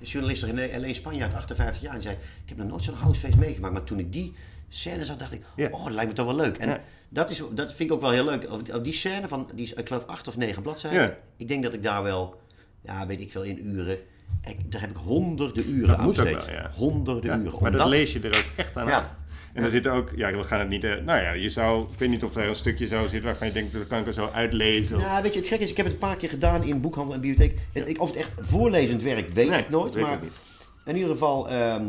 journalist 0.00 0.44
alleen 0.44 0.94
Spanjaard, 0.94 1.34
58 1.34 1.82
jaar. 1.82 1.94
En 1.94 2.02
zei, 2.02 2.14
ik 2.42 2.48
heb 2.48 2.58
nog 2.58 2.66
nooit 2.68 2.82
zo'n 2.82 2.94
housefeest 2.94 3.38
meegemaakt. 3.38 3.72
Maar 3.72 3.84
toen 3.84 3.98
ik 3.98 4.12
die 4.12 4.32
scène 4.68 5.04
zag, 5.04 5.16
dacht 5.16 5.32
ik, 5.32 5.42
Ja. 5.56 5.68
oh, 5.70 5.84
dat 5.84 5.92
lijkt 5.92 6.10
me 6.10 6.16
toch 6.16 6.26
wel 6.26 6.36
leuk. 6.36 6.56
En 6.56 6.68
Ja. 6.68 6.80
dat, 7.08 7.30
is, 7.30 7.42
dat 7.52 7.74
vind 7.74 7.90
ik 7.90 7.94
ook 7.94 8.00
wel 8.00 8.10
heel 8.10 8.24
leuk. 8.24 8.50
Of, 8.50 8.62
die 8.62 8.92
scène 8.92 9.28
van, 9.28 9.48
die 9.54 9.64
is, 9.64 9.72
ik 9.72 9.86
geloof, 9.86 10.06
acht 10.06 10.28
of 10.28 10.36
negen 10.36 10.62
bladzijden. 10.62 11.16
Ik 11.36 11.48
denk 11.48 11.62
dat 11.62 11.74
ik 11.74 11.82
daar 11.82 12.02
wel, 12.02 12.40
ja, 12.80 13.06
weet 13.06 13.20
ik 13.20 13.30
veel, 13.30 13.42
in 13.42 13.66
uren... 13.66 13.98
Ik, 14.44 14.72
daar 14.72 14.80
heb 14.80 14.90
ik 14.90 14.96
honderden 14.96 15.70
uren 15.70 15.88
Dat 15.88 15.98
aan 15.98 16.06
besteed. 16.08 16.44
Honderden 16.74 17.40
uren. 17.40 17.58
maar 17.62 17.70
dat 17.72 17.88
lees 17.88 18.12
je 18.12 18.20
er 18.20 18.38
ook 18.38 18.50
echt 18.56 18.76
aan 18.76 18.90
af. 18.90 19.12
En 19.56 19.64
er 19.64 19.70
zit 19.70 19.86
ook, 19.86 20.10
ja, 20.16 20.36
we 20.36 20.44
gaan 20.44 20.58
het 20.58 20.68
niet, 20.68 20.84
eh, 20.84 20.90
nou 20.94 21.22
ja, 21.22 21.32
je 21.32 21.50
zou, 21.50 21.82
ik 21.92 21.98
weet 21.98 22.08
niet 22.08 22.24
of 22.24 22.36
er 22.36 22.48
een 22.48 22.54
stukje 22.54 22.86
zo 22.86 23.06
zit 23.06 23.22
waarvan 23.22 23.46
je 23.46 23.52
denkt, 23.52 23.72
dat 23.72 23.86
kan 23.86 24.00
ik 24.00 24.06
er 24.06 24.12
zo 24.12 24.30
uitlezen. 24.32 24.98
Ja, 24.98 25.22
weet 25.22 25.32
je, 25.32 25.38
het 25.38 25.48
gekke 25.48 25.64
is, 25.64 25.70
ik 25.70 25.76
heb 25.76 25.86
het 25.86 25.94
een 25.94 26.00
paar 26.00 26.16
keer 26.16 26.28
gedaan 26.28 26.62
in 26.64 26.80
boekhandel 26.80 27.14
en 27.14 27.20
bibliotheek. 27.20 27.58
Het, 27.72 27.88
ik, 27.88 28.00
of 28.00 28.08
het 28.08 28.16
echt 28.18 28.30
voorlezend 28.38 29.02
werkt, 29.02 29.32
weet 29.32 29.48
Nee, 29.48 29.58
ik 29.58 29.68
nooit. 29.70 29.94
weet 29.94 30.02
maar 30.04 30.12
ik 30.12 30.22
niet. 30.22 30.40
in 30.84 30.94
ieder 30.94 31.10
geval, 31.10 31.48
ehm, 31.50 31.84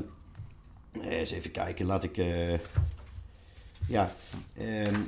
eens 1.02 1.32
even 1.32 1.52
kijken, 1.52 1.86
laat 1.86 2.04
ik. 2.04 2.18
eh, 2.18 2.54
ja. 3.88 4.12
ehm 4.58 4.68
eh, 4.86 5.00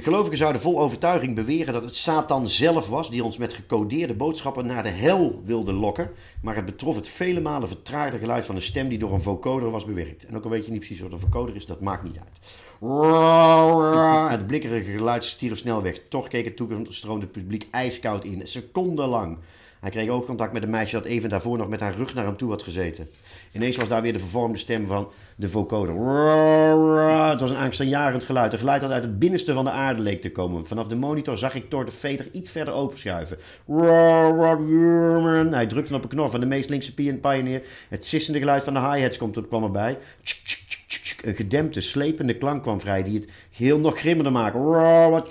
gelovigen 0.00 0.36
zouden 0.36 0.60
vol 0.60 0.80
overtuiging 0.80 1.34
beweren 1.34 1.72
dat 1.72 1.82
het 1.82 1.96
Satan 1.96 2.48
zelf 2.48 2.88
was 2.88 3.10
die 3.10 3.24
ons 3.24 3.36
met 3.36 3.52
gecodeerde 3.52 4.14
boodschappen 4.14 4.66
naar 4.66 4.82
de 4.82 4.88
hel 4.88 5.40
wilde 5.44 5.72
lokken. 5.72 6.10
Maar 6.42 6.56
het 6.56 6.64
betrof 6.64 6.94
het 6.94 7.08
vele 7.08 7.40
malen 7.40 7.68
vertraagde 7.68 8.18
geluid 8.18 8.46
van 8.46 8.54
een 8.54 8.62
stem 8.62 8.88
die 8.88 8.98
door 8.98 9.12
een 9.12 9.22
vocoder 9.22 9.70
was 9.70 9.84
bewerkt. 9.84 10.24
En 10.24 10.36
ook 10.36 10.44
al 10.44 10.50
weet 10.50 10.64
je 10.64 10.70
niet 10.70 10.80
precies 10.80 11.00
wat 11.00 11.12
een 11.12 11.18
vocoder 11.18 11.54
is, 11.54 11.66
dat 11.66 11.80
maakt 11.80 12.02
niet 12.02 12.18
uit. 12.18 12.38
Het 14.30 14.46
blikkerige 14.46 14.90
geluid 14.90 15.24
stierf 15.24 15.58
snel 15.58 15.82
weg. 15.82 16.00
Toch 16.08 16.28
keek 16.28 16.44
het 16.44 16.56
toestroomde 16.56 17.26
publiek 17.26 17.66
ijskoud 17.70 18.24
in, 18.24 18.46
secondenlang. 18.46 19.38
Hij 19.82 19.90
kreeg 19.90 20.08
oogcontact 20.08 20.52
met 20.52 20.62
een 20.62 20.70
meisje 20.70 20.96
dat 20.96 21.04
even 21.04 21.28
daarvoor 21.28 21.58
nog 21.58 21.68
met 21.68 21.80
haar 21.80 21.94
rug 21.94 22.14
naar 22.14 22.24
hem 22.24 22.36
toe 22.36 22.50
had 22.50 22.62
gezeten. 22.62 23.10
Ineens 23.52 23.76
was 23.76 23.88
daar 23.88 24.02
weer 24.02 24.12
de 24.12 24.18
vervormde 24.18 24.58
stem 24.58 24.86
van 24.86 25.10
de 25.36 25.48
vocoder. 25.48 25.94
Het 27.28 27.40
was 27.40 27.50
een 27.50 27.56
angstaanjagend 27.56 28.24
geluid. 28.24 28.52
Een 28.52 28.58
geluid 28.58 28.80
dat 28.80 28.90
uit 28.90 29.02
het 29.02 29.18
binnenste 29.18 29.52
van 29.52 29.64
de 29.64 29.70
aarde 29.70 30.02
leek 30.02 30.20
te 30.20 30.32
komen. 30.32 30.66
Vanaf 30.66 30.86
de 30.86 30.96
monitor 30.96 31.38
zag 31.38 31.54
ik 31.54 31.70
Thor 31.70 31.84
de 31.84 31.90
Veder 31.90 32.28
iets 32.32 32.50
verder 32.50 32.74
openschuiven. 32.74 33.38
Hij 35.50 35.66
drukte 35.66 35.94
op 35.94 36.02
een 36.02 36.08
knop 36.08 36.30
van 36.30 36.40
de 36.40 36.46
meest 36.46 36.68
linkse 36.68 36.94
pioneer. 36.94 37.62
Het 37.88 38.06
sissende 38.06 38.38
geluid 38.38 38.62
van 38.62 38.74
de 38.74 38.80
hi-hats 38.80 39.16
kwam 39.48 39.64
erbij. 39.64 39.98
Een 41.22 41.34
gedempte, 41.34 41.80
slepende 41.80 42.36
klank 42.36 42.62
kwam 42.62 42.80
vrij 42.80 43.02
die 43.02 43.18
het 43.18 43.28
geheel 43.50 43.78
nog 43.78 43.98
grimmender 43.98 44.32
maakte. 44.32 45.24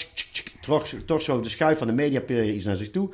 Trok 1.06 1.22
zo 1.22 1.40
de 1.40 1.50
schuif 1.50 1.78
van 1.78 1.88
de 1.88 1.94
mediaplayer 1.94 2.54
iets 2.54 2.66
naar 2.66 2.76
zich 2.76 2.92
toe. 2.92 3.10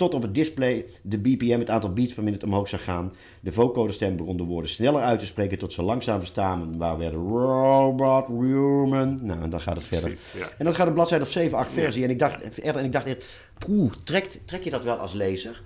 Tot 0.00 0.14
op 0.14 0.22
het 0.22 0.34
display 0.34 0.84
de 1.02 1.18
BPM, 1.18 1.58
het 1.58 1.70
aantal 1.70 1.92
beats 1.92 2.14
per 2.14 2.24
minuut, 2.24 2.44
omhoog 2.44 2.68
zou 2.68 2.82
gaan. 2.82 3.12
De 3.40 3.52
vocoderstem 3.52 4.16
begon 4.16 4.36
de 4.36 4.42
woorden 4.42 4.70
sneller 4.70 5.02
uit 5.02 5.20
te 5.20 5.26
spreken 5.26 5.58
tot 5.58 5.72
ze 5.72 5.82
langzaam 5.82 6.18
verstaan. 6.18 6.78
Waar 6.78 6.98
werden 6.98 7.20
robot, 7.20 8.26
human. 8.26 9.18
Nou, 9.22 9.42
en 9.42 9.50
dan 9.50 9.60
gaat 9.60 9.76
het 9.76 9.84
verder. 9.84 10.10
Precies, 10.10 10.32
ja. 10.36 10.48
En 10.58 10.64
dat 10.64 10.74
gaat 10.74 10.86
een 10.86 10.92
bladzijde 10.92 11.24
of 11.24 11.30
7, 11.30 11.58
8 11.58 11.72
versie. 11.72 12.04
En 12.04 12.10
ik 12.10 12.18
dacht 12.18 12.60
en 12.60 12.84
ik 12.84 12.92
dacht 12.92 13.24
poeh, 13.58 13.92
trekt, 14.04 14.40
trek 14.44 14.64
je 14.64 14.70
dat 14.70 14.84
wel 14.84 14.96
als 14.96 15.12
lezer? 15.12 15.62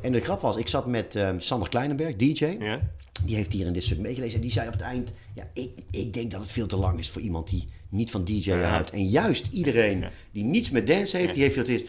En 0.00 0.12
de 0.12 0.20
grap 0.20 0.40
was, 0.40 0.56
ik 0.56 0.68
zat 0.68 0.86
met 0.86 1.14
ehm, 1.14 1.38
Sander 1.38 1.68
Kleinenberg, 1.68 2.16
DJ. 2.16 2.56
Ja? 2.58 2.80
Die 3.24 3.36
heeft 3.36 3.52
hier 3.52 3.66
in 3.66 3.72
dit 3.72 3.84
stuk 3.84 3.98
meegelezen. 3.98 4.34
En 4.34 4.42
die 4.42 4.52
zei 4.52 4.66
op 4.66 4.72
het 4.72 4.82
eind: 4.82 5.12
Ja, 5.34 5.48
ik, 5.52 5.70
ik 5.90 6.12
denk 6.12 6.30
dat 6.30 6.40
het 6.40 6.50
veel 6.50 6.66
te 6.66 6.76
lang 6.76 6.98
is 6.98 7.10
voor 7.10 7.22
iemand 7.22 7.50
die 7.50 7.68
niet 7.88 8.10
van 8.10 8.24
DJ 8.24 8.50
houdt. 8.50 8.90
En 8.90 9.04
juist 9.04 9.48
iedereen 9.52 10.04
die 10.32 10.44
niets 10.44 10.70
met 10.70 10.86
dance 10.86 11.16
heeft, 11.16 11.34
die 11.34 11.42
heeft 11.42 11.56
het 11.56 11.68
is. 11.68 11.84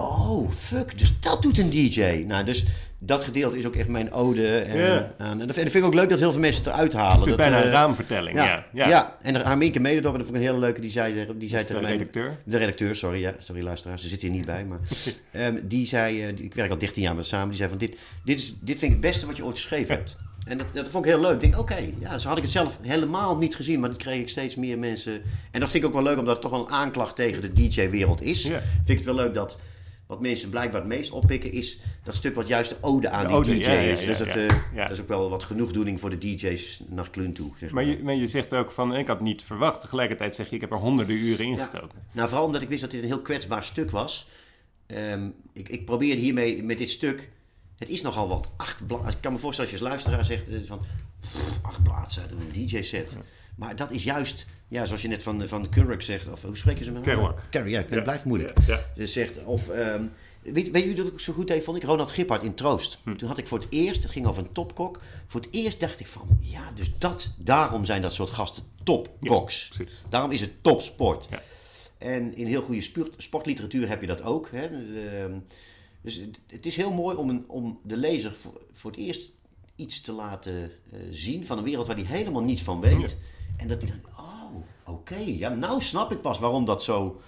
Oh, 0.00 0.50
fuck, 0.50 0.98
dus 0.98 1.20
dat 1.20 1.42
doet 1.42 1.58
een 1.58 1.70
DJ. 1.70 2.24
Nou, 2.26 2.44
dus 2.44 2.64
dat 2.98 3.24
gedeelte 3.24 3.58
is 3.58 3.66
ook 3.66 3.74
echt 3.76 3.88
mijn 3.88 4.12
ode. 4.12 4.58
En, 4.58 4.78
Ja. 4.78 5.14
aan- 5.18 5.40
en 5.40 5.46
dat 5.46 5.56
vind 5.56 5.74
ik 5.74 5.84
ook 5.84 5.94
leuk 5.94 6.08
dat 6.08 6.18
heel 6.18 6.30
veel 6.32 6.40
mensen 6.40 6.64
het 6.64 6.72
eruit 6.72 6.92
halen. 6.92 7.28
Dat, 7.28 7.36
bijna 7.36 7.58
eh, 7.58 7.64
een 7.64 7.70
raamvertelling, 7.70 8.36
ja. 8.36 8.44
ja, 8.44 8.64
ja. 8.72 8.88
ja. 8.88 9.16
en 9.22 9.34
de 9.34 9.42
Arminke 9.44 9.80
Mededorp, 9.80 10.16
dat 10.16 10.24
vond 10.24 10.36
ik 10.36 10.42
een 10.42 10.48
hele 10.48 10.60
leuke, 10.60 10.80
die 10.80 10.90
zei, 10.90 11.26
die 11.38 11.48
zei 11.48 11.64
de 11.66 11.80
mij... 11.80 11.90
redacteur? 11.90 12.36
De 12.44 12.56
redacteur, 12.56 12.96
sorry, 12.96 13.20
ja, 13.20 13.32
sorry 13.38 13.62
luisteraars, 13.62 14.02
ze 14.02 14.08
zit 14.08 14.20
hier 14.22 14.30
niet 14.30 14.44
bij, 14.44 14.64
maar... 14.64 14.78
ehm, 15.30 15.54
die 15.62 15.86
zei, 15.86 16.22
eh, 16.26 16.36
die- 16.36 16.44
ik 16.44 16.54
werk 16.54 16.70
al 16.70 16.78
13 16.78 17.02
jaar 17.02 17.14
met 17.14 17.26
samen, 17.26 17.48
die 17.48 17.56
zei 17.56 17.68
van 17.68 17.78
dit, 17.78 17.96
dit, 18.24 18.38
is, 18.38 18.54
dit 18.60 18.78
vind 18.78 18.82
ik 18.82 18.90
het 18.90 19.00
beste 19.00 19.26
wat 19.26 19.36
je 19.36 19.44
ooit 19.44 19.56
geschreven 19.56 19.94
hebt. 19.94 20.16
En 20.46 20.58
dat, 20.58 20.66
dat 20.72 20.88
vond 20.88 21.04
ik 21.04 21.10
heel 21.10 21.20
leuk. 21.20 21.34
Ik 21.34 21.40
denk, 21.40 21.58
oké, 21.58 21.76
ja, 21.98 22.18
zo 22.18 22.28
had 22.28 22.36
ik 22.36 22.42
het 22.42 22.52
zelf 22.52 22.78
helemaal 22.82 23.36
niet 23.36 23.56
gezien, 23.56 23.80
maar 23.80 23.88
dat 23.88 23.98
kreeg 23.98 24.20
ik 24.20 24.28
steeds 24.28 24.54
meer 24.56 24.78
mensen... 24.78 25.22
En 25.50 25.60
dat 25.60 25.70
vind 25.70 25.82
ik 25.82 25.88
ook 25.88 25.94
wel 25.94 26.02
leuk, 26.04 26.18
omdat 26.18 26.32
het 26.32 26.42
toch 26.42 26.50
wel 26.50 26.60
een 26.60 26.72
aanklacht 26.72 27.16
tegen 27.16 27.40
de 27.42 27.52
DJ-wereld 27.52 28.22
is. 28.22 28.42
Vind 28.42 28.60
ik 28.86 28.96
het 28.96 29.04
wel 29.04 29.14
leuk 29.14 29.34
dat... 29.34 29.58
Wat 30.10 30.20
mensen 30.20 30.50
blijkbaar 30.50 30.80
het 30.80 30.88
meest 30.88 31.10
oppikken 31.10 31.52
is 31.52 31.78
dat 32.02 32.14
stuk 32.14 32.34
wat 32.34 32.46
juist 32.48 32.70
de 32.70 32.76
ode 32.80 33.10
aan 33.10 33.22
De 33.22 33.28
die 33.28 33.36
ode, 33.36 33.58
DJ 33.58 33.60
ja, 33.70 33.72
ja, 33.72 33.90
is. 33.90 34.00
ja, 34.00 34.06
Dus 34.06 34.18
dat, 34.18 34.26
eh, 34.26 34.46
Ja. 34.74 34.82
dat 34.82 34.90
is 34.90 35.00
ook 35.00 35.08
wel 35.08 35.30
wat 35.30 35.44
genoegdoening 35.44 36.00
voor 36.00 36.10
de 36.10 36.18
DJ's 36.18 36.80
naar 36.88 37.10
Kluun 37.10 37.32
toe. 37.32 37.50
Zeg 37.58 37.70
Maar 37.70 37.84
je, 37.84 38.02
maar 38.02 38.14
je 38.14 38.28
zegt 38.28 38.54
ook 38.54 38.70
van, 38.70 38.96
ik 38.96 39.06
had 39.06 39.20
niet 39.20 39.42
verwacht. 39.42 39.80
Tegelijkertijd 39.80 40.34
zeg 40.34 40.48
je, 40.48 40.54
ik 40.54 40.60
heb 40.60 40.70
er 40.72 40.78
honderden 40.78 41.16
uren 41.16 41.44
in 41.46 41.56
gestoken. 41.56 41.98
Nou, 42.12 42.28
vooral 42.28 42.46
omdat 42.46 42.62
ik 42.62 42.68
wist 42.68 42.80
dat 42.80 42.90
dit 42.90 43.00
een 43.02 43.06
heel 43.06 43.20
kwetsbaar 43.20 43.64
stuk 43.64 43.90
was. 43.90 44.28
Ehm, 44.86 45.28
ik, 45.52 45.68
ik 45.68 45.84
probeerde 45.84 46.20
hiermee, 46.20 46.62
met 46.62 46.78
dit 46.78 46.90
stuk... 46.90 47.28
Het 47.78 47.88
is 47.88 48.02
nogal 48.02 48.28
wat. 48.28 48.50
Acht 48.56 48.80
Ik 48.80 49.16
kan 49.20 49.32
me 49.32 49.38
voorstellen 49.38 49.70
als 49.70 49.80
je 49.80 49.84
als 49.84 49.94
luisteraar 49.94 50.24
zegt 50.24 50.48
eh, 50.48 50.56
van... 50.66 50.80
pff, 51.20 51.58
Acht 51.62 51.82
bladzijden, 51.82 52.38
een 52.40 52.66
DJ-set. 52.66 53.16
Maar 53.60 53.76
dat 53.76 53.90
is 53.90 54.04
juist, 54.04 54.46
ja, 54.68 54.84
zoals 54.86 55.02
je 55.02 55.08
net 55.08 55.22
van, 55.22 55.48
van 55.48 55.68
Kerouac 55.68 56.02
zegt... 56.02 56.28
Of 56.28 56.42
hoe 56.42 56.56
spreek 56.56 56.78
je 56.78 56.84
ze 56.84 56.90
met 56.92 57.02
Kerouac. 57.02 57.42
Kerouac, 57.50 57.72
ja, 57.72 57.80
het 57.80 57.90
Ja. 57.90 58.00
blijft 58.02 58.24
moeilijk. 58.24 58.58
Ja, 58.66 58.74
ja. 58.74 58.80
Dus 58.94 59.12
zegt, 59.12 59.44
of... 59.44 59.68
ehm, 59.68 60.04
weet, 60.42 60.70
weet 60.70 60.82
je 60.82 60.88
wie 60.88 60.96
dat 60.96 61.12
ook 61.12 61.20
zo 61.20 61.32
goed 61.32 61.48
heeft, 61.48 61.64
vond 61.64 61.76
ik? 61.76 61.82
Ronald 61.82 62.10
Gippard 62.10 62.42
in 62.42 62.54
Troost. 62.54 62.98
Hm. 63.04 63.16
Toen 63.16 63.28
had 63.28 63.38
ik 63.38 63.46
voor 63.46 63.58
het 63.58 63.66
eerst, 63.70 64.02
het 64.02 64.12
ging 64.12 64.26
over 64.26 64.42
een 64.42 64.52
topkok... 64.52 65.00
Voor 65.26 65.40
het 65.40 65.48
eerst 65.52 65.80
dacht 65.80 66.00
ik 66.00 66.06
van, 66.06 66.28
ja, 66.40 66.72
dus 66.74 66.90
dat... 66.98 67.30
Daarom 67.38 67.84
zijn 67.84 68.02
dat 68.02 68.12
soort 68.12 68.30
gasten 68.30 68.62
topkoks. 68.82 69.68
Ja, 69.70 69.76
precies. 69.76 70.02
daarom 70.08 70.30
is 70.30 70.40
het 70.40 70.52
topsport. 70.62 71.26
Ja. 71.30 71.42
En 71.98 72.36
in 72.36 72.46
heel 72.46 72.62
goede 72.62 72.80
sport- 72.80 73.14
sportliteratuur 73.16 73.88
heb 73.88 74.00
je 74.00 74.06
dat 74.06 74.22
ook. 74.22 74.48
Hè? 74.50 74.66
Ehm, 74.66 75.32
Dus 76.02 76.14
het, 76.16 76.40
het 76.46 76.66
is 76.66 76.76
heel 76.76 76.92
mooi 76.92 77.16
om, 77.16 77.28
een, 77.28 77.44
om 77.46 77.80
de 77.84 77.96
lezer 77.96 78.32
voor, 78.32 78.60
voor 78.72 78.90
het 78.90 79.00
eerst 79.00 79.32
iets 79.76 80.00
te 80.00 80.12
laten 80.12 80.70
eh, 80.92 80.98
zien 81.10 81.46
van 81.46 81.58
een 81.58 81.64
wereld 81.64 81.86
waar 81.86 81.96
hij 81.96 82.04
helemaal 82.04 82.42
niets 82.42 82.62
van 82.62 82.80
weet. 82.80 83.16
En 83.60 83.68
dat 83.68 83.82
hij 83.82 83.90
dan, 83.90 84.00
oh, 84.24 84.94
oké, 84.94 85.16
ja, 85.16 85.48
nou 85.48 85.80
snap 85.80 86.12
ik 86.12 86.20
pas 86.20 86.38
waarom 86.38 86.64
dat 86.64 86.82
zo, 86.82 87.20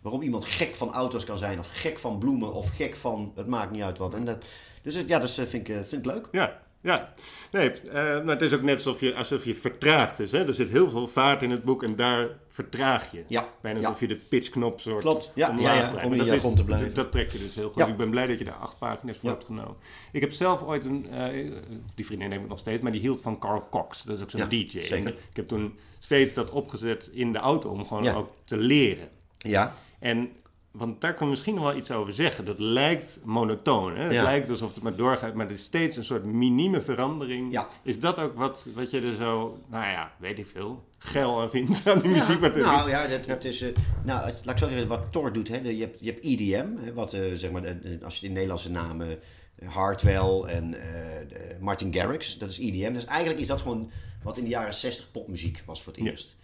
waarom 0.00 0.22
iemand 0.22 0.44
gek 0.44 0.76
van 0.76 0.92
auto's 0.92 1.24
kan 1.24 1.38
zijn, 1.38 1.58
of 1.58 1.68
gek 1.72 1.98
van 1.98 2.18
bloemen, 2.18 2.52
of 2.52 2.68
gek 2.68 2.96
van, 2.96 3.32
het 3.36 3.46
maakt 3.46 3.70
niet 3.70 3.82
uit 3.82 3.98
wat. 3.98 4.14
En 4.14 4.24
dat, 4.24 4.44
dus 4.82 4.94
het- 4.94 5.08
ja, 5.08 5.18
dat 5.18 5.30
vind, 5.30 5.52
ik, 5.54 5.68
eh, 5.68 5.74
vind 5.76 6.06
ik 6.06 6.12
leuk. 6.12 6.28
Ja, 6.32 6.60
ja. 6.80 7.12
Nee, 7.52 7.70
eh, 7.70 7.92
maar 7.94 8.26
het 8.26 8.42
is 8.42 8.52
ook 8.52 8.62
net 8.62 8.74
alsof 8.74 9.00
je, 9.00 9.14
alsof 9.14 9.44
je 9.44 9.54
vertraagt. 9.54 10.16
Dus, 10.16 10.32
hè? 10.32 10.46
Er 10.46 10.54
zit 10.54 10.68
heel 10.68 10.90
veel 10.90 11.06
vaart 11.08 11.42
in 11.42 11.50
het 11.50 11.64
boek 11.64 11.82
en 11.82 11.96
daar 11.96 12.28
vertraag 12.48 13.12
je. 13.12 13.24
Ja, 13.28 13.48
Bijna 13.60 13.78
ja. 13.80 13.84
alsof 13.86 14.00
je 14.00 14.06
de 14.06 14.16
pitchknop 14.28 14.80
soort 14.80 15.02
Klopt, 15.02 15.30
ja, 15.34 15.48
omlaag 15.50 15.76
ja, 15.94 16.04
om 16.04 16.12
in 16.12 16.24
je 16.24 16.34
is- 16.34 16.54
te 16.54 16.64
blijven. 16.64 16.94
Dat 16.94 17.12
trek 17.12 17.32
je 17.32 17.38
dus 17.38 17.54
heel 17.54 17.70
goed. 17.70 17.86
Ik 17.88 17.96
ben 17.96 18.10
blij 18.10 18.26
dat 18.26 18.38
je 18.38 18.44
daar 18.44 18.54
acht 18.54 18.78
pagina's 18.78 19.16
voor 19.18 19.30
hebt 19.30 19.44
genomen. 19.44 19.76
Ik 20.12 20.20
heb 20.20 20.32
zelf 20.32 20.62
ooit 20.62 20.84
een, 20.84 21.06
eh, 21.10 21.52
die 21.94 22.06
vriendin 22.06 22.28
neem 22.28 22.42
ik 22.42 22.48
nog 22.48 22.58
steeds, 22.58 22.82
maar 22.82 22.92
die 22.92 23.00
hield 23.00 23.20
van 23.20 23.38
Carl 23.38 23.66
Cox. 23.70 24.02
Dat 24.02 24.16
is 24.16 24.22
ook 24.22 24.30
zo'n 24.30 24.48
DJ. 24.48 24.82
zeker. 24.82 25.08
Ik 25.08 25.36
heb 25.36 25.48
toen 25.48 25.78
steeds 25.98 26.34
dat 26.34 26.50
opgezet 26.50 27.08
in 27.12 27.32
de 27.32 27.38
auto 27.38 27.70
om 27.70 27.86
gewoon 27.86 28.08
ook 28.08 28.32
te 28.44 28.56
leren. 28.56 29.08
Ja, 29.38 29.74
En, 29.98 30.30
want 30.70 31.00
daar 31.00 31.16
je 31.18 31.24
misschien 31.24 31.54
nog 31.54 31.64
wel 31.64 31.76
iets 31.76 31.90
over 31.90 32.12
zeggen. 32.14 32.44
Dat 32.44 32.58
lijkt 32.58 33.18
monotoon. 33.24 33.96
Hè? 33.96 34.02
Het 34.02 34.12
Ja. 34.12 34.22
lijkt 34.22 34.50
alsof 34.50 34.74
het 34.74 34.82
maar 34.82 34.94
doorgaat, 34.96 35.34
maar 35.34 35.46
het 35.48 35.58
is 35.58 35.64
steeds 35.64 35.96
een 35.96 36.04
soort 36.04 36.24
minieme 36.24 36.80
verandering. 36.80 37.52
Ja. 37.52 37.68
Is 37.82 38.00
dat 38.00 38.18
ook 38.18 38.36
wat, 38.36 38.68
wat 38.74 38.90
je 38.90 39.00
er 39.00 39.16
zo, 39.16 39.58
nou 39.70 39.84
ja, 39.84 40.12
weet 40.18 40.38
ik 40.38 40.46
veel, 40.46 40.84
geil 40.98 41.40
aan 41.40 41.50
vindt 41.50 41.86
aan 41.88 41.98
die 41.98 42.10
muziek? 42.10 42.40
Wat 42.40 42.54
er 42.56 42.62
nou 42.62 42.80
is? 42.80 42.86
ja, 42.90 43.06
dat, 43.06 43.26
het 43.26 43.44
is, 43.44 43.60
eh, 43.62 43.68
nou, 44.04 44.24
het- 44.26 44.42
laat 44.44 44.54
ik 44.54 44.58
zo 44.62 44.68
zeggen, 44.68 44.88
wat 44.88 45.12
Thor 45.12 45.32
doet, 45.32 45.48
hè, 45.48 45.62
de- 45.62 45.76
je, 45.76 45.82
hebt, 45.82 46.00
je 46.00 46.06
hebt 46.10 46.24
EDM, 46.24 46.66
hè, 46.84 46.92
wat 46.92 47.12
eh, 47.12 47.22
zeg 47.34 47.50
maar, 47.50 47.62
de- 47.62 47.78
de- 47.78 48.04
als 48.04 48.18
je 48.20 48.26
de 48.26 48.32
Nederlandse 48.32 48.70
namen, 48.70 49.18
eh, 49.56 49.68
Hardwell 49.68 50.40
en 50.46 50.70
de- 50.70 51.56
Martin 51.60 51.94
Garrix, 51.94 52.38
dat 52.38 52.50
is 52.50 52.58
EDM. 52.58 52.92
Dus 52.92 53.04
eigenlijk 53.04 53.40
is 53.40 53.46
dat 53.46 53.60
gewoon 53.60 53.90
wat 54.22 54.36
in 54.36 54.44
de 54.44 54.50
jaren 54.50 54.74
60 54.74 55.10
popmuziek 55.10 55.62
was 55.66 55.82
voor 55.82 55.92
het 55.92 56.02
eerst. 56.06 56.36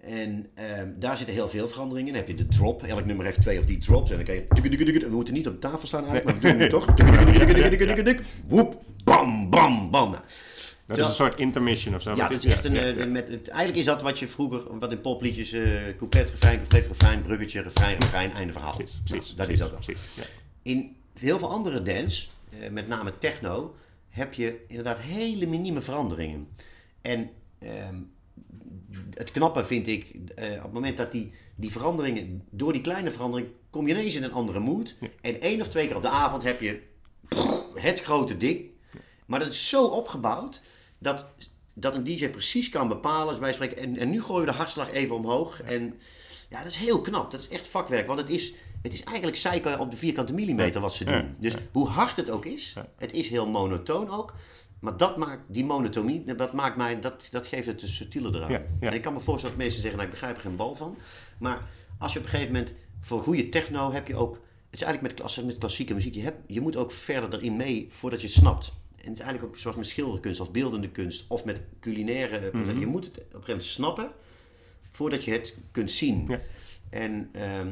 En 0.00 0.46
ehm, 0.54 0.88
daar 0.98 1.16
zitten 1.16 1.34
heel 1.34 1.48
veel 1.48 1.68
veranderingen 1.68 2.08
in. 2.14 2.18
Dan 2.18 2.26
heb 2.28 2.38
je 2.38 2.44
de 2.44 2.56
drop. 2.56 2.82
Elk 2.82 3.04
nummer 3.04 3.24
heeft 3.24 3.40
twee 3.40 3.58
of 3.58 3.64
drie 3.64 3.78
drops. 3.78 4.10
En 4.10 4.16
dan 4.16 4.24
kan 4.26 4.34
je... 4.34 4.46
We 5.00 5.08
moeten 5.10 5.34
niet 5.34 5.46
op 5.46 5.52
de 5.52 5.58
tafel 5.58 5.86
staan 5.86 6.06
eigenlijk, 6.06 6.24
maar 6.24 6.34
we 6.34 6.50
doen 6.52 6.60
het 6.60 6.70
toch. 6.70 6.86
Woep, 8.46 8.82
bam, 9.04 9.50
bam, 9.50 9.90
bam. 9.90 10.10
Nou, 10.10 10.22
Dat 10.86 10.98
is 10.98 11.18
een 11.18 11.26
soort 11.26 11.38
intermission 11.38 11.94
of 11.94 12.02
zo. 12.02 12.14
ja, 12.14 12.28
dat 12.28 12.44
is 12.44 12.52
echt 12.52 12.64
een, 12.64 12.74
ja, 12.74 12.80
eh, 12.80 12.96
ja. 12.96 13.06
Met, 13.06 13.28
eigenlijk 13.48 13.78
is 13.78 13.84
dat 13.84 14.02
wat 14.02 14.18
je 14.18 14.26
vroeger, 14.26 14.78
wat 14.78 14.92
in 14.92 15.00
popliedjes, 15.00 15.52
eh 15.52 15.62
couplet, 15.96 16.30
refrein, 16.30 16.56
couplet, 16.58 16.86
refrein, 16.86 17.22
bruggetje, 17.22 17.62
refrein, 17.62 17.96
refrein, 17.98 18.32
einde 18.32 18.52
verhaal. 18.52 18.74
Precies, 18.76 18.94
Nou, 18.94 19.04
precies. 19.18 19.34
dat 19.34 19.48
is 19.48 19.58
dat 19.58 19.70
dan. 19.70 19.80
precies, 19.80 20.02
ja. 20.16 20.22
In 20.62 20.96
heel 21.18 21.38
veel 21.38 21.50
andere 21.50 21.82
dance, 21.82 22.26
eh, 22.60 22.70
met 22.70 22.88
name 22.88 23.18
techno, 23.18 23.74
heb 24.08 24.34
je 24.34 24.64
inderdaad 24.68 24.98
hele 24.98 25.46
minieme 25.46 25.80
veranderingen. 25.80 26.48
En 27.02 27.30
ehm, 27.58 27.96
het 29.14 29.30
knappe 29.30 29.64
vind 29.64 29.86
ik, 29.86 30.14
eh, 30.34 30.52
op 30.56 30.62
het 30.62 30.72
moment 30.72 30.96
dat 30.96 31.12
die, 31.12 31.32
die 31.54 31.72
veranderingen, 31.72 32.44
door 32.50 32.72
die 32.72 32.82
kleine 32.82 33.10
verandering, 33.10 33.48
kom 33.70 33.86
je 33.86 33.94
ineens 33.94 34.14
in 34.14 34.22
een 34.22 34.32
andere 34.32 34.60
mood. 34.60 34.94
En 35.20 35.40
één 35.40 35.60
of 35.60 35.68
twee 35.68 35.86
keer 35.86 35.96
op 35.96 36.02
de 36.02 36.08
avond 36.08 36.42
heb 36.42 36.60
je 36.60 36.82
het 37.74 38.00
grote 38.00 38.36
ding. 38.36 38.64
Maar 39.26 39.40
dat 39.40 39.52
is 39.52 39.68
zo 39.68 39.86
opgebouwd 39.86 40.60
dat, 40.98 41.26
dat 41.72 41.94
een 41.94 42.04
DJ 42.04 42.28
precies 42.28 42.68
kan 42.68 42.88
bepalen, 42.88 43.40
wij 43.40 43.52
spreken, 43.52 43.76
en, 43.76 43.96
en 43.96 44.10
nu 44.10 44.22
gooien 44.22 44.44
we 44.44 44.50
de 44.50 44.56
hartslag 44.56 44.92
even 44.92 45.16
omhoog. 45.16 45.62
En 45.62 46.00
ja, 46.48 46.62
dat 46.62 46.70
is 46.72 46.76
heel 46.76 47.00
knap. 47.00 47.30
Dat 47.30 47.40
is 47.40 47.48
echt 47.48 47.66
vakwerk. 47.66 48.06
Want 48.06 48.18
het 48.18 48.30
is, 48.30 48.52
het 48.82 48.92
is 48.92 49.02
eigenlijk 49.02 49.36
zeiken 49.36 49.78
op 49.78 49.90
de 49.90 49.96
vierkante 49.96 50.34
millimeter 50.34 50.80
wat 50.80 50.94
ze 50.94 51.04
doen. 51.04 51.36
Dus 51.38 51.54
hoe 51.72 51.88
hard 51.88 52.16
het 52.16 52.30
ook 52.30 52.44
is, 52.44 52.74
het 52.96 53.12
is 53.12 53.28
heel 53.28 53.46
monotoon 53.46 54.10
ook. 54.10 54.34
Maar 54.80 54.96
dat 54.96 55.16
maakt, 55.16 55.42
die 55.46 55.64
monotonie, 55.64 56.34
dat 56.34 56.52
maakt 56.52 56.76
mij, 56.76 57.00
dat, 57.00 57.28
dat 57.30 57.46
geeft 57.46 57.66
het 57.66 57.82
een 57.82 57.88
subtiele 57.88 58.28
eraan. 58.34 58.50
Ja, 58.50 58.62
ja. 58.80 58.88
En 58.88 58.94
ik 58.94 59.02
kan 59.02 59.12
me 59.12 59.20
voorstellen 59.20 59.56
dat 59.56 59.64
mensen 59.64 59.80
zeggen, 59.82 59.98
nou, 59.98 60.12
ik 60.12 60.18
begrijp 60.18 60.36
er 60.36 60.42
geen 60.42 60.56
bal 60.56 60.74
van. 60.74 60.96
Maar 61.38 61.68
als 61.98 62.12
je 62.12 62.18
op 62.18 62.24
een 62.24 62.30
gegeven 62.30 62.52
moment, 62.52 62.74
voor 63.00 63.20
goede 63.20 63.48
techno 63.48 63.92
heb 63.92 64.06
je 64.06 64.16
ook, 64.16 64.34
het 64.34 64.80
is 64.80 64.82
eigenlijk 64.82 65.02
met, 65.02 65.26
klas- 65.26 65.44
met 65.44 65.58
klassieke 65.58 65.94
muziek, 65.94 66.14
je, 66.14 66.22
hebt, 66.22 66.38
je 66.46 66.60
moet 66.60 66.76
ook 66.76 66.92
verder 66.92 67.34
erin 67.34 67.56
mee 67.56 67.86
voordat 67.90 68.20
je 68.20 68.26
het 68.26 68.36
snapt. 68.36 68.72
En 68.96 69.04
het 69.04 69.12
is 69.12 69.20
eigenlijk 69.20 69.52
ook 69.52 69.58
zoals 69.58 69.76
met 69.76 69.86
schilderkunst 69.86 70.40
of 70.40 70.50
beeldende 70.50 70.90
kunst 70.90 71.24
of 71.28 71.44
met 71.44 71.60
culinaire. 71.80 72.50
Mhm. 72.52 72.78
Je 72.78 72.86
moet 72.86 73.04
het 73.04 73.16
op 73.16 73.22
een 73.22 73.30
gegeven 73.30 73.46
moment 73.46 73.64
snappen 73.64 74.10
voordat 74.90 75.24
je 75.24 75.30
het 75.30 75.56
kunt 75.70 75.90
zien. 75.90 76.24
Ja. 76.28 76.40
En 76.90 77.28
ehm, 77.32 77.68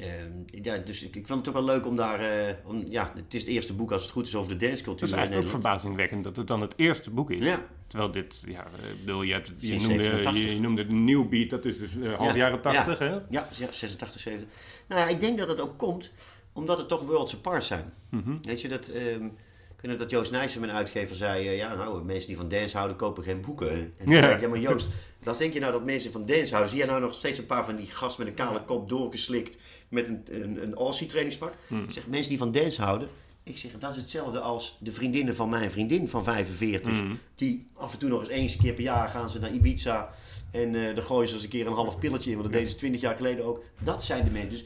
ehm, 0.00 0.32
ja, 0.62 0.76
dus 0.76 1.02
ik, 1.02 1.16
ik 1.16 1.26
vond 1.26 1.38
het 1.46 1.48
ook 1.48 1.64
wel 1.64 1.74
leuk 1.74 1.86
om 1.86 1.96
daar. 1.96 2.20
eh, 2.20 2.54
om, 2.64 2.84
ja, 2.88 3.12
het 3.14 3.34
is 3.34 3.40
het 3.40 3.50
eerste 3.50 3.72
boek 3.74 3.92
als 3.92 4.02
het 4.02 4.10
goed 4.10 4.26
is 4.26 4.34
over 4.36 4.58
de 4.58 4.66
dancecultuur. 4.66 5.00
Het 5.00 5.10
is 5.10 5.16
eigenlijk 5.16 5.44
ook 5.46 5.50
verbazingwekkend 5.52 6.24
dat 6.24 6.36
het 6.36 6.46
dan 6.46 6.60
het 6.60 6.74
eerste 6.76 7.10
boek 7.10 7.30
is. 7.30 7.44
Ja. 7.44 7.62
Terwijl 7.86 8.10
dit, 8.10 8.42
ja, 8.46 8.60
ik 8.66 9.04
bedoel, 9.04 9.22
je, 9.22 9.32
hebt, 9.32 9.50
je, 9.58 9.70
noemde, 9.70 9.86
87. 9.86 10.34
je, 10.42 10.54
je 10.54 10.60
noemde 10.60 10.82
het 10.82 10.92
New 10.92 11.28
Beat, 11.28 11.50
dat 11.50 11.64
is 11.64 11.78
dus 11.78 11.90
eh, 12.02 12.14
half 12.14 12.30
Ja. 12.30 12.36
jaren 12.36 12.60
tachtig, 12.60 12.98
ja. 12.98 13.04
hè? 13.04 13.12
Ja, 13.12 13.48
ja, 13.58 13.72
86, 13.72 14.20
70. 14.20 14.48
Nou 14.88 15.00
ja, 15.00 15.08
ik 15.08 15.20
denk 15.20 15.38
dat 15.38 15.48
het 15.48 15.60
ook 15.60 15.78
komt 15.78 16.10
omdat 16.52 16.78
het 16.78 16.88
toch 16.88 17.02
worlds 17.02 17.34
apart 17.34 17.64
zijn. 17.64 17.92
Mhm. 18.08 18.32
Weet 18.42 18.60
je, 18.60 18.68
dat, 18.68 18.88
ehm, 18.88 19.24
nog 19.82 19.96
dat 19.96 20.10
Joost 20.10 20.30
Nijssen, 20.30 20.60
mijn 20.60 20.72
uitgever, 20.72 21.16
zei... 21.16 21.48
eh, 21.48 21.56
ja, 21.56 21.74
nou, 21.74 22.04
mensen 22.04 22.28
die 22.28 22.36
van 22.36 22.48
dance 22.48 22.76
houden, 22.76 22.96
kopen 22.96 23.22
geen 23.22 23.40
boeken. 23.40 23.70
En 23.70 23.92
toen 24.04 24.14
Ja. 24.14 24.20
zei 24.20 24.34
ik, 24.34 24.40
ja, 24.40 24.48
maar 24.48 24.58
Joost, 24.58 24.88
wat 25.22 25.38
denk 25.38 25.52
je 25.52 25.60
nou 25.60 25.72
dat 25.72 25.84
mensen 25.84 26.12
van 26.12 26.24
dance 26.26 26.48
houden? 26.50 26.68
Zie 26.70 26.78
jij 26.78 26.88
nou 26.88 27.00
nog 27.00 27.14
steeds 27.14 27.38
een 27.38 27.46
paar 27.46 27.64
van 27.64 27.76
die 27.76 27.86
gasten 27.86 28.24
met 28.24 28.38
een 28.38 28.44
kale 28.46 28.64
kop 28.64 28.88
doorgeslikt... 28.88 29.56
met 29.90 30.06
een, 30.06 30.22
een, 30.30 30.62
een 30.62 30.74
Aussie 30.74 31.06
trainingspak? 31.06 31.54
Mhm. 31.66 31.82
Ik 31.82 31.92
zeg, 31.92 32.06
mensen 32.06 32.28
die 32.28 32.38
van 32.38 32.52
dance 32.52 32.82
houden... 32.82 33.08
Ik 33.42 33.58
zeg, 33.58 33.70
dat 33.78 33.90
is 33.90 33.96
hetzelfde 33.96 34.40
als 34.40 34.76
de 34.80 34.92
vriendinnen 34.92 35.36
van 35.36 35.48
mijn 35.48 35.70
vriendin 35.70 36.08
van 36.08 36.24
45. 36.24 36.92
Mhm. 36.92 37.12
Die 37.34 37.66
af 37.74 37.92
en 37.92 37.98
toe 37.98 38.08
nog 38.08 38.18
eens 38.20 38.28
eens 38.28 38.56
keer 38.56 38.72
per 38.72 38.82
jaar 38.82 39.08
gaan 39.08 39.30
ze 39.30 39.38
naar 39.38 39.52
Ibiza. 39.52 40.10
En 40.50 40.74
eh 40.74 40.94
dan 40.94 41.04
gooien 41.04 41.28
ze 41.28 41.34
eens 41.34 41.42
een 41.42 41.50
keer 41.50 41.66
een 41.66 41.72
half 41.72 41.98
pilletje 41.98 42.30
in. 42.30 42.36
Want 42.36 42.48
dat 42.48 42.56
deden 42.56 42.72
ze 42.72 42.78
20 42.78 43.00
jaar 43.00 43.16
geleden 43.16 43.44
ook. 43.44 43.64
Dat 43.78 44.04
zijn 44.04 44.24
de 44.24 44.30
mensen. 44.30 44.50
Dus 44.50 44.64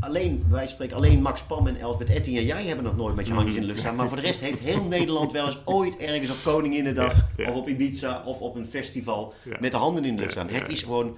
alleen, 0.00 0.44
wij 0.48 0.68
spreken 0.68 0.96
alleen 0.96 1.22
Max 1.22 1.42
Pam 1.42 1.66
en 1.66 1.76
Elsbeth 1.80 2.10
Etting 2.10 2.36
en 2.36 2.44
jij 2.44 2.64
hebben 2.64 2.84
nog 2.84 2.96
nooit 2.96 3.14
met 3.16 3.26
je 3.26 3.32
handjes 3.32 3.54
in 3.54 3.60
de 3.60 3.66
lucht 3.66 3.78
staan. 3.78 3.96
Maar 3.96 4.08
voor 4.08 4.16
de 4.16 4.22
rest 4.22 4.40
heeft 4.40 4.58
heel 4.58 4.84
Nederland 4.84 5.32
wel 5.32 5.44
eens 5.44 5.60
ooit 5.64 5.96
ergens 5.96 6.30
op 6.30 6.36
Koninginnedag 6.52 7.14
Ja, 7.16 7.28
ja. 7.44 7.50
of 7.50 7.56
op 7.56 7.68
Ibiza 7.68 8.22
of 8.24 8.40
op 8.40 8.54
een 8.54 8.66
festival 8.66 9.34
Ja. 9.44 9.56
met 9.60 9.70
de 9.70 9.76
handen 9.76 10.04
in 10.04 10.14
de 10.14 10.20
lucht 10.20 10.32
staan. 10.32 10.48
Het 10.48 10.68
is 10.68 10.82
gewoon 10.82 11.16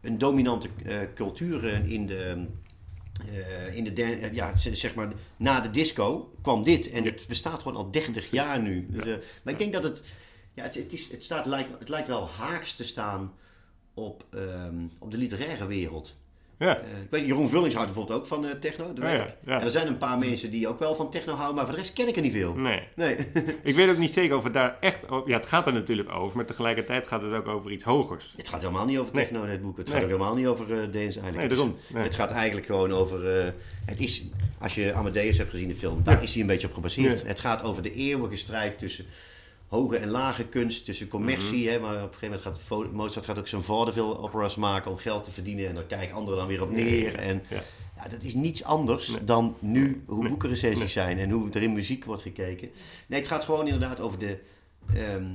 een 0.00 0.18
dominante 0.18 0.68
eh, 0.84 0.96
cultuur 1.14 1.68
eh, 1.68 1.90
in 1.92 2.06
de... 2.06 2.44
eh, 3.26 3.76
in 3.76 3.84
de 3.84 4.02
eh, 4.02 4.32
ja, 4.32 4.56
zeg 4.56 4.94
maar, 4.94 5.12
na 5.36 5.60
de 5.60 5.70
disco 5.70 6.34
kwam 6.42 6.62
dit. 6.62 6.90
En 6.90 7.04
het 7.04 7.24
bestaat 7.28 7.62
gewoon 7.62 7.76
al 7.76 7.90
30 7.90 8.30
jaar 8.30 8.62
nu. 8.62 8.86
Dus, 8.90 9.04
eh, 9.04 9.14
maar 9.42 9.52
ik 9.52 9.58
denk 9.58 9.72
dat 9.72 9.82
het, 9.82 10.04
ja, 10.54 10.62
het, 10.62 10.74
het, 10.74 10.92
is, 10.92 11.10
het, 11.10 11.24
staat, 11.24 11.46
lijkt, 11.46 11.78
het 11.78 11.88
lijkt 11.88 12.08
wel 12.08 12.28
haaks 12.28 12.74
te 12.74 12.84
staan 12.84 13.34
op, 13.94 14.24
ehm, 14.30 14.86
op 14.98 15.10
de 15.10 15.18
literaire 15.18 15.66
wereld. 15.66 16.16
Ja. 16.58 16.76
Eh, 16.78 16.84
weet, 17.10 17.26
Jeroen 17.26 17.48
Vullings 17.48 17.74
houdt 17.74 17.90
bijvoorbeeld 17.90 18.18
ook 18.18 18.26
van 18.26 18.46
eh, 18.46 18.50
techno. 18.50 18.92
dat 18.92 19.10
Ja. 19.10 19.26
En 19.44 19.60
er 19.62 19.70
zijn 19.70 19.86
een 19.86 19.96
paar 19.98 20.18
mensen 20.18 20.50
die 20.50 20.68
ook 20.68 20.78
wel 20.78 20.94
van 20.94 21.10
techno 21.10 21.32
houden, 21.32 21.54
maar 21.54 21.64
voor 21.64 21.74
de 21.74 21.80
rest 21.80 21.92
ken 21.92 22.08
ik 22.08 22.16
er 22.16 22.22
niet 22.22 22.32
veel. 22.32 22.54
Nee. 22.54 22.82
Nee. 22.94 23.16
Ik 23.62 23.74
weet 23.74 23.90
ook 23.90 23.96
niet 23.98 24.12
zeker 24.12 24.36
of 24.36 24.44
het 24.44 24.52
daar 24.54 24.76
echt 24.80 25.10
over... 25.10 25.28
Ja, 25.28 25.36
het 25.36 25.46
gaat 25.46 25.66
er 25.66 25.72
natuurlijk 25.72 26.10
over, 26.12 26.36
maar 26.36 26.46
tegelijkertijd 26.46 27.06
gaat 27.06 27.22
het 27.22 27.32
ook 27.32 27.48
over 27.48 27.70
iets 27.70 27.84
hogers. 27.84 28.32
het 28.36 28.48
gaat 28.48 28.60
helemaal 28.60 28.84
niet 28.84 28.98
over 28.98 29.14
Nee. 29.14 29.24
techno 29.24 29.42
in 29.42 29.50
het 29.50 29.62
boek. 29.62 29.76
Het 29.76 29.86
Nee. 29.86 29.94
gaat 29.96 30.04
ook 30.04 30.10
helemaal 30.10 30.34
niet 30.34 30.46
over 30.46 30.64
eh 30.64 30.76
dance 30.76 31.20
eigenlijk. 31.20 31.36
Nee, 31.36 31.48
daarom. 31.48 31.76
Nee. 31.94 32.02
Het 32.02 32.14
gaat 32.14 32.30
eigenlijk 32.30 32.66
gewoon 32.66 32.92
over... 32.92 33.44
het 33.84 34.00
is, 34.00 34.22
als 34.58 34.74
je 34.74 34.92
Amadeus 34.94 35.38
hebt 35.38 35.50
gezien, 35.50 35.68
de 35.68 35.74
film, 35.74 36.02
daar 36.02 36.22
is 36.22 36.32
hij 36.32 36.40
een 36.40 36.46
beetje 36.48 36.66
op 36.68 36.74
gebaseerd. 36.74 37.26
Het 37.26 37.40
gaat 37.40 37.62
over 37.62 37.82
de 37.82 37.92
eeuwige 37.92 38.36
strijd 38.36 38.78
tussen 38.78 39.04
hoge 39.68 39.96
en 39.96 40.08
lage 40.08 40.44
kunst, 40.44 40.84
tussen 40.84 41.08
commercie. 41.08 41.62
Mhm. 41.64 41.72
hè, 41.72 41.78
maar 41.78 41.94
op 41.96 42.12
een 42.12 42.18
gegeven 42.18 42.40
moment 42.44 42.60
gaat 42.68 42.92
Mozart 42.92 43.24
gaat 43.26 43.38
ook 43.38 43.48
zijn 43.48 43.62
vaudeville 43.62 44.18
operas 44.18 44.56
maken 44.56 44.90
om 44.90 44.96
geld 44.96 45.24
te 45.24 45.30
verdienen. 45.30 45.68
En 45.68 45.74
daar 45.74 45.84
kijken 45.84 46.14
anderen 46.14 46.38
dan 46.38 46.48
weer 46.48 46.62
op 46.62 46.70
neer. 46.70 47.14
En 47.14 47.42
Ja. 47.48 47.62
ja, 47.96 48.08
dat 48.08 48.22
is 48.22 48.34
niets 48.34 48.64
anders 48.64 49.16
dan 49.24 49.56
nu 49.58 50.02
hoe 50.06 50.20
Nee. 50.20 50.28
boekenrecensies 50.28 50.78
Nee. 50.80 50.88
zijn 50.88 51.18
en 51.18 51.30
hoe 51.30 51.50
er 51.50 51.62
in 51.62 51.72
muziek 51.72 52.04
wordt 52.04 52.22
gekeken. 52.22 52.70
Nee, 53.06 53.18
het 53.18 53.28
gaat 53.28 53.44
gewoon 53.44 53.64
inderdaad 53.64 54.00
over 54.00 54.18
de. 54.18 54.38
ehm, 54.94 55.26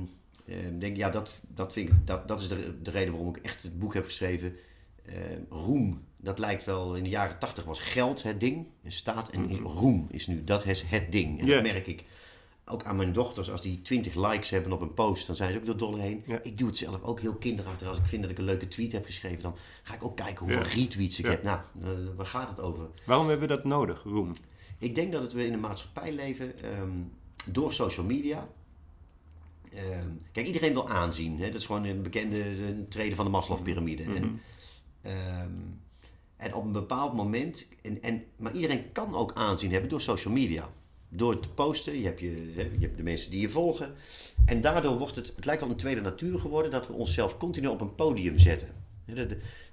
ehm, 0.46 0.78
denk, 0.78 0.96
ja, 0.96 1.10
dat, 1.10 1.40
dat, 1.48 1.72
vind 1.72 1.88
ik, 1.88 1.94
dat, 2.06 2.28
dat 2.28 2.40
is 2.40 2.48
de, 2.48 2.82
de 2.82 2.90
reden 2.90 3.12
waarom 3.12 3.36
ik 3.36 3.42
echt 3.44 3.62
het 3.62 3.78
boek 3.78 3.94
heb 3.94 4.04
geschreven. 4.04 4.56
Ehm, 5.06 5.40
roem, 5.48 6.04
dat 6.16 6.38
lijkt 6.38 6.64
wel 6.64 6.94
in 6.94 7.02
de 7.02 7.08
jaren 7.10 7.38
tachtig 7.38 7.64
was 7.64 7.80
geld 7.80 8.22
het 8.22 8.40
ding. 8.40 8.66
En 8.82 8.92
staat 8.92 9.30
en 9.30 9.58
roem 9.60 10.06
is 10.10 10.26
nu, 10.26 10.44
dat 10.44 10.66
is 10.66 10.82
het 10.82 11.12
ding. 11.12 11.40
En 11.40 11.46
dat 11.46 11.62
merk 11.62 11.86
ik 11.86 12.04
ook 12.66 12.84
aan 12.84 12.96
mijn 12.96 13.12
dochters. 13.12 13.50
Als 13.50 13.62
die 13.62 13.82
20 13.82 14.14
likes 14.14 14.50
hebben 14.50 14.72
op 14.72 14.80
een 14.80 14.94
post, 14.94 15.26
dan 15.26 15.36
zijn 15.36 15.52
ze 15.52 15.58
ook 15.58 15.66
door 15.66 15.76
dolle 15.76 16.00
heen. 16.00 16.22
Ja. 16.26 16.38
Ik 16.42 16.58
doe 16.58 16.66
het 16.68 16.76
zelf 16.78 17.02
ook 17.02 17.20
heel 17.20 17.34
kinderachtig. 17.34 17.88
Als 17.88 17.98
ik 17.98 18.06
vind 18.06 18.22
dat 18.22 18.30
ik 18.30 18.38
een 18.38 18.44
leuke 18.44 18.68
tweet 18.68 18.92
heb 18.92 19.04
geschreven, 19.04 19.42
dan 19.42 19.56
ga 19.82 19.94
ik 19.94 20.04
ook 20.04 20.16
kijken 20.16 20.38
hoeveel 20.44 20.62
Ja. 20.64 20.68
retweets 20.74 21.18
ik 21.18 21.24
Ja. 21.24 21.30
heb. 21.30 21.42
Nou, 21.42 21.60
eh, 21.82 21.88
waar 22.16 22.26
gaat 22.26 22.48
het 22.48 22.60
over? 22.60 22.88
Waarom 23.06 23.28
hebben 23.28 23.48
we 23.48 23.54
dat 23.54 23.64
nodig, 23.64 24.02
roem? 24.02 24.32
Ik 24.78 24.94
denk 24.94 25.12
dat 25.12 25.22
het 25.22 25.32
we 25.32 25.46
in 25.46 25.52
een 25.52 25.60
maatschappij 25.60 26.12
leven 26.12 26.62
ehm, 26.62 26.90
door 27.46 27.72
social 27.72 28.06
media. 28.06 28.48
Ehm, 29.74 30.08
kijk, 30.32 30.46
iedereen 30.46 30.72
wil 30.72 30.88
aanzien. 30.88 31.38
Hè? 31.38 31.46
Dat 31.46 31.60
is 31.60 31.66
gewoon 31.66 31.84
een 31.84 32.02
bekende 32.02 32.40
eh, 32.42 32.54
treden 32.88 33.16
van 33.16 33.24
de 33.24 33.30
Maslow-pyramide. 33.30 34.02
En, 34.02 34.40
ehm, 35.02 35.50
en 36.36 36.54
op 36.54 36.64
een 36.64 36.72
bepaald 36.72 37.14
moment, 37.14 37.68
en, 37.82 38.02
en, 38.02 38.24
maar 38.36 38.52
iedereen 38.52 38.92
kan 38.92 39.14
ook 39.14 39.32
aanzien 39.34 39.70
hebben 39.72 39.90
door 39.90 40.00
social 40.00 40.34
media. 40.34 40.68
Door 41.16 41.40
te 41.40 41.48
posten, 41.48 41.98
je 41.98 42.04
hebt, 42.04 42.20
je, 42.20 42.52
je 42.54 42.78
hebt 42.80 42.96
de 42.96 43.02
mensen 43.02 43.30
die 43.30 43.40
je 43.40 43.48
volgen. 43.48 43.92
En 44.46 44.60
daardoor 44.60 44.98
wordt 44.98 45.16
het, 45.16 45.32
het 45.36 45.44
lijkt 45.44 45.60
wel 45.60 45.70
een 45.70 45.76
tweede 45.76 46.00
natuur 46.00 46.38
geworden 46.38 46.70
dat 46.70 46.86
we 46.86 46.92
onszelf 46.92 47.36
continu 47.38 47.66
op 47.66 47.80
een 47.80 47.94
podium 47.94 48.38
zetten. 48.38 48.68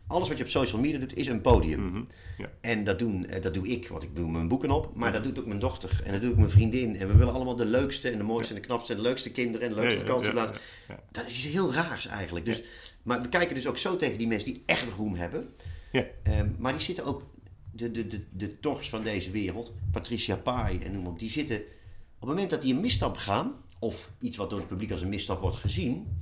Alles 0.07 0.27
wat 0.27 0.37
je 0.37 0.43
op 0.43 0.49
social 0.49 0.81
media 0.81 0.99
doet, 0.99 1.15
is 1.17 1.27
een 1.27 1.41
podium. 1.41 1.85
Mhm. 1.85 2.03
Ja. 2.37 2.49
En 2.61 2.83
dat, 2.83 2.99
doen, 2.99 3.25
eh, 3.25 3.41
dat 3.41 3.53
doe 3.53 3.67
ik, 3.67 3.87
want 3.87 4.03
ik 4.03 4.15
doe 4.15 4.31
mijn 4.31 4.47
boeken 4.47 4.71
op. 4.71 4.95
Maar 4.95 5.11
dat 5.11 5.23
doet 5.23 5.39
ook 5.39 5.45
mijn 5.45 5.59
dochter 5.59 6.01
en 6.05 6.11
dat 6.11 6.21
doe 6.21 6.31
ik 6.31 6.37
mijn 6.37 6.49
vriendin. 6.49 6.95
En 6.95 7.07
we 7.07 7.15
willen 7.15 7.33
allemaal 7.33 7.55
de 7.55 7.65
leukste 7.65 8.09
en 8.09 8.17
de 8.17 8.23
mooiste 8.23 8.53
en 8.53 8.61
de 8.61 8.67
knapste 8.67 8.91
en 8.91 8.97
de 8.97 9.03
leukste 9.03 9.31
kinderen 9.31 9.67
en 9.67 9.73
de 9.73 9.79
leukste 9.81 9.99
Ja, 9.99 10.05
ja, 10.05 10.07
vakantie 10.07 10.33
ja, 10.33 10.39
laten. 10.39 10.55
ja, 10.87 10.93
ja. 10.93 11.03
Dat 11.11 11.25
is 11.25 11.35
iets 11.35 11.53
heel 11.53 11.73
raars 11.73 12.07
eigenlijk. 12.07 12.45
Dus, 12.45 12.61
Maar 13.03 13.21
we 13.21 13.29
kijken 13.29 13.55
dus 13.55 13.67
ook 13.67 13.77
zo 13.77 13.95
tegen 13.95 14.17
die 14.17 14.27
mensen 14.27 14.53
die 14.53 14.63
echt 14.65 14.89
roem 14.97 15.15
hebben. 15.15 15.49
Ja. 15.91 16.05
Ehm, 16.23 16.47
maar 16.57 16.71
die 16.71 16.81
zitten 16.81 17.05
ook, 17.05 17.23
de, 17.71 17.91
de, 17.91 18.07
de, 18.07 18.21
de 18.31 18.59
tors 18.59 18.89
van 18.89 19.03
deze 19.03 19.31
wereld, 19.31 19.73
Patricia 19.91 20.35
Pai 20.35 20.79
en 20.79 20.91
noem 20.93 21.07
op, 21.07 21.19
die 21.19 21.29
zitten 21.29 21.57
op 21.57 22.27
het 22.27 22.29
moment 22.29 22.49
dat 22.49 22.61
die 22.61 22.73
een 22.73 22.81
misstap 22.81 23.17
gaan, 23.17 23.53
of 23.79 24.11
iets 24.19 24.37
wat 24.37 24.49
door 24.49 24.59
het 24.59 24.67
publiek 24.67 24.91
als 24.91 25.01
een 25.01 25.09
misstap 25.09 25.41
wordt 25.41 25.55
gezien, 25.57 26.17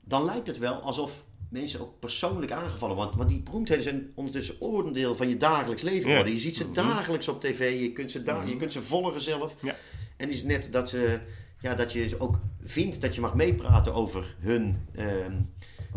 dan 0.00 0.24
lijkt 0.24 0.46
het 0.46 0.58
wel 0.58 0.74
alsof 0.80 1.24
mensen 1.48 1.80
ook 1.80 1.98
persoonlijk 1.98 2.52
aangevallen 2.52 2.96
worden. 2.96 3.16
Want 3.16 3.28
die 3.28 3.40
beroemdheden 3.40 3.82
zijn 3.82 4.10
ondertussen 4.14 4.60
onderdeel 4.60 5.14
van 5.16 5.28
je 5.28 5.36
dagelijks 5.36 5.82
leven 5.82 6.00
Ja. 6.02 6.08
geworden. 6.08 6.32
Je 6.32 6.38
ziet 6.40 6.56
ze 6.56 6.70
dagelijks 6.72 7.28
op 7.28 7.40
tv, 7.40 7.80
je 7.80 7.92
kunt 7.92 8.10
ze, 8.10 8.22
da- 8.22 8.38
Mhm. 8.40 8.48
je 8.48 8.56
kunt 8.56 8.72
ze 8.72 8.82
volgen 8.82 9.20
zelf. 9.20 9.56
Ja. 9.62 9.76
En 10.16 10.30
is 10.30 10.42
net 10.42 10.68
dat, 10.72 10.88
ze, 10.88 11.20
ja, 11.60 11.74
dat 11.74 11.92
je 11.92 12.08
ze 12.08 12.20
ook 12.20 12.38
vindt 12.64 13.00
dat 13.00 13.14
je 13.14 13.20
mag 13.20 13.34
meepraten 13.34 13.94
over 13.94 14.36
hun, 14.38 14.86
ehm, 14.94 15.32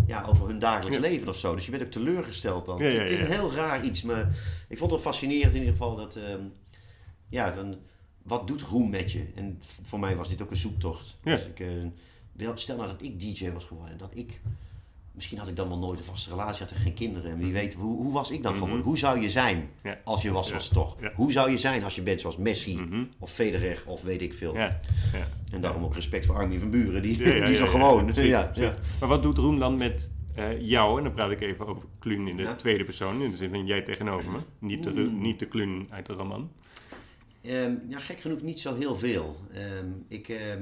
ja, 0.09 0.23
over 0.23 0.47
hun 0.47 0.59
dagelijks 0.59 0.97
leven 1.09 1.27
of 1.27 1.37
zo. 1.37 1.55
Dus 1.55 1.65
je 1.65 1.71
bent 1.71 1.83
ook 1.83 1.91
teleurgesteld 1.91 2.65
dan. 2.65 2.81
Het- 2.99 3.09
is 3.11 3.19
een 3.19 3.25
heel 3.31 3.53
raar 3.53 3.83
iets, 3.85 4.01
maar 4.01 4.27
ik 4.67 4.77
vond 4.77 4.91
het 4.91 5.01
wel 5.03 5.11
fascinerend 5.11 5.53
in 5.53 5.59
ieder 5.59 5.75
geval 5.75 5.95
dat, 5.95 6.15
ehm, 6.15 6.41
ja, 7.29 7.51
dan, 7.51 7.75
wat 8.23 8.47
doet 8.47 8.61
roem 8.61 8.89
met 8.89 9.11
je? 9.11 9.25
En 9.35 9.57
voor 9.83 9.99
mij 9.99 10.15
was 10.15 10.29
dit 10.29 10.41
ook 10.41 10.49
een 10.49 10.55
zoektocht. 10.55 11.17
Dus 11.23 11.45
ik, 11.45 11.65
wel, 12.31 12.57
stel 12.57 12.75
nou 12.77 12.87
dat 12.87 13.01
ik 13.01 13.19
DJ 13.19 13.51
was 13.51 13.63
geworden 13.63 13.91
en 13.91 13.97
dat 13.97 14.15
ik 14.15 14.39
misschien 15.19 15.39
had 15.39 15.47
ik 15.47 15.55
dan 15.55 15.67
wel 15.67 15.77
nooit 15.77 15.99
een 15.99 16.05
vaste 16.05 16.29
relatie, 16.29 16.63
had 16.65 16.71
ik 16.75 16.81
geen 16.81 16.93
kinderen. 16.93 17.31
En 17.31 17.37
wie 17.37 17.51
weet, 17.53 17.73
hoe, 17.73 17.95
hoe 18.03 18.13
was 18.13 18.31
ik 18.31 18.43
dan 18.43 18.51
Mhm. 18.51 18.61
geworden? 18.61 18.85
Hoe 18.85 18.97
zou 18.97 19.21
je 19.21 19.29
zijn 19.29 19.69
als 20.03 20.21
je 20.21 20.31
was 20.31 20.43
Ja. 20.45 20.49
zoals 20.49 20.67
toch? 20.67 20.95
Ja. 21.01 21.11
Hoe 21.15 21.31
zou 21.31 21.49
je 21.51 21.57
zijn 21.57 21.83
als 21.83 21.95
je 21.95 22.01
bent 22.01 22.21
zoals 22.21 22.37
Messi 22.37 22.75
Mhm. 22.75 23.03
of 23.19 23.31
Federer 23.31 23.83
of 23.85 24.01
weet 24.01 24.21
ik 24.21 24.33
veel? 24.33 24.53
Ja, 24.53 24.79
ja. 25.13 25.27
En 25.51 25.61
daarom 25.61 25.83
ook 25.83 25.93
respect 25.95 26.25
voor 26.25 26.35
Armin 26.35 26.59
van 26.59 26.69
Buren, 26.69 27.01
die, 27.01 27.17
die 27.45 27.55
zo 27.55 27.67
gewoon. 27.67 28.11
ja. 28.13 28.51
Maar 28.99 29.09
wat 29.09 29.21
doet 29.23 29.37
Roem 29.37 29.59
dan 29.59 29.77
met 29.77 30.11
eh, 30.35 30.61
jou? 30.61 30.97
En 30.97 31.03
dan 31.03 31.13
praat 31.13 31.31
ik 31.31 31.41
even 31.41 31.67
over 31.67 31.83
Kluun 31.99 32.27
in 32.27 32.37
de 32.37 32.55
tweede 32.55 32.83
persoon. 32.83 33.21
In 33.21 33.31
de 33.31 33.37
zin 33.37 33.49
van 33.49 33.65
jij 33.65 33.81
tegenover 33.81 34.31
me. 34.31 34.37
Niet 34.59 34.83
de, 34.83 34.89
Oeh. 34.91 35.13
niet 35.13 35.39
de 35.39 35.45
Kluun 35.45 35.87
uit 35.89 36.05
de 36.05 36.13
roman. 36.13 36.51
Ehm, 37.41 37.73
ja, 37.87 37.99
gek 37.99 38.19
genoeg 38.19 38.41
niet 38.41 38.59
zo 38.59 38.75
heel 38.75 38.95
veel. 38.95 39.35
Ehm, 39.53 39.85
ik, 40.07 40.29
ehm, 40.29 40.61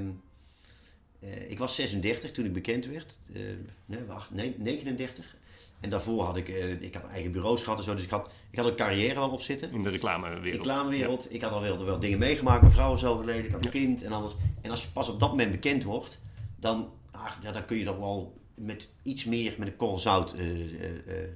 eh, 1.20 1.50
ik 1.50 1.58
was 1.58 1.74
36 1.74 2.30
toen 2.30 2.44
ik 2.44 2.52
bekend 2.52 2.86
werd. 2.86 3.18
Eh, 3.34 3.42
nee, 3.86 4.04
wacht, 4.04 4.30
nee, 4.30 4.54
39. 4.58 5.36
En 5.80 5.90
daarvoor 5.90 6.22
had 6.22 6.36
ik, 6.36 6.48
eh, 6.48 6.82
ik 6.82 6.94
had 6.94 7.04
eigen 7.10 7.32
bureaus 7.32 7.62
gehad 7.62 7.78
en 7.78 7.84
zo. 7.84 7.94
Dus 7.94 8.04
ik 8.04 8.10
had, 8.10 8.32
ik 8.50 8.58
had 8.58 8.66
een 8.66 8.76
carrière 8.76 9.14
wel 9.14 9.30
op 9.30 9.42
zitten. 9.42 9.70
In 9.70 9.82
de 9.82 9.90
reclamewereld. 9.90 10.44
Reclamewereld. 10.44 11.32
Ik 11.32 11.42
had 11.42 11.52
al 11.52 11.60
wel, 11.60 11.84
wel 11.84 11.98
dingen 11.98 12.18
meegemaakt. 12.18 12.60
Mijn 12.60 12.72
vrouw 12.72 12.94
is 12.94 13.04
overleden. 13.04 13.44
Ik 13.44 13.50
had 13.50 13.64
een 13.64 13.70
kind 13.70 14.02
en 14.02 14.12
alles. 14.12 14.34
En 14.60 14.70
als 14.70 14.82
je 14.82 14.88
pas 14.88 15.08
op 15.08 15.20
dat 15.20 15.30
moment 15.30 15.50
bekend 15.50 15.84
wordt, 15.84 16.18
dan, 16.56 16.90
ah, 17.10 17.30
ja, 17.42 17.52
dan 17.52 17.64
kun 17.64 17.76
je 17.76 17.84
dat 17.84 17.98
wel 17.98 18.36
met 18.54 18.88
iets 19.02 19.24
meer 19.24 19.54
met 19.58 19.68
een 19.68 19.76
korrel 19.76 19.98
zout 19.98 20.34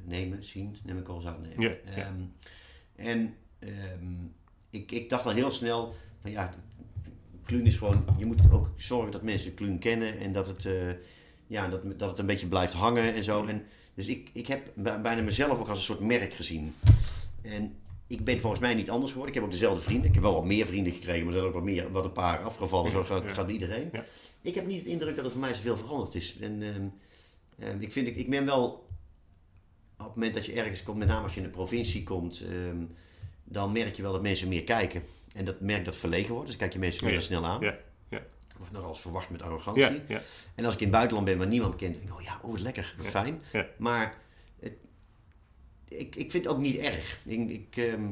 nemen, 0.05 0.45
zien. 0.45 0.77
Neem 0.83 0.97
een 0.97 1.03
korrel 1.03 1.23
zout 1.23 1.43
nemen. 1.43 1.61
Ja, 1.61 1.77
ja. 1.97 2.03
Ehm, 2.03 2.23
en 2.97 3.35
ehm, 3.59 4.25
ik, 4.71 4.93
ik 4.93 5.09
dacht 5.09 5.25
al 5.25 5.33
heel 5.33 5.51
snel 5.51 5.95
van 6.23 6.31
ja, 6.31 6.51
Kluun 7.53 7.67
is 7.67 7.77
gewoon, 7.77 8.05
je 8.19 8.27
moet 8.27 8.41
ook 8.53 8.71
zorgen 8.77 9.13
dat 9.13 9.23
mensen 9.23 9.55
Kluun 9.55 9.79
kennen 9.79 10.19
en 10.19 10.33
dat 10.33 10.47
het, 10.47 10.65
eh, 10.65 10.73
ja, 11.47 11.69
dat, 11.69 11.99
dat 11.99 12.11
het 12.11 12.19
een 12.19 12.27
beetje 12.27 12.47
blijft 12.47 12.73
hangen 12.73 13.15
en 13.15 13.25
zo. 13.25 13.45
En, 13.45 13.63
dus 13.95 14.09
ik, 14.09 14.31
ik 14.33 14.47
heb 14.47 14.71
bij- 14.75 15.01
bijna 15.01 15.23
mezelf 15.23 15.59
ook 15.61 15.69
als 15.69 15.79
een 15.79 15.85
soort 15.85 16.01
merk 16.01 16.35
gezien. 16.35 16.75
En 17.43 17.75
ik 18.07 18.25
ben 18.25 18.41
volgens 18.41 18.61
mij 18.61 18.75
niet 18.75 18.91
anders 18.91 19.11
geworden. 19.13 19.35
Ik 19.35 19.41
heb 19.41 19.49
ook 19.51 19.59
dezelfde 19.59 19.83
vrienden. 19.83 20.09
Ik 20.09 20.15
heb 20.15 20.23
wel 20.23 20.35
wat 20.35 20.45
meer 20.45 20.67
vrienden 20.67 20.93
gekregen, 20.93 21.19
maar 21.25 21.33
er 21.33 21.33
zijn 21.33 21.45
ook 21.47 21.55
wat, 21.55 21.63
meer, 21.63 21.93
wat 21.93 22.05
een 22.05 22.13
paar 22.13 22.39
afgevallen. 22.39 22.91
Zo 22.91 23.05
gaat, 23.05 23.23
Ja. 23.29 23.35
gaat 23.35 23.45
bij 23.47 23.55
iedereen. 23.55 23.89
Ja. 23.93 24.05
Ik 24.43 24.55
heb 24.55 24.67
niet 24.67 24.85
de 24.85 24.91
indruk 24.91 25.17
dat 25.17 25.25
er 25.25 25.31
voor 25.31 25.41
mij 25.41 25.55
zoveel 25.55 25.77
veranderd 25.77 26.15
is. 26.15 26.37
En 26.41 26.63
ehm, 26.63 26.87
ehm, 27.69 27.81
ik, 27.81 27.93
vind, 27.93 28.07
ik, 28.07 28.17
ik 28.17 28.31
ben 28.31 28.45
wel, 28.45 28.67
op 29.99 30.07
het 30.07 30.15
moment 30.15 30.35
dat 30.35 30.47
je 30.47 30.53
ergens 30.53 30.83
komt, 30.83 30.99
met 30.99 31.09
name 31.09 31.23
als 31.23 31.35
je 31.35 31.41
in 31.41 31.47
de 31.47 31.53
provincie 31.53 32.03
komt, 32.03 32.41
ehm, 32.51 32.85
dan 33.45 33.73
merk 33.73 33.97
je 33.97 34.03
wel 34.03 34.13
dat 34.13 34.23
mensen 34.23 34.49
meer 34.49 34.65
kijken. 34.65 35.03
En 35.35 35.45
dat 35.45 35.61
merk 35.61 35.85
dat 35.85 35.97
verlegen 35.97 36.33
wordt. 36.35 36.49
Dus 36.49 36.57
kijk 36.57 36.73
je 36.73 36.79
mensen 36.79 37.05
minder 37.05 37.23
snel 37.23 37.47
aan. 37.47 37.61
Ja, 37.61 37.79
ja. 38.11 38.23
Wordt 38.59 38.73
nogal 38.73 38.89
eens 38.89 39.01
verwacht 39.01 39.31
met 39.31 39.43
arrogantie. 39.43 39.83
Ja, 39.83 40.01
ja. 40.09 40.21
En 40.55 40.65
als 40.65 40.75
ik 40.75 40.81
in 40.81 40.87
het 40.87 40.97
buitenland 40.97 41.27
ben 41.27 41.39
waar 41.39 41.47
niemand 41.47 41.77
kent, 41.77 41.95
denk 41.95 42.09
ik, 42.09 42.15
oh 42.15 42.23
ja, 42.23 42.39
oh 42.43 42.51
wat 42.51 42.61
lekker, 42.61 42.95
wat 42.97 43.07
fijn. 43.07 43.43
Maar 43.77 44.19
het, 44.61 44.75
ik, 45.89 46.17
ik 46.17 46.31
vind 46.31 46.45
het 46.45 46.47
ook 46.47 46.61
niet 46.61 46.77
erg. 46.77 47.19
Ik, 47.25 47.51
ik, 47.51 47.77
ehm, 47.77 48.11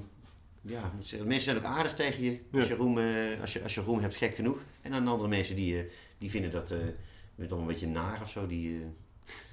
ja, 0.61 0.87
ik 0.87 0.93
moet 0.93 1.07
zeggen, 1.07 1.29
mensen 1.29 1.53
zijn 1.53 1.65
ook 1.65 1.79
aardig 1.79 1.95
tegen 1.95 2.23
je 2.23 2.41
als, 2.53 2.69
je 2.69 2.75
roem, 2.75 2.99
eh, 2.99 3.41
als, 3.41 3.53
je, 3.53 3.63
als 3.63 3.75
je 3.75 3.81
roem 3.81 4.01
hebt, 4.01 4.17
gek 4.17 4.35
genoeg. 4.35 4.59
En 4.83 4.91
dan 4.91 5.09
andere 5.09 5.29
mensen 5.29 5.57
die, 5.57 5.79
eh, 5.79 5.91
die 6.19 6.31
vinden 6.31 6.51
dat 6.51 6.71
uh, 7.37 7.47
toch 7.47 7.59
een 7.59 7.67
beetje 7.67 7.87
naar 7.87 8.21
of 8.21 8.31
zo. 8.31 8.47
Die, 8.47 8.85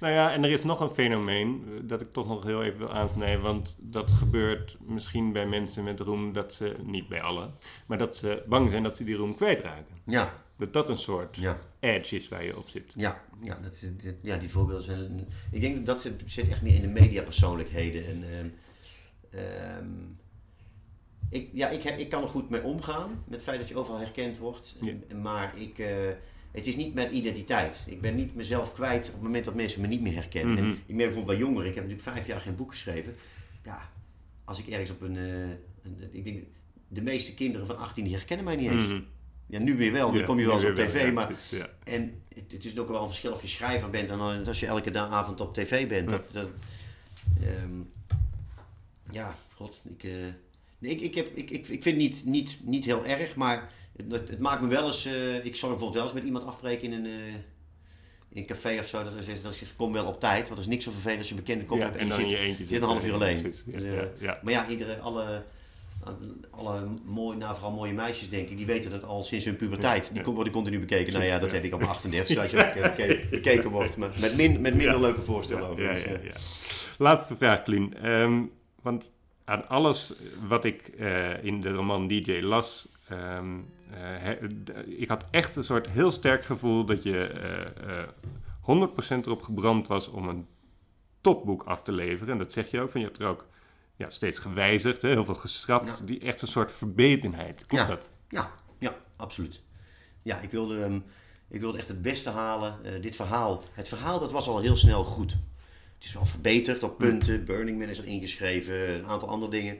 Nou 0.00 0.12
ja, 0.12 0.32
en 0.32 0.44
er 0.44 0.50
is 0.50 0.62
nog 0.62 0.80
een 0.80 0.90
fenomeen 0.90 1.64
eh, 1.66 1.72
dat 1.88 2.00
ik 2.00 2.12
toch 2.12 2.28
nog 2.28 2.44
heel 2.44 2.62
even 2.62 2.78
wil 2.78 2.92
aansnijden. 2.92 3.42
Want 3.42 3.76
dat 3.78 4.10
gebeurt 4.12 4.76
misschien 4.80 5.32
bij 5.32 5.46
mensen 5.46 5.84
met 5.84 6.00
roem 6.00 6.32
dat 6.32 6.54
ze, 6.54 6.76
niet 6.84 7.08
bij 7.08 7.22
allen, 7.22 7.54
maar 7.86 7.98
dat 7.98 8.16
ze 8.16 8.42
bang 8.48 8.70
zijn 8.70 8.82
dat 8.82 8.96
ze 8.96 9.04
die 9.04 9.14
roem 9.16 9.34
kwijtraken. 9.34 9.94
ja, 10.04 10.42
Dat 10.56 10.72
dat 10.72 10.88
een 10.88 10.96
soort 10.98 11.36
ja, 11.36 11.58
edge 11.80 12.16
is 12.16 12.28
waar 12.28 12.44
je 12.44 12.56
op 12.56 12.68
zit. 12.68 12.92
ja, 12.96 13.24
ja, 13.42 13.58
dat, 13.62 13.80
dat- 14.02 14.14
ja, 14.22 14.36
die 14.36 14.48
voorbeelden 14.50 14.84
zijn... 14.84 15.28
Ik 15.50 15.60
denk 15.60 15.86
dat 15.86 16.02
zit, 16.02 16.22
zit 16.26 16.48
echt 16.48 16.62
meer 16.62 16.74
in 16.74 16.80
de 16.80 17.00
mediapersoonlijkheden. 17.00 18.06
En, 18.06 18.24
ehm, 19.30 19.88
ik, 21.30 21.50
ja, 21.52 21.68
ik, 21.68 21.82
heb, 21.82 21.98
ik 21.98 22.08
kan 22.08 22.22
er 22.22 22.28
goed 22.28 22.50
mee 22.50 22.62
omgaan, 22.62 23.10
met 23.24 23.34
het 23.34 23.42
feit 23.42 23.58
dat 23.58 23.68
je 23.68 23.76
overal 23.76 24.00
herkend 24.00 24.38
wordt. 24.38 24.76
Ja. 24.80 25.16
Maar 25.16 25.58
ik, 25.58 25.78
eh, 25.78 25.96
het 26.52 26.66
is 26.66 26.76
niet 26.76 26.94
mijn 26.94 27.16
identiteit. 27.16 27.84
Ik 27.88 28.00
ben 28.00 28.14
niet 28.14 28.34
mezelf 28.34 28.72
kwijt 28.72 29.06
op 29.06 29.12
het 29.12 29.22
moment 29.22 29.44
dat 29.44 29.54
mensen 29.54 29.80
me 29.80 29.86
niet 29.86 30.00
meer 30.00 30.14
herkennen. 30.14 30.54
Mhm. 30.54 30.64
En 30.64 30.70
ik 30.86 30.94
merk 30.94 31.08
bijvoorbeeld 31.08 31.38
bij 31.38 31.46
jongeren, 31.46 31.68
ik 31.68 31.74
heb 31.74 31.84
natuurlijk 31.88 32.14
vijf 32.16 32.26
jaar 32.26 32.40
geen 32.40 32.56
boek 32.56 32.70
geschreven. 32.70 33.14
Ja, 33.64 33.90
als 34.44 34.58
ik 34.58 34.66
ergens 34.68 34.90
op 34.90 35.00
een... 35.00 35.16
eh, 35.16 35.40
een- 35.82 36.08
ik 36.12 36.24
denk, 36.24 36.44
de 36.88 37.02
meeste 37.02 37.34
kinderen 37.34 37.66
van 37.66 37.78
18 37.78 38.04
die 38.04 38.14
herkennen 38.14 38.44
mij 38.44 38.56
niet 38.56 38.70
eens. 38.70 38.86
Mhm. 38.88 39.00
Ja, 39.46 39.58
nu 39.58 39.76
weer 39.76 39.92
wel, 39.92 40.12
dan 40.12 40.24
kom 40.24 40.38
je 40.38 40.46
wel 40.46 40.54
eens 40.54 40.64
op 40.64 40.74
tv, 40.74 41.12
maar... 41.12 41.32
ja. 41.50 41.68
En 41.84 42.22
het, 42.34 42.52
het 42.52 42.64
is 42.64 42.78
ook 42.78 42.88
wel 42.88 43.00
een 43.02 43.06
verschil 43.08 43.32
of 43.32 43.42
je 43.42 43.48
schrijver 43.48 43.90
bent 43.90 44.10
en 44.10 44.20
als 44.46 44.60
je 44.60 44.66
elke 44.66 44.98
avond 44.98 45.40
op 45.40 45.54
tv 45.54 45.88
bent. 45.88 46.10
Ja. 46.10 46.16
Dat, 46.16 46.32
dat, 46.32 46.48
ehm, 47.42 47.70
ja, 49.10 49.34
god, 49.54 49.80
ik, 49.96 50.04
eh, 50.04 50.10
nee, 50.78 50.90
ik, 50.92 51.00
ik, 51.00 51.14
heb, 51.14 51.26
ik, 51.34 51.50
ik, 51.50 51.68
ik 51.68 51.82
vind 51.82 51.84
het 51.84 51.96
niet, 51.96 52.24
niet, 52.24 52.58
niet 52.62 52.84
heel 52.84 53.06
erg, 53.06 53.36
maar 53.36 53.70
het, 53.98 54.12
het, 54.12 54.28
het 54.28 54.38
maakt 54.38 54.60
me 54.62 54.68
wel 54.68 54.86
eens. 54.86 55.04
eh, 55.04 55.34
ik 55.44 55.56
zorg 55.56 55.72
bijvoorbeeld 55.72 55.94
wel 55.94 56.02
eens 56.02 56.12
met 56.12 56.22
iemand 56.24 56.44
afbreken 56.44 56.92
in 56.92 56.92
een, 56.92 57.06
eh, 57.06 57.34
in 58.28 58.36
een 58.36 58.46
café 58.46 58.78
of 58.78 58.86
zo. 58.86 59.02
Dat, 59.04 59.14
zegt, 59.20 59.42
dat 59.42 59.62
kom 59.76 59.92
wel 59.92 60.06
op 60.06 60.20
tijd, 60.20 60.46
want 60.46 60.58
er 60.58 60.64
is 60.64 60.70
niks 60.70 60.84
zo 60.84 60.90
vervelend 60.90 61.18
als 61.18 61.28
je 61.28 61.34
een 61.34 61.40
bekende 61.40 61.64
kop 61.64 61.78
Ja, 61.78 61.84
hebt 61.84 61.96
en, 61.96 62.00
en 62.00 62.06
je 62.08 62.12
zit, 62.14 62.22
in 62.22 62.28
je 62.30 62.36
eentje 62.36 62.64
zit 62.66 62.82
een 62.82 62.88
half 62.88 63.06
uur 63.06 63.14
alleen. 63.14 63.36
Ja, 63.36 63.42
Dus, 63.42 63.64
eh, 63.74 63.94
ja, 63.94 64.08
ja. 64.18 64.38
Maar 64.42 64.52
ja, 64.52 64.68
iedere, 64.68 64.98
alle, 64.98 65.42
alle 66.50 66.82
mooi, 67.04 67.36
nou 67.36 67.54
vooral 67.54 67.72
mooie 67.72 67.92
meisjes 67.92 68.28
denk 68.28 68.48
ik, 68.48 68.56
die 68.56 68.66
weten 68.66 68.90
dat 68.90 69.04
al 69.04 69.22
sinds 69.22 69.44
hun 69.44 69.56
puberteit. 69.56 70.10
Die 70.12 70.22
worden 70.22 70.52
continu 70.52 70.78
bekeken. 70.78 71.12
Nou 71.12 71.24
ja, 71.24 71.38
dat 71.38 71.50
heb 71.52 71.64
ik 71.64 71.72
op 71.72 71.78
mijn 71.78 71.90
38, 71.90 72.26
zodat 72.36 72.50
je 72.50 72.56
ook 72.76 72.96
bekeken, 72.96 73.30
bekeken 73.30 73.70
wordt. 73.70 73.96
Maar 73.96 74.10
met, 74.20 74.36
min, 74.36 74.60
met 74.60 74.74
minder 74.74 75.00
leuke 75.00 75.20
voorstellen 75.22 75.68
over. 75.68 75.82
Ja, 75.82 75.92
Dus, 75.92 76.02
ja, 76.02 76.10
ja. 76.10 76.32
Laatste 76.98 77.36
vraag, 77.36 77.62
Kluun. 77.62 77.94
Ehm, 78.02 78.42
want 78.82 79.10
aan 79.44 79.68
alles 79.68 80.12
wat 80.48 80.64
ik 80.64 80.86
in 81.42 81.60
de 81.60 81.70
roman 81.72 82.08
DJ 82.08 82.40
las, 82.40 82.88
ehm, 83.08 83.18
eh, 83.18 83.77
ik 84.86 85.08
had 85.08 85.28
echt 85.30 85.56
een 85.56 85.64
soort 85.64 85.88
heel 85.88 86.10
sterk 86.10 86.44
gevoel 86.44 86.84
dat 86.84 87.02
je 87.02 87.18
eh, 87.18 88.00
eh, 88.00 88.08
100% 88.60 89.26
erop 89.26 89.42
gebrand 89.42 89.86
was 89.86 90.08
om 90.08 90.28
een 90.28 90.46
topboek 91.20 91.62
af 91.62 91.82
te 91.82 91.92
leveren. 91.92 92.32
En 92.32 92.38
dat 92.38 92.52
zeg 92.52 92.70
je 92.70 92.80
ook, 92.80 92.90
van 92.90 93.00
je 93.00 93.06
hebt 93.06 93.18
er 93.18 93.26
ook 93.26 93.46
ja, 93.96 94.10
steeds 94.10 94.38
gewijzigd, 94.38 95.02
hè, 95.02 95.08
heel 95.08 95.24
veel 95.24 95.34
geschrapt. 95.34 95.98
Ja. 95.98 96.04
Die 96.04 96.20
echt 96.20 96.42
een 96.42 96.48
soort 96.48 96.72
verbetenheid. 96.72 97.66
Klopt 97.66 97.88
Ja. 97.88 97.94
dat? 97.94 98.10
Ja, 98.28 98.50
ja, 98.78 98.96
absoluut. 99.16 99.62
Ja, 100.22 100.40
ik 100.40 100.50
wilde, 100.50 100.82
ehm, 100.82 101.00
ik 101.48 101.60
wilde 101.60 101.78
echt 101.78 101.88
het 101.88 102.02
beste 102.02 102.30
halen. 102.30 102.84
Eh, 102.84 103.02
dit 103.02 103.16
verhaal, 103.16 103.62
het 103.72 103.88
verhaal 103.88 104.18
dat 104.18 104.32
was 104.32 104.48
al 104.48 104.60
heel 104.60 104.76
snel 104.76 105.04
goed. 105.04 105.32
Het 105.94 106.04
is 106.06 106.12
wel 106.12 106.26
verbeterd 106.26 106.82
op 106.82 106.98
punten. 106.98 107.44
Burning 107.44 107.78
Man 107.78 107.88
is 107.88 107.98
er 107.98 108.06
ingeschreven, 108.06 108.94
een 108.94 109.06
aantal 109.06 109.28
andere 109.28 109.50
dingen. 109.50 109.78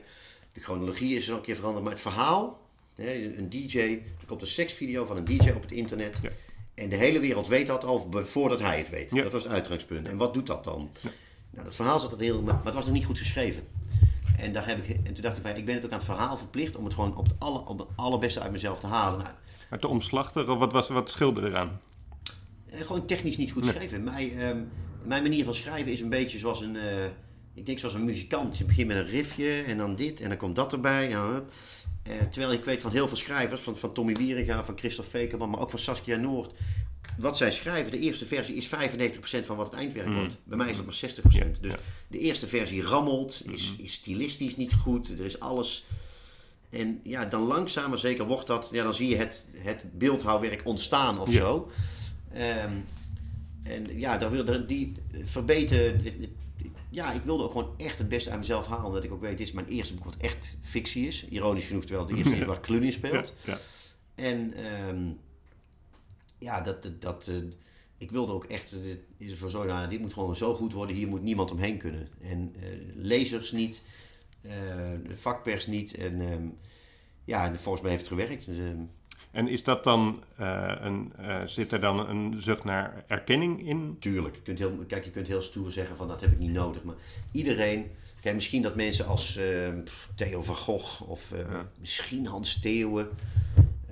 De 0.53 0.59
chronologie 0.59 1.15
is 1.15 1.27
er 1.27 1.35
een 1.35 1.41
keer 1.41 1.55
veranderd. 1.55 1.83
Maar 1.83 1.93
het 1.93 2.01
verhaal, 2.01 2.68
een 3.07 3.49
DJ, 3.49 3.77
er 3.79 4.25
komt 4.25 4.41
een 4.41 4.47
seksvideo 4.47 5.05
van 5.05 5.17
een 5.17 5.25
DJ 5.25 5.49
op 5.49 5.61
het 5.61 5.71
internet. 5.71 6.19
Ja. 6.21 6.29
En 6.73 6.89
de 6.89 6.95
hele 6.95 7.19
wereld 7.19 7.47
weet 7.47 7.67
dat 7.67 7.83
al 7.83 8.11
voordat 8.13 8.59
hij 8.59 8.77
het 8.77 8.89
weet. 8.89 9.11
Ja. 9.11 9.23
Dat 9.23 9.31
was 9.31 9.43
het 9.43 9.51
uitgangspunt. 9.51 10.07
En 10.07 10.17
wat 10.17 10.33
doet 10.33 10.47
dat 10.47 10.63
dan? 10.63 10.89
Nou, 11.49 11.65
dat 11.65 11.75
verhaal 11.75 11.99
zat 11.99 12.11
er 12.11 12.19
heel, 12.19 12.41
maar 12.41 12.61
het 12.63 12.73
was 12.73 12.85
nog 12.85 12.93
niet 12.93 13.05
goed 13.05 13.17
geschreven. 13.17 13.63
En, 14.37 14.53
daar 14.53 14.67
heb 14.67 14.83
ik, 14.85 14.95
en 15.03 15.13
toen 15.13 15.23
dacht 15.23 15.37
ik 15.37 15.43
van, 15.43 15.55
ik 15.55 15.65
ben 15.65 15.75
het 15.75 15.85
ook 15.85 15.91
aan 15.91 15.97
het 15.97 16.05
verhaal 16.07 16.37
verplicht 16.37 16.75
om 16.75 16.83
het 16.83 16.93
gewoon 16.93 17.17
op 17.17 17.25
het, 17.25 17.35
aller, 17.39 17.65
op 17.65 17.77
het 17.79 17.87
allerbeste 17.95 18.39
uit 18.39 18.51
mezelf 18.51 18.79
te 18.79 18.87
halen. 18.87 19.19
Nou, 19.19 19.33
Maar 19.69 19.79
te 19.79 19.87
omslachtig, 19.87 20.47
of 20.47 20.57
wat, 20.57 20.71
was, 20.71 20.89
wat 20.89 21.09
scheelde 21.09 21.41
eraan? 21.41 21.79
eh, 22.71 22.81
gewoon 22.81 23.05
technisch 23.05 23.37
niet 23.37 23.51
goed 23.51 23.65
geschreven. 23.65 24.03
Mijn, 24.03 24.39
ehm, 24.39 24.57
mijn 25.03 25.23
manier 25.23 25.43
van 25.43 25.53
schrijven 25.53 25.91
is 25.91 26.01
een 26.01 26.09
beetje 26.09 26.37
zoals 26.37 26.61
een, 26.61 26.75
eh, 26.75 27.05
ik 27.53 27.65
denk 27.65 27.79
zoals 27.79 27.93
een 27.95 28.05
muzikant. 28.05 28.57
Je 28.57 28.65
begint 28.65 28.87
met 28.87 28.97
een 28.97 29.05
riffje 29.05 29.61
en 29.61 29.77
dan 29.77 29.95
dit 29.95 30.21
en 30.21 30.29
dan 30.29 30.37
komt 30.37 30.55
dat 30.55 30.73
erbij. 30.73 31.09
Ja. 31.09 31.29
Eh, 31.35 31.37
terwijl 32.31 32.51
ik 32.53 32.63
weet 32.65 32.81
van 32.81 32.91
heel 32.91 33.07
veel 33.07 33.17
schrijvers, 33.17 33.61
van, 33.61 33.77
van 33.77 33.93
Tommy 33.93 34.13
Wieringa, 34.13 34.63
van 34.63 34.77
Christophe 34.77 35.09
Fekerman, 35.11 35.49
maar 35.49 35.59
ook 35.59 35.69
van 35.69 35.79
Saskia 35.79 36.15
Noord. 36.17 36.51
Wat 37.17 37.37
zij 37.37 37.51
schrijven, 37.51 37.91
de 37.91 37.99
eerste 37.99 38.25
versie 38.25 38.55
is 38.55 38.67
95% 38.67 38.69
van 39.45 39.55
wat 39.57 39.65
het 39.65 39.75
eindwerk 39.75 40.07
Mm. 40.07 40.15
wordt. 40.15 40.37
Bij 40.43 40.57
mij 40.57 40.69
is 40.69 40.75
dat 40.77 40.85
maar 40.85 40.95
60%. 40.95 41.55
Ja, 41.55 41.61
dus 41.61 41.71
ja. 41.71 41.77
de 42.07 42.17
eerste 42.19 42.47
versie 42.47 42.81
rammelt, 42.81 43.41
is, 43.51 43.73
is 43.77 43.93
stilistisch 43.93 44.55
niet 44.57 44.73
goed, 44.73 45.09
er 45.19 45.25
is 45.25 45.39
alles... 45.39 45.85
En 46.69 46.99
ja, 47.03 47.25
dan 47.25 47.41
langzaam 47.41 47.89
maar 47.89 47.97
zeker 47.97 48.25
wordt 48.25 48.47
dat, 48.47 48.69
ja, 48.71 48.83
dan 48.83 48.93
zie 48.93 49.09
je 49.09 49.15
het, 49.15 49.45
het 49.57 49.85
beeldhouwwerk 49.97 50.61
ontstaan 50.65 51.19
of 51.19 51.29
Ja. 51.31 51.37
zo. 51.39 51.71
Ehm, 52.33 52.73
en 53.63 53.85
ja, 53.99 54.17
daar 54.17 54.31
wil, 54.31 54.67
die 54.67 54.91
verbeteren. 55.23 56.01
Ja, 56.89 57.11
ik 57.11 57.21
wilde 57.21 57.43
ook 57.43 57.51
gewoon 57.51 57.73
echt 57.77 57.97
het 57.97 58.09
beste 58.09 58.29
uit 58.29 58.39
mezelf 58.39 58.67
halen. 58.67 58.85
Omdat 58.85 59.03
ik 59.03 59.11
ook 59.11 59.21
weet, 59.21 59.37
dit 59.37 59.47
is 59.47 59.53
mijn 59.53 59.67
eerste 59.67 59.93
boek 59.93 60.03
wat 60.05 60.17
echt 60.17 60.57
fictie 60.61 61.07
is. 61.07 61.27
Ironisch 61.27 61.65
genoeg, 61.67 61.85
terwijl 61.85 62.05
het 62.05 62.15
de 62.15 62.21
eerste 62.21 62.37
is 62.37 62.45
waar 62.45 62.59
Cluny 62.61 62.85
Ja, 62.85 62.91
speelt. 62.91 63.33
ja. 63.45 63.57
En 64.15 64.53
ehm, 64.53 65.09
ja, 66.37 66.61
dat, 66.61 66.83
dat, 66.83 67.01
dat, 67.01 67.27
eh, 67.27 67.35
ik 67.97 68.11
wilde 68.11 68.31
ook 68.31 68.45
echt 68.45 68.75
uh, 69.19 69.33
zorgen, 69.47 69.67
nou, 69.73 69.89
dit 69.89 69.99
moet 69.99 70.13
gewoon 70.13 70.35
zo 70.35 70.55
goed 70.55 70.73
worden, 70.73 70.95
hier 70.95 71.07
moet 71.07 71.21
niemand 71.21 71.51
omheen 71.51 71.77
kunnen. 71.77 72.07
En 72.21 72.55
eh, 72.61 72.69
lezers 72.95 73.51
niet, 73.51 73.81
eh, 74.41 74.51
de 75.07 75.17
vakpers 75.17 75.67
niet. 75.67 75.93
En 75.93 76.21
ehm, 76.21 76.47
ja, 77.25 77.45
en 77.45 77.59
volgens 77.59 77.83
mij 77.83 77.91
heeft 77.91 78.09
het 78.09 78.19
gewerkt. 78.19 78.45
Dus, 78.45 78.57
ehm, 78.57 78.81
En 79.31 79.47
is 79.47 79.63
dat 79.63 79.83
dan, 79.83 80.23
eh, 80.35 80.71
een, 80.79 81.13
eh, 81.17 81.37
zit 81.45 81.71
er 81.71 81.79
dan 81.79 82.09
een 82.09 82.41
zucht 82.41 82.63
naar 82.63 83.03
erkenning 83.07 83.67
in? 83.67 83.97
Tuurlijk. 83.99 84.35
Je 84.35 84.41
kunt 84.41 84.59
heel, 84.59 84.71
kijk, 84.87 85.05
je 85.05 85.11
kunt 85.11 85.27
heel 85.27 85.41
stoer 85.41 85.71
zeggen 85.71 85.95
van 85.95 86.07
dat 86.07 86.21
heb 86.21 86.31
ik 86.31 86.39
niet 86.39 86.51
nodig. 86.51 86.83
Maar 86.83 86.95
iedereen... 87.31 87.91
Kijk, 88.21 88.35
misschien 88.35 88.61
dat 88.61 88.75
mensen 88.75 89.07
als 89.07 89.37
eh, 89.37 89.45
pff, 89.83 90.09
Theo 90.15 90.43
van 90.43 90.55
Gogh 90.55 91.09
of 91.09 91.31
eh, 91.31 91.39
Ja. 91.39 91.69
misschien 91.79 92.25
Hans 92.25 92.59
Theeuwen... 92.59 93.09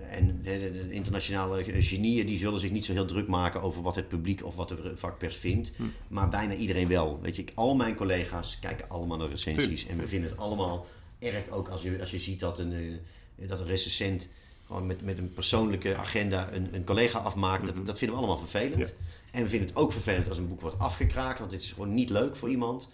En 0.10 0.42
de, 0.44 0.92
internationale 0.92 1.64
genieën 1.82 2.26
die 2.26 2.38
zullen 2.38 2.60
zich 2.60 2.72
niet 2.72 2.86
zo 2.86 2.92
heel 2.94 3.06
druk 3.06 3.28
maken 3.28 3.62
over 3.62 3.82
wat 3.82 3.96
het 3.96 4.08
publiek 4.08 4.46
of 4.46 4.56
wat 4.56 4.70
de 4.70 4.92
vakpers 4.96 5.36
vindt. 5.36 5.72
Hm. 5.76 5.84
Maar 6.08 6.30
bijna 6.30 6.54
iedereen 6.54 6.88
wel. 6.88 7.20
Weet 7.22 7.36
je, 7.36 7.46
al 7.54 7.76
mijn 7.76 7.96
collega's 7.96 8.60
kijken 8.60 8.90
allemaal 8.90 9.18
naar 9.18 9.30
recensies. 9.30 9.64
Tuurlijk. 9.66 9.90
En 9.90 9.98
we 9.98 10.08
vinden 10.08 10.30
het 10.30 10.40
allemaal 10.40 10.86
erg 11.20 11.50
ook 11.50 11.68
als 11.68 11.82
je, 11.82 12.00
als 12.00 12.12
je 12.12 12.20
ziet 12.20 12.40
dat 12.40 12.60
een, 12.60 13.00
dat 13.36 13.60
een 13.60 13.66
recensent 13.66 14.30
gewoon 14.68 14.88
met, 14.88 15.02
met 15.02 15.18
een 15.18 15.34
persoonlijke 15.34 15.96
agenda 15.96 16.52
een, 16.52 16.76
een 16.76 16.84
collega 16.84 17.20
afmaakt. 17.20 17.66
Dat, 17.66 17.86
dat 17.86 17.98
vinden 17.98 18.18
we 18.18 18.24
allemaal 18.24 18.46
vervelend. 18.46 18.88
Ja. 18.88 18.94
En 19.32 19.44
we 19.44 19.50
vinden 19.50 19.68
het 19.68 19.78
ook 19.78 19.92
vervelend 19.92 20.28
als 20.28 20.38
een 20.38 20.48
boek 20.48 20.62
wordt 20.62 20.80
afgekraakt, 20.80 21.40
want 21.40 21.52
dit 21.52 21.62
is 21.62 21.72
gewoon 21.72 21.94
niet 21.94 22.10
leuk 22.10 22.36
voor 22.36 22.50
iemand. 22.50 22.90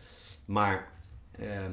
Maar 0.45 0.91
ehm, 1.31 1.71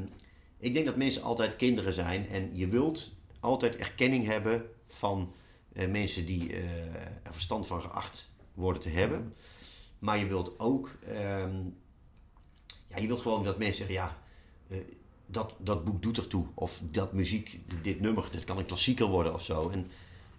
ik 0.59 0.73
denk 0.73 0.87
dat 0.87 0.97
mensen 0.97 1.23
altijd 1.23 1.57
kinderen 1.57 1.93
zijn 1.93 2.29
en 2.29 2.51
je 2.53 2.69
wilt 2.69 3.11
altijd 3.41 3.77
erkenning 3.77 4.27
hebben 4.27 4.63
van 4.87 5.35
eh, 5.73 5.89
mensen 5.89 6.27
die 6.27 6.53
eh, 6.53 6.95
er 7.23 7.33
verstand 7.33 7.67
van 7.67 7.81
geacht 7.81 8.33
worden 8.55 8.83
te 8.83 8.89
hebben. 8.89 9.35
Maar 9.99 10.19
je 10.19 10.27
wilt 10.27 10.59
ook, 10.59 10.91
ehm, 11.07 11.57
ja, 12.87 12.99
je 12.99 13.07
wilt 13.07 13.21
gewoon 13.21 13.45
dat 13.45 13.59
mensen 13.59 13.87
zeggen, 13.87 13.95
ja, 13.95 14.19
eh, 14.69 14.79
dat, 15.31 15.57
dat 15.59 15.85
boek 15.85 16.03
doet 16.03 16.17
ertoe. 16.17 16.47
Of 16.55 16.83
dat 16.91 17.13
muziek, 17.13 17.61
dit 17.83 18.01
nummer, 18.01 18.29
dit 18.31 18.45
kan 18.45 18.59
een 18.59 18.67
klassieker 18.67 19.07
worden 19.07 19.35
of 19.35 19.45
zo. 19.45 19.69
En 19.69 19.91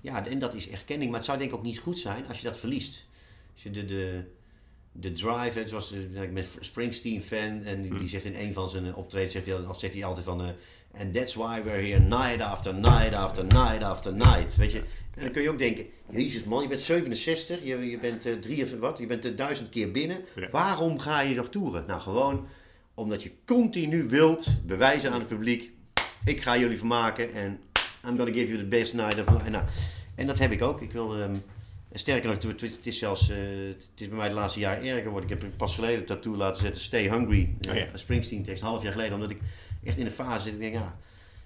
ja, 0.02 0.28
en 0.28 0.40
dat 0.40 0.54
is 0.54 0.70
erkenning. 0.70 1.10
Maar 1.10 1.20
het 1.20 1.28
zou 1.28 1.38
denk 1.38 1.52
ik 1.52 1.58
ook 1.58 1.64
niet 1.64 1.80
goed 1.80 1.98
zijn 1.98 2.28
als 2.28 2.38
je 2.38 2.48
dat 2.48 2.58
verliest. 2.58 3.08
Als 3.54 3.64
je 3.64 3.72
de, 3.72 3.86
de, 3.86 4.24
de 4.92 5.14
drive, 5.14 5.60
het 5.60 5.72
was, 5.72 5.94
eh, 5.94 6.22
ik 6.22 6.34
ben 6.34 6.46
Springsteen 6.60 7.22
fan 7.22 7.64
en 7.64 7.82
die, 7.82 7.98
die 7.98 8.10
zegt 8.10 8.26
in 8.26 8.36
een 8.36 8.54
van 8.54 8.70
zijn 8.70 8.86
eh, 8.86 8.98
optredens, 8.98 9.32
zegt 9.32 9.46
hij, 9.46 9.56
of 9.56 9.80
zegt 9.80 9.94
hij 9.94 10.06
altijd 10.06 10.26
van, 10.26 10.44
eh 10.44 10.50
and 11.00 11.14
that's 11.14 11.36
why 11.36 11.62
we're 11.62 11.82
here 11.82 12.00
night 12.00 12.42
after 12.42 12.74
night 12.74 13.14
after 13.14 13.44
night 13.44 13.84
after 13.84 14.14
night. 14.14 14.56
Weet 14.56 14.72
je, 14.72 14.80
en 15.16 15.22
dan 15.22 15.32
kun 15.32 15.42
je 15.42 15.50
ook 15.50 15.60
denken, 15.60 15.86
jezus 16.10 16.44
man, 16.44 16.62
je 16.62 16.68
bent 16.68 16.80
67, 16.80 17.64
je, 17.64 17.90
je 17.90 17.98
bent 17.98 18.26
eh, 18.26 18.34
drie 18.34 18.64
of 18.64 18.80
wat, 18.80 18.98
je 18.98 19.06
bent 19.06 19.38
duizend 19.38 19.70
keer 19.70 19.92
binnen. 19.92 20.18
Ja. 20.36 20.50
Waarom 20.50 21.00
ga 21.00 21.22
je 21.22 21.36
nog 21.36 21.50
toeren? 21.50 21.84
Nou, 21.88 22.02
gewoon 22.02 22.48
omdat 22.94 23.24
je 23.24 23.32
continu 23.46 24.08
wilt 24.08 24.66
bewijzen 24.66 25.12
aan 25.12 25.20
het 25.20 25.28
publiek, 25.28 25.72
ik 26.26 26.42
ga 26.42 26.58
jullie 26.58 26.78
vermaken 26.78 27.34
en 27.34 27.60
I'm 28.06 28.18
gonna 28.18 28.34
give 28.34 28.48
you 28.48 28.58
the 28.58 28.66
best 28.66 28.94
night 28.94 29.20
of 29.20 29.30
life. 29.30 29.50
Nou, 29.50 29.66
en 30.16 30.28
dat 30.28 30.40
heb 30.40 30.52
ik 30.52 30.62
ook. 30.62 30.82
Ik 30.82 30.92
wil, 30.92 31.18
ehm, 31.18 31.36
sterker 31.94 32.30
nog, 32.30 32.62
het 32.62 32.86
is 32.88 32.98
zelfs, 32.98 33.30
eh, 33.30 33.38
het 33.68 34.02
is 34.02 34.08
bij 34.08 34.18
mij 34.18 34.28
de 34.28 34.34
laatste 34.34 34.60
jaar 34.60 34.82
erger 34.82 35.02
geworden. 35.02 35.30
Ik 35.30 35.42
heb 35.42 35.58
pas 35.58 35.76
geleden 35.76 36.00
een 36.00 36.06
tattoo 36.06 36.36
laten 36.36 36.62
zetten, 36.62 36.82
Stay 36.82 37.10
Hungry, 37.10 37.56
eh, 37.60 37.72
Oh 37.72 37.78
ja. 37.78 37.88
Springsteen 37.94 38.44
tekst, 38.44 38.62
een 38.62 38.68
half 38.68 38.84
jaar 38.84 38.92
geleden. 38.92 39.14
Omdat 39.14 39.30
ik 39.30 39.40
echt 39.84 39.98
in 39.98 40.04
de 40.04 40.12
fase 40.12 40.44
zit, 40.44 40.54
ik 40.54 40.60
denk, 40.60 40.74
ja, 40.74 40.98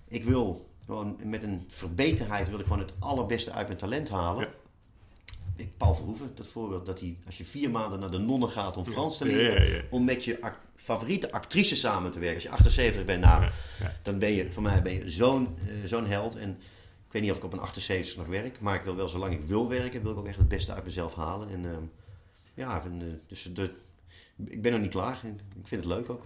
ik 0.08 0.24
wil 0.24 0.70
gewoon 0.86 1.20
met 1.24 1.44
een 1.44 1.66
verbeterheid 1.68 2.50
wil 2.50 2.60
ik 2.60 2.66
gewoon 2.66 2.82
het 2.82 2.94
allerbeste 3.00 3.52
uit 3.52 3.68
mijn 3.68 3.80
talent 3.80 4.10
halen. 4.10 4.44
Ja. 4.44 4.54
Ik, 5.56 5.78
Paul 5.78 5.94
Verhoeven, 5.94 6.32
dat 6.36 6.48
voorbeeld 6.48 6.86
dat 6.86 7.00
hij, 7.00 7.18
als 7.26 7.38
je 7.38 7.46
vier 7.46 7.72
maanden 7.72 8.00
naar 8.00 8.12
de 8.12 8.18
nonnen 8.18 8.50
gaat 8.50 8.78
om 8.78 8.86
Frans 8.86 9.18
te 9.18 9.26
leren, 9.26 9.68
ja, 9.68 9.76
ja. 9.76 9.82
om 9.90 10.04
met 10.04 10.24
je 10.24 10.42
favoriete 10.76 11.32
actrice 11.32 11.76
samen 11.76 12.12
te 12.12 12.20
werken. 12.20 12.36
Als 12.36 12.44
je 12.44 12.50
78 12.50 13.06
bent, 13.06 13.22
nou, 13.22 13.42
Ja, 13.42 13.52
ja. 13.80 13.94
dan 14.02 14.20
ben 14.20 14.32
je, 14.32 14.52
voor 14.52 14.64
mij 14.64 14.82
ben 14.82 14.94
je 14.94 15.10
zo'n 15.10 15.58
eh, 15.68 15.74
zo'n 15.86 16.06
held. 16.06 16.36
En 16.36 16.50
ik 17.06 17.12
weet 17.12 17.22
niet 17.22 17.32
of 17.32 17.38
ik 17.38 17.44
op 17.44 17.54
een 17.54 17.60
78 17.60 18.18
nog 18.18 18.28
werk, 18.28 18.60
maar 18.60 18.76
ik 18.76 18.84
wil 18.84 18.96
wel, 18.96 19.08
zolang 19.08 19.34
ik 19.34 19.42
wil 19.42 19.70
werken, 19.70 20.02
wil 20.02 20.12
ik 20.12 20.18
ook 20.18 20.28
echt 20.28 20.38
het 20.38 20.48
beste 20.48 20.74
uit 20.74 20.84
mezelf 20.84 21.16
halen. 21.16 21.50
En 21.50 21.66
ehm, 21.66 21.84
ja, 22.54 22.84
en, 22.84 23.02
eh, 23.02 23.08
dus 23.28 23.50
de, 23.54 23.72
ik 24.46 24.62
ben 24.62 24.72
nog 24.72 24.82
niet 24.82 24.92
klaar. 24.92 25.20
Ik 25.60 25.68
vind 25.68 25.84
het 25.84 25.94
leuk 25.94 26.10
ook. 26.10 26.26